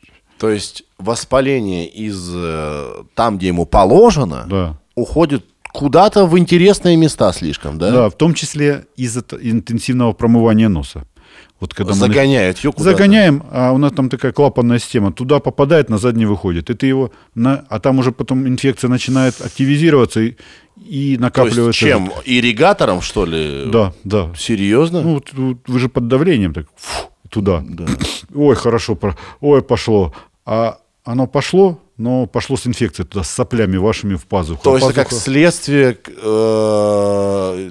[0.40, 4.78] То есть воспаление из э, там, где ему положено, Да.
[4.94, 7.90] уходит куда-то в интересные места слишком, да?
[7.90, 11.04] Да, в том числе из-за интенсивного промывания носа.
[11.60, 12.96] Вот когда мы Загоняют ее куда-то.
[12.96, 15.12] Загоняем, а у нас там такая клапанная система.
[15.12, 16.70] Туда попадает, назад не выходит.
[16.70, 17.66] И ты его, на...
[17.68, 20.36] а там уже потом инфекция начинает активизироваться и,
[20.78, 21.66] и То накапливается.
[21.66, 22.10] есть чем?
[22.24, 23.66] Ирригатором, что ли?
[23.66, 24.30] Да, да.
[24.38, 25.02] Серьезно?
[25.02, 25.22] Ну,
[25.66, 27.62] вы же под давлением так фу, туда.
[27.68, 27.84] Да.
[28.34, 28.98] Ой, хорошо,
[29.42, 30.14] ой, пошло.
[30.52, 34.64] А оно пошло, но пошло с инфекцией туда, с соплями вашими в пазуху.
[34.64, 37.70] То А есть это как пазуха- следствие э,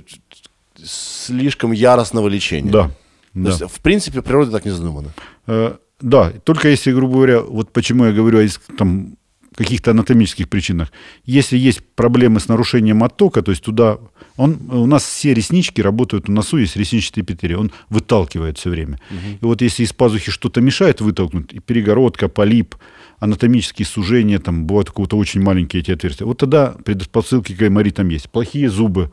[0.83, 2.71] слишком яростного лечения.
[2.71, 2.91] Да, То
[3.33, 3.49] да.
[3.49, 5.09] есть, в принципе, в природе так не задумано.
[5.47, 8.47] Э, Да, только если, грубо говоря, вот почему я говорю о
[8.77, 9.17] там,
[9.59, 10.91] каких-то анатомических причинах.
[11.25, 13.97] Если есть проблемы с нарушением оттока, то есть туда...
[14.37, 18.99] Он, у нас все реснички работают, у носу есть ресничный эпителий, он выталкивает все время.
[19.41, 22.75] И вот если из пазухи что-то мешает вытолкнуть, и перегородка, полип,
[23.19, 28.07] анатомические сужения, там бывают у кого-то очень маленькие эти отверстия, вот тогда предпосылки к гайморитам
[28.07, 28.29] есть.
[28.29, 29.11] Плохие зубы,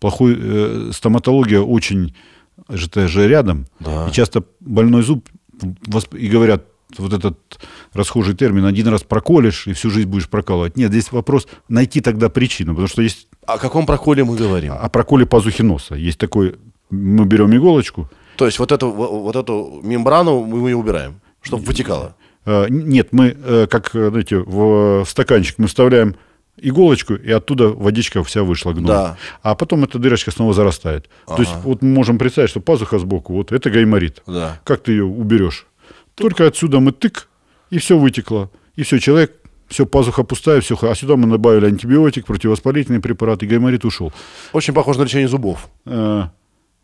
[0.00, 2.14] плохой э, стоматология очень
[2.68, 3.66] это же рядом.
[3.78, 4.08] Да.
[4.08, 5.28] И часто больной зуб
[6.12, 6.64] и говорят,
[6.98, 7.38] вот этот
[7.92, 10.76] расхожий термин, один раз проколешь и всю жизнь будешь прокалывать.
[10.76, 14.72] Нет, здесь вопрос найти тогда причину, потому что есть О каком проколе мы говорим?
[14.72, 15.94] о проколе пазухи носа.
[15.94, 16.56] Есть такой,
[16.90, 21.64] мы берем иголочку, То есть вот эту, во- вот эту мембрану мы ее убираем, чтобы
[21.64, 22.14] вытекало.
[22.46, 26.16] Э, Нет, мы, э, как, э, знаете, в, стаканчик мы вставляем
[26.56, 28.86] иголочку, и оттуда водичка вся вышла гной.
[28.86, 29.16] Да.
[29.42, 31.08] А потом эта дырочка снова зарастает.
[31.26, 34.22] То есть вот мы можем представить, что пазуха сбоку, вот это гайморит.
[34.26, 34.60] Да.
[34.64, 35.66] Как ты ее уберешь?
[36.14, 37.28] Только отсюда мы тык,
[37.70, 38.50] и все вытекло.
[38.76, 39.32] И все, человек,
[39.68, 40.76] все, пазуха пустая, все.
[40.80, 44.12] А сюда мы добавили антибиотик, противовоспалительный препарат, и гайморит ушел.
[44.52, 45.68] Очень похоже на лечение зубов.
[45.86, 46.24] Э,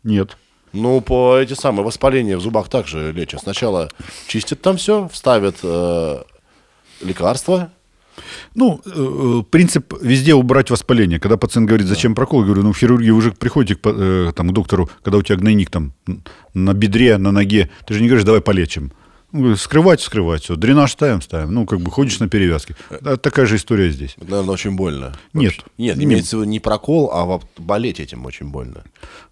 [0.03, 0.37] нет.
[0.73, 3.41] Ну, по эти самые воспаления в зубах также лечат.
[3.41, 3.89] Сначала
[4.27, 6.23] чистят там все, вставят э,
[7.01, 7.71] лекарства.
[8.55, 11.19] Ну, э, принцип везде убрать воспаление.
[11.19, 14.31] Когда пациент говорит, зачем прокол, я говорю, ну, в хирургии вы же приходите к, э,
[14.35, 15.93] там, к доктору, когда у тебя гнойник там
[16.53, 18.91] на бедре, на ноге, ты же не говоришь, давай полечим.
[19.31, 20.55] Ну, скрывать, скрывать, все.
[20.55, 21.53] Дренаж ставим, ставим.
[21.53, 22.75] Ну, как бы ходишь на перевязке.
[23.01, 24.15] Да, такая же история здесь.
[24.17, 25.13] Это, наверное, очень больно.
[25.33, 25.53] Нет.
[25.53, 25.63] Вообще.
[25.77, 28.83] Нет, Не- имеется в виду не прокол, а вот болеть этим очень больно.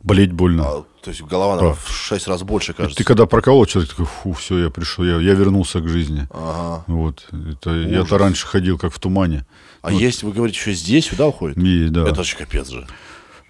[0.02, 0.64] Болеть больно.
[0.66, 2.98] А, то есть голова наверное, в шесть раз больше, кажется.
[2.98, 6.28] Ты когда проколол, человек такой, фу, все, я пришел, я, я вернулся к жизни.
[6.32, 6.84] Ага.
[6.88, 7.28] Вот.
[7.32, 9.46] Это, я-то раньше ходил как в тумане.
[9.82, 11.58] А есть, вы говорите, еще здесь, сюда уходит?
[11.58, 12.08] И, да.
[12.08, 12.88] Это же капец же.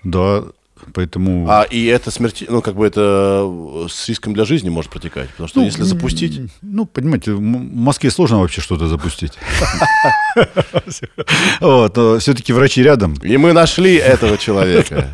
[0.03, 0.45] Да,
[0.93, 1.47] поэтому...
[1.49, 5.30] А и это смерти, ну, как бы это э, с риском для жизни может протекать.
[5.30, 6.41] Потому что Ну, если запустить...
[6.61, 9.34] Ну, понимаете, в Москве сложно вообще что-то запустить.
[11.60, 13.14] Вот, все-таки врачи рядом.
[13.23, 15.14] И мы нашли этого человека.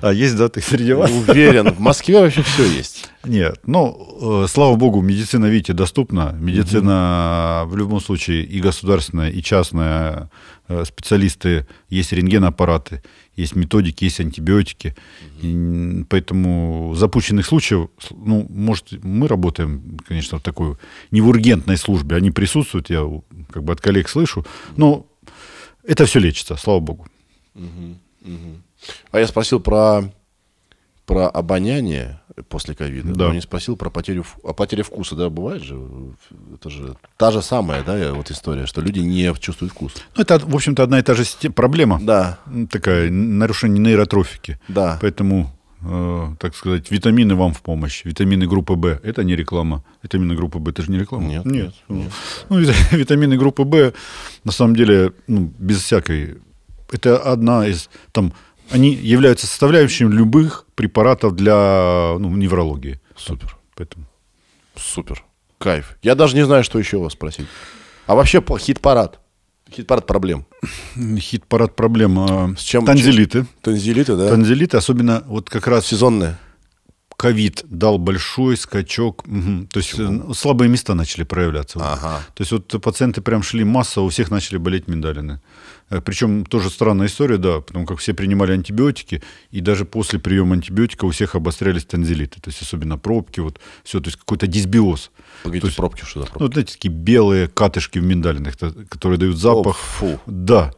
[0.00, 1.10] А есть, да, ты среди вас?
[1.10, 3.10] Уверен, в Москве вообще все есть.
[3.24, 6.34] Нет, ну, э, слава богу, медицина, видите, доступна.
[6.38, 10.30] Медицина в любом случае и государственная, и частная,
[10.68, 13.02] э, специалисты, есть рентгенаппараты,
[13.38, 14.94] есть методики, есть антибиотики.
[15.40, 20.76] И, поэтому запущенных случаев, ну, может, мы работаем, конечно, в такой
[21.10, 23.08] не в ургентной службе, они присутствуют, я
[23.50, 24.44] как бы от коллег слышу,
[24.76, 25.06] но
[25.88, 27.06] Это все лечится, слава богу.
[29.10, 30.12] А я спросил про,
[31.08, 32.20] про обоняние
[32.50, 33.28] после ковида, Да.
[33.28, 35.74] но не спросил про потерю, вк- а потеря вкуса, да, бывает же?
[36.54, 39.92] Это же та же самая, да, вот история, что люди не чувствуют вкус.
[40.16, 41.24] Ну, это, в общем-то, одна и та же
[41.54, 41.98] проблема.
[42.02, 42.38] Да,
[42.70, 44.58] Такая нарушение нейротрофики.
[44.68, 44.98] да.
[45.00, 45.50] Поэтому,
[45.82, 48.04] э, так сказать, витамины вам в помощь.
[48.04, 49.82] Витамины группы В– это не реклама.
[50.02, 51.24] Витамины группы В– это же не реклама.
[51.28, 51.54] Нет, нет.
[51.54, 52.04] нет, Ну,
[52.50, 53.92] ну, вит- витамины группы В,
[54.44, 56.36] на самом деле, ну, без всякой...
[56.92, 57.88] Это одна из...
[58.12, 58.32] Там,
[58.70, 63.00] они являются составляющими любых препаратов для ну, неврологии.
[63.16, 63.56] Супер.
[63.74, 64.06] Поэтому...
[64.76, 65.24] Супер.
[65.58, 65.96] Кайф.
[66.02, 67.46] Я даже не знаю, что еще вас спросить.
[68.06, 69.20] А вообще хит-парад.
[69.70, 70.46] Хит-парад проблем.
[70.96, 72.18] Хит-парад проблем.
[72.18, 73.46] а, С чем- Танзелиты.
[73.60, 74.28] Танзелиты, да?
[74.28, 76.38] Танзелиты, особенно вот как раз Сезонные.
[77.18, 79.24] Ковид дал большой скачок.
[79.24, 81.80] То есть э, слабые места начали проявляться.
[81.82, 82.22] Ага.
[82.34, 85.40] То есть вот пациенты прям шли масса, у всех начали болеть миндалины.
[85.90, 89.20] Э, Причем тоже странная история, да, потому как все принимали антибиотики,
[89.50, 92.40] и даже после приема антибиотика у всех обострялись танзелиты.
[92.40, 95.10] То есть особенно пробки, вот все, то есть какой-то дисбиоз.
[95.42, 96.38] Погодите, То есть- пробки что за пробки?
[96.38, 99.76] Ну, вот знаете, такие белые катышки в миндалинах, то- которые дают запах.
[99.76, 100.20] О, фу.
[100.26, 100.70] Да.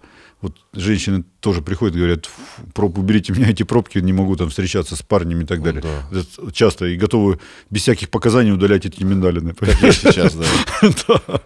[0.42, 4.48] Вот женщины тоже приходят и говорят, «Фу, проб, уберите меня эти пробки, не могу там
[4.48, 5.82] встречаться с парнями и так далее.
[5.82, 6.18] да.
[6.20, 7.38] Это Часто и готовы
[7.68, 9.52] без всяких показаний удалять эти миндалины.
[9.54, 10.44] Как я сейчас, да.
[11.06, 11.40] Да.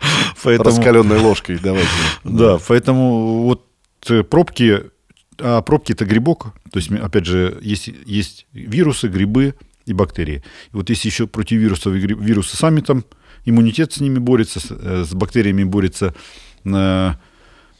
[0.44, 1.88] Раскаленной ложкой, давайте.
[2.24, 3.66] да, поэтому вот
[4.08, 4.82] э, пробки,
[5.38, 9.54] а пробки это грибок, то есть, опять же, есть, есть вирусы, грибы
[9.86, 10.44] и бактерии.
[10.72, 13.04] И вот если еще против вирусов и гри- вирусы сами там,
[13.44, 16.14] иммунитет с ними борется, с, э, бактериями борется,
[16.64, 17.10] э,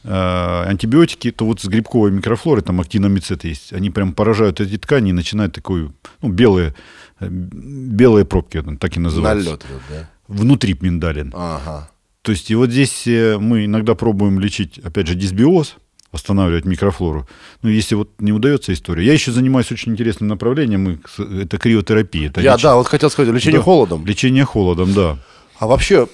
[0.05, 5.13] антибиотики, то вот с грибковой микрофлорой, там актиномицеты есть, они прям поражают эти ткани и
[5.13, 6.75] начинают такую, ну, белые,
[7.21, 9.51] э, белые пробки, ну, так и называются.
[9.51, 10.09] Налет да.
[10.29, 11.33] Внутри миндалин.
[11.35, 11.91] Ага.
[12.23, 15.77] То есть и вот здесь э, мы иногда пробуем лечить, опять же, дисбиоз,
[16.13, 17.27] восстанавливать микрофлору.
[17.63, 19.05] Но если вот не удается история.
[19.05, 22.29] Я еще занимаюсь очень интересным направлением, это криотерапия.
[22.29, 23.65] Это Я, леч- да, вот хотел сказать, лечение Да.
[23.65, 24.07] холодом.
[24.07, 25.19] Лечение холодом, да.
[25.59, 26.07] А вообще,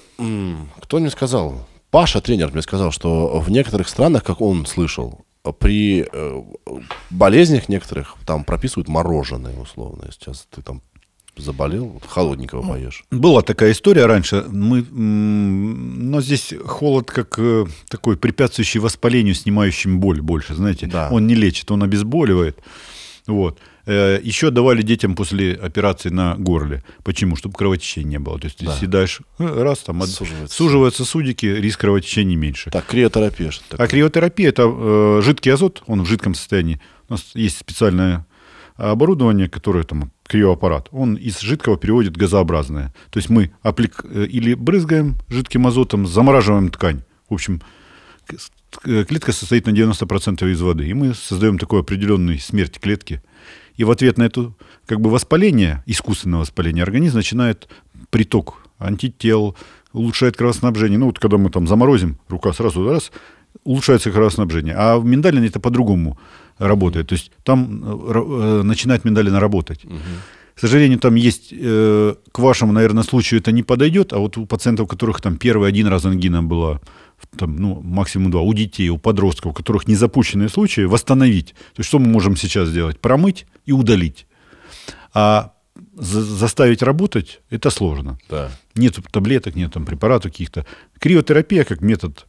[0.81, 1.67] кто мне сказал?
[1.91, 5.25] Паша, тренер, мне сказал, что в некоторых странах, как он слышал,
[5.59, 6.43] при э,
[7.11, 10.05] болезнях некоторых там прописывают мороженое, условно.
[10.13, 10.83] Сейчас ты там
[11.37, 13.05] заболел, холодненького поешь.
[13.11, 20.21] Была такая история раньше, мы, но здесь холод как э, такой препятствующий воспалению, снимающим боль
[20.21, 20.87] больше, знаете.
[20.87, 21.09] Да.
[21.11, 22.59] Он не лечит, он обезболивает.
[23.27, 23.59] Вот.
[23.87, 26.83] Э, Еще давали детям после операции на горле.
[27.03, 27.37] Почему?
[27.37, 28.39] Чтобы кровотечения не было.
[28.39, 28.77] То есть ты Да.
[28.77, 30.55] съедаешь, э, раз там Суживается.
[30.55, 32.71] суживаются судики, риск кровотечения меньше.
[32.71, 33.89] Так, криотерапия что А такое?
[33.89, 36.81] криотерапия это э, жидкий азот, он в жидком состоянии.
[37.09, 38.27] У нас есть специальное
[38.77, 40.89] оборудование, которое там криоаппарат.
[40.93, 42.95] Он из жидкого переводит газообразное.
[43.11, 44.05] То есть мы аплик...
[44.05, 47.03] э, или брызгаем жидким азотом, замораживаем ткань.
[47.29, 47.61] В общем,
[48.73, 50.89] клетка состоит на 90% из воды.
[50.89, 53.23] И мы создаем такую определенную смерть клетки.
[53.81, 54.53] И в ответ на это
[54.85, 57.67] как бы воспаление, искусственное воспаление, организм начинает
[58.11, 59.57] приток антител,
[59.95, 60.99] улучшает кровоснабжение.
[60.99, 63.11] Ну вот когда мы там заморозим, рука сразу раз,
[63.65, 64.75] улучшается кровоснабжение.
[64.77, 66.19] А в миндалине это по-другому
[66.59, 67.09] работает.
[67.09, 69.87] То есть там э, э, начинает миндалина работать.
[70.61, 74.45] К сожалению, там есть, э, к вашему, наверное, случаю это не подойдет, а вот у
[74.45, 76.83] пациентов, у которых там первый один раз ангина была,
[77.39, 81.55] там, ну, максимум два, у детей, у подростков, у которых не запущенные случаи, восстановить.
[81.75, 83.01] То есть что мы можем сейчас сделать?
[83.01, 84.27] Промыть и удалить.
[85.15, 85.55] А
[85.97, 88.19] за- заставить работать– это сложно.
[88.29, 88.51] Да.
[88.75, 90.67] Нет таблеток, нет там препаратов каких-то.
[90.99, 92.27] Криотерапия как метод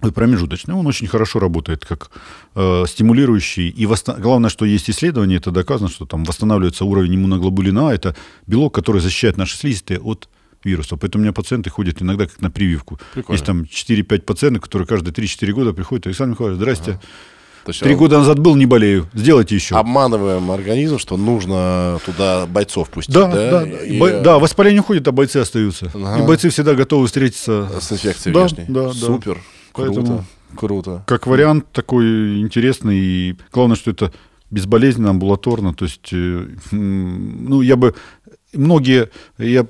[0.00, 2.10] промежуточный, он очень хорошо работает как
[2.54, 3.68] э, стимулирующий.
[3.68, 8.16] И восста- главное, что есть исследования, это доказано, что там восстанавливается уровень иммуноглобулина А, это
[8.46, 10.28] белок, который защищает наши слизистые от
[10.64, 10.98] вирусов.
[11.00, 12.98] Поэтому у меня пациенты ходят иногда как на прививку.
[13.14, 13.36] Прикольно.
[13.36, 17.00] Есть там 4-5 пациентов, которые каждые 3-4 года приходят, Александр Михайлович, здрасте,
[17.66, 19.76] есть три а, года назад был, не болею, сделайте еще.
[19.76, 23.50] обманываем организм, что нужно туда бойцов пустить, Да, да?
[23.50, 25.90] да, И, Бо- э, да, воспаление уходит, а бойцы остаются.
[25.94, 26.22] Ага.
[26.22, 28.64] И бойцы всегда готовы встретиться С инфекцией Да, внешней.
[28.66, 28.92] да, да.
[28.94, 29.34] Супер.
[29.34, 29.40] Круто.
[29.72, 30.24] Поэтому-
[30.56, 31.04] Круто.
[31.06, 32.98] как вариант такой интересный.
[32.98, 34.12] И главное, что это
[34.50, 35.74] безболезненно, амбулаторно.
[35.74, 37.94] То есть, э, ну, я бы...
[38.52, 39.10] Многие...
[39.38, 39.66] Я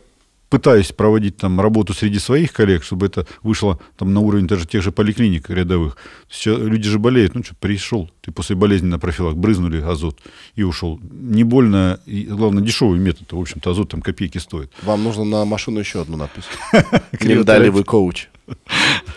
[0.51, 4.82] пытаюсь проводить там работу среди своих коллег, чтобы это вышло там на уровень даже тех
[4.82, 5.97] же поликлиник рядовых.
[6.28, 7.35] Сейчас люди же болеют.
[7.35, 10.18] Ну что, пришел, ты после болезни на профилак, брызнули азот
[10.56, 11.01] и ушел.
[11.10, 13.32] Не больно, и, главное, дешевый метод.
[13.32, 14.70] В общем-то, азот там копейки стоит.
[14.82, 16.44] Вам нужно на машину еще одну надпись.
[17.20, 18.28] Миндалевый коуч.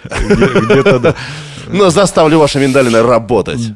[0.03, 1.15] Где- Где-то, да.
[1.67, 3.71] Ну, заставлю ваши миндалины работать.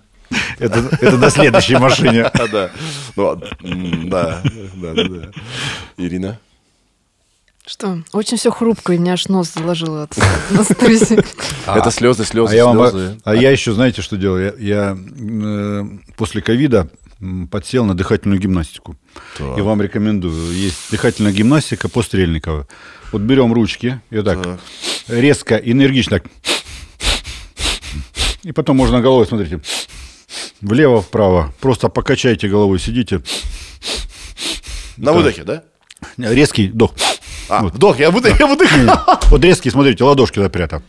[0.60, 2.24] Это, это на следующей машине.
[2.36, 2.70] А.
[3.64, 4.42] Ну, да,
[4.76, 5.32] да, да, да.
[5.98, 6.38] Ирина?
[7.68, 8.02] Что?
[8.14, 10.16] Очень все хрупко, и меня аж нос заложило от
[10.52, 11.22] на стрессе.
[11.66, 13.18] Это слезы, слезы, А слезы.
[13.26, 14.38] а я еще, знаете, что делал?
[14.58, 15.84] Я, э,
[16.16, 16.88] после ковида
[17.52, 18.96] подсел на дыхательную гимнастику.
[19.38, 19.58] Так.
[19.58, 20.54] И вам рекомендую.
[20.54, 22.68] Есть дыхательная гимнастика по Стрельникову.
[23.12, 24.60] Вот берем ручки и вот так Так.
[25.10, 26.20] резко, энергично.
[26.20, 26.32] так.
[28.44, 29.60] И потом можно головой, смотрите,
[30.62, 31.54] влево, вправо.
[31.60, 33.22] Просто покачайте головой, сидите.
[34.96, 35.64] На выдохе, да?
[36.18, 36.94] Резкий вдох.
[37.50, 37.74] А, Вот.
[37.76, 38.70] вдох, я выдох, я выдох.
[39.30, 40.84] Вот резкий, смотрите, ладошки напрятом.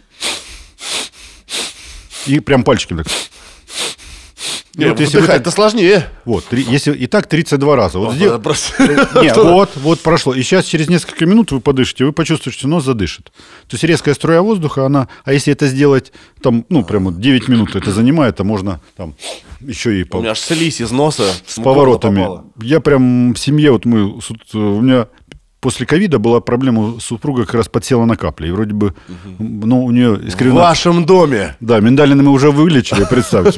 [2.26, 3.12] И прям пальчиками так.
[4.76, 6.08] И Не, вот если вы выдыхать это сложнее.
[6.24, 7.98] Вот, три- если и так 32 раза.
[7.98, 8.80] Вот сдел- Просто-
[9.22, 10.34] Не, вот, вот прошло.
[10.34, 13.32] И сейчас через несколько минут вы подышите, вы почувствуете, что нос задышит.
[13.66, 15.08] То есть резкая струя воздуха, она...
[15.24, 16.12] А если это сделать,
[16.42, 19.16] там, ну, прям вот 9 минут это занимает, а можно там
[19.60, 21.24] еще и У по- меня аж слизь из носа.
[21.46, 22.28] с поворотами.
[22.62, 25.08] Я прям в семье, вот мы, у меня
[25.60, 28.48] после ковида была проблема, супруга как раз подсела на капли.
[28.48, 28.94] И вроде бы,
[29.38, 30.60] ну, у нее В искривлена...
[30.60, 31.56] вашем доме.
[31.60, 33.54] Да, миндалины мы уже вылечили, представь.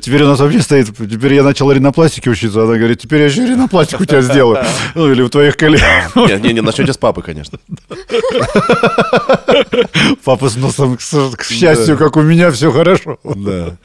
[0.00, 0.96] Теперь, у нас вообще стоит...
[0.96, 4.64] Теперь я начал ринопластике учиться, она говорит, теперь я еще ринопластику у тебя сделаю.
[4.94, 5.82] Ну, или у твоих коллег.
[6.14, 7.58] Не, не, начнете с папы, конечно.
[10.24, 13.18] Папа с носом, к счастью, как у меня, все хорошо.
[13.24, 13.76] Да.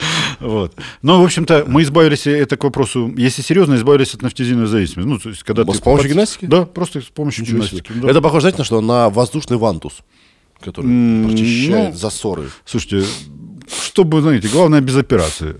[0.42, 0.76] Вот.
[1.02, 5.08] Ну, в общем-то, мы избавились, это к вопросу, если серьезно, избавились от нафтизиновой зависимости.
[5.08, 6.46] Ну, то есть, когда с помощью гимнастики?
[6.46, 7.92] Да, просто с помощью гимнастики.
[8.06, 8.82] Это похоже, знаете, на что?
[8.82, 10.00] На воздушный вантус,
[10.60, 12.50] который М, прочищает ну, засоры.
[12.66, 13.08] Слушайте,
[13.84, 15.56] чтобы, знаете, главное без операции.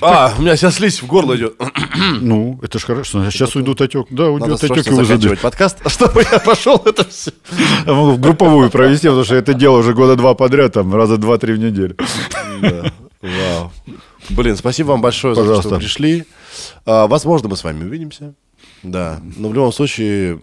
[0.00, 1.54] А, у меня сейчас слизь в горло идет.
[2.20, 3.30] Ну, это ж хорошо.
[3.30, 4.06] Сейчас уйдут отек.
[4.10, 7.32] Да, уйдет отек, и заканчивать подкаст, чтобы я пошел это все.
[7.86, 11.16] Я могу в групповую провести, потому что это дело уже года два подряд, там, раза
[11.18, 11.96] два-три в неделю.
[13.20, 13.72] Вау.
[14.30, 15.78] Блин, спасибо вам большое за то, что Пожалуйста.
[15.78, 16.24] пришли.
[16.86, 18.34] А, Возможно, мы с вами увидимся.
[18.82, 19.20] Да.
[19.36, 20.40] Но в любом случае,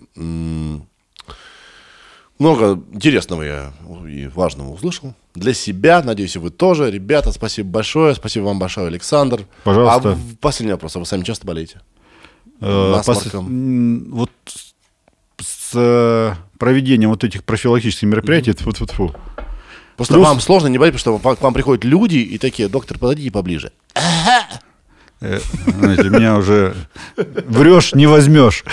[2.37, 3.73] много интересного я
[4.07, 5.15] и важного услышал.
[5.37, 6.89] Для себя, надеюсь, и вы тоже.
[6.91, 8.15] Ребята, спасибо большое.
[8.15, 9.45] Спасибо вам большое, Александр.
[9.63, 10.11] Пожалуйста.
[10.13, 10.95] А последний вопрос.
[10.95, 11.81] А вы сами часто болеете?
[12.59, 14.05] Э, Насморком.
[14.11, 14.31] Вот
[15.39, 19.15] с- э, проведением вот этих профилактических мероприятий, вот вот фу.
[19.95, 22.97] Просто Плюс- вам сложно не болеть, потому что к вам приходят люди и такие, доктор,
[22.97, 23.71] подойдите поближе.
[25.19, 26.75] Знаете, меня уже
[27.47, 28.63] врешь, не возьмешь.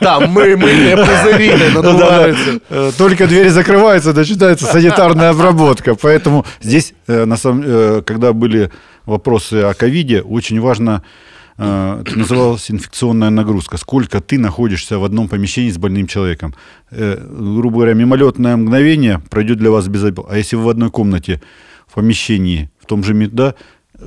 [0.00, 2.60] Там мы, мыльные пузыри надуваются.
[2.70, 5.94] Э, Только двери закрываются, начинается санитарная обработка.
[5.96, 8.70] Поэтому здесь, э, на самом, э, когда были
[9.06, 11.02] вопросы о ковиде, очень важно,
[11.58, 13.76] э, это называлось инфекционная нагрузка.
[13.76, 16.54] Сколько ты находишься в одном помещении с больным человеком.
[16.92, 20.24] Э, Грубо говоря, мимолетное мгновение пройдет для вас без обид.
[20.30, 21.40] А если вы в одной комнате,
[21.88, 23.54] в помещении, в том же, ми- да,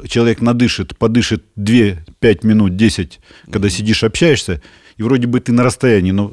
[0.07, 3.19] человек надышит, подышит 2-5 минут, 10,
[3.51, 4.61] когда сидишь, общаешься,
[4.97, 6.31] и вроде бы ты на расстоянии, но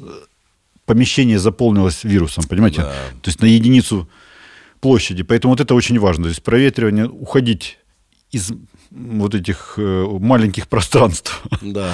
[0.87, 2.83] помещение заполнилось вирусом, понимаете?
[2.83, 4.09] То есть на единицу
[4.81, 5.23] площади.
[5.23, 6.25] Поэтому вот это очень важно.
[6.25, 7.79] То есть проветривание, уходить
[8.31, 8.53] из
[8.91, 11.43] вот этих э, маленьких пространств.
[11.63, 11.91] Да.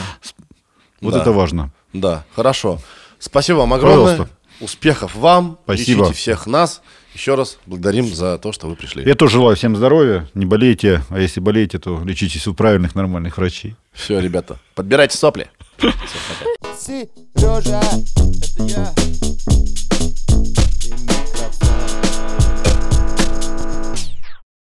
[1.01, 1.21] Вот Да.
[1.21, 1.73] это важно.
[1.93, 2.81] Да, хорошо.
[3.19, 4.05] Спасибо вам огромное.
[4.17, 4.35] Пожалуйста.
[4.61, 5.59] Успехов вам.
[5.65, 6.03] Спасибо.
[6.05, 6.83] Лечите всех нас.
[7.15, 9.05] Еще раз благодарим за то, что вы пришли.
[9.05, 13.37] Я тоже желаю всем здоровья, не болейте, а если болеете, то лечитесь у правильных нормальных
[13.37, 13.75] врачей.
[13.93, 15.51] Все, ребята, подбирайте сопли.
[16.79, 18.95] Сережа, это я.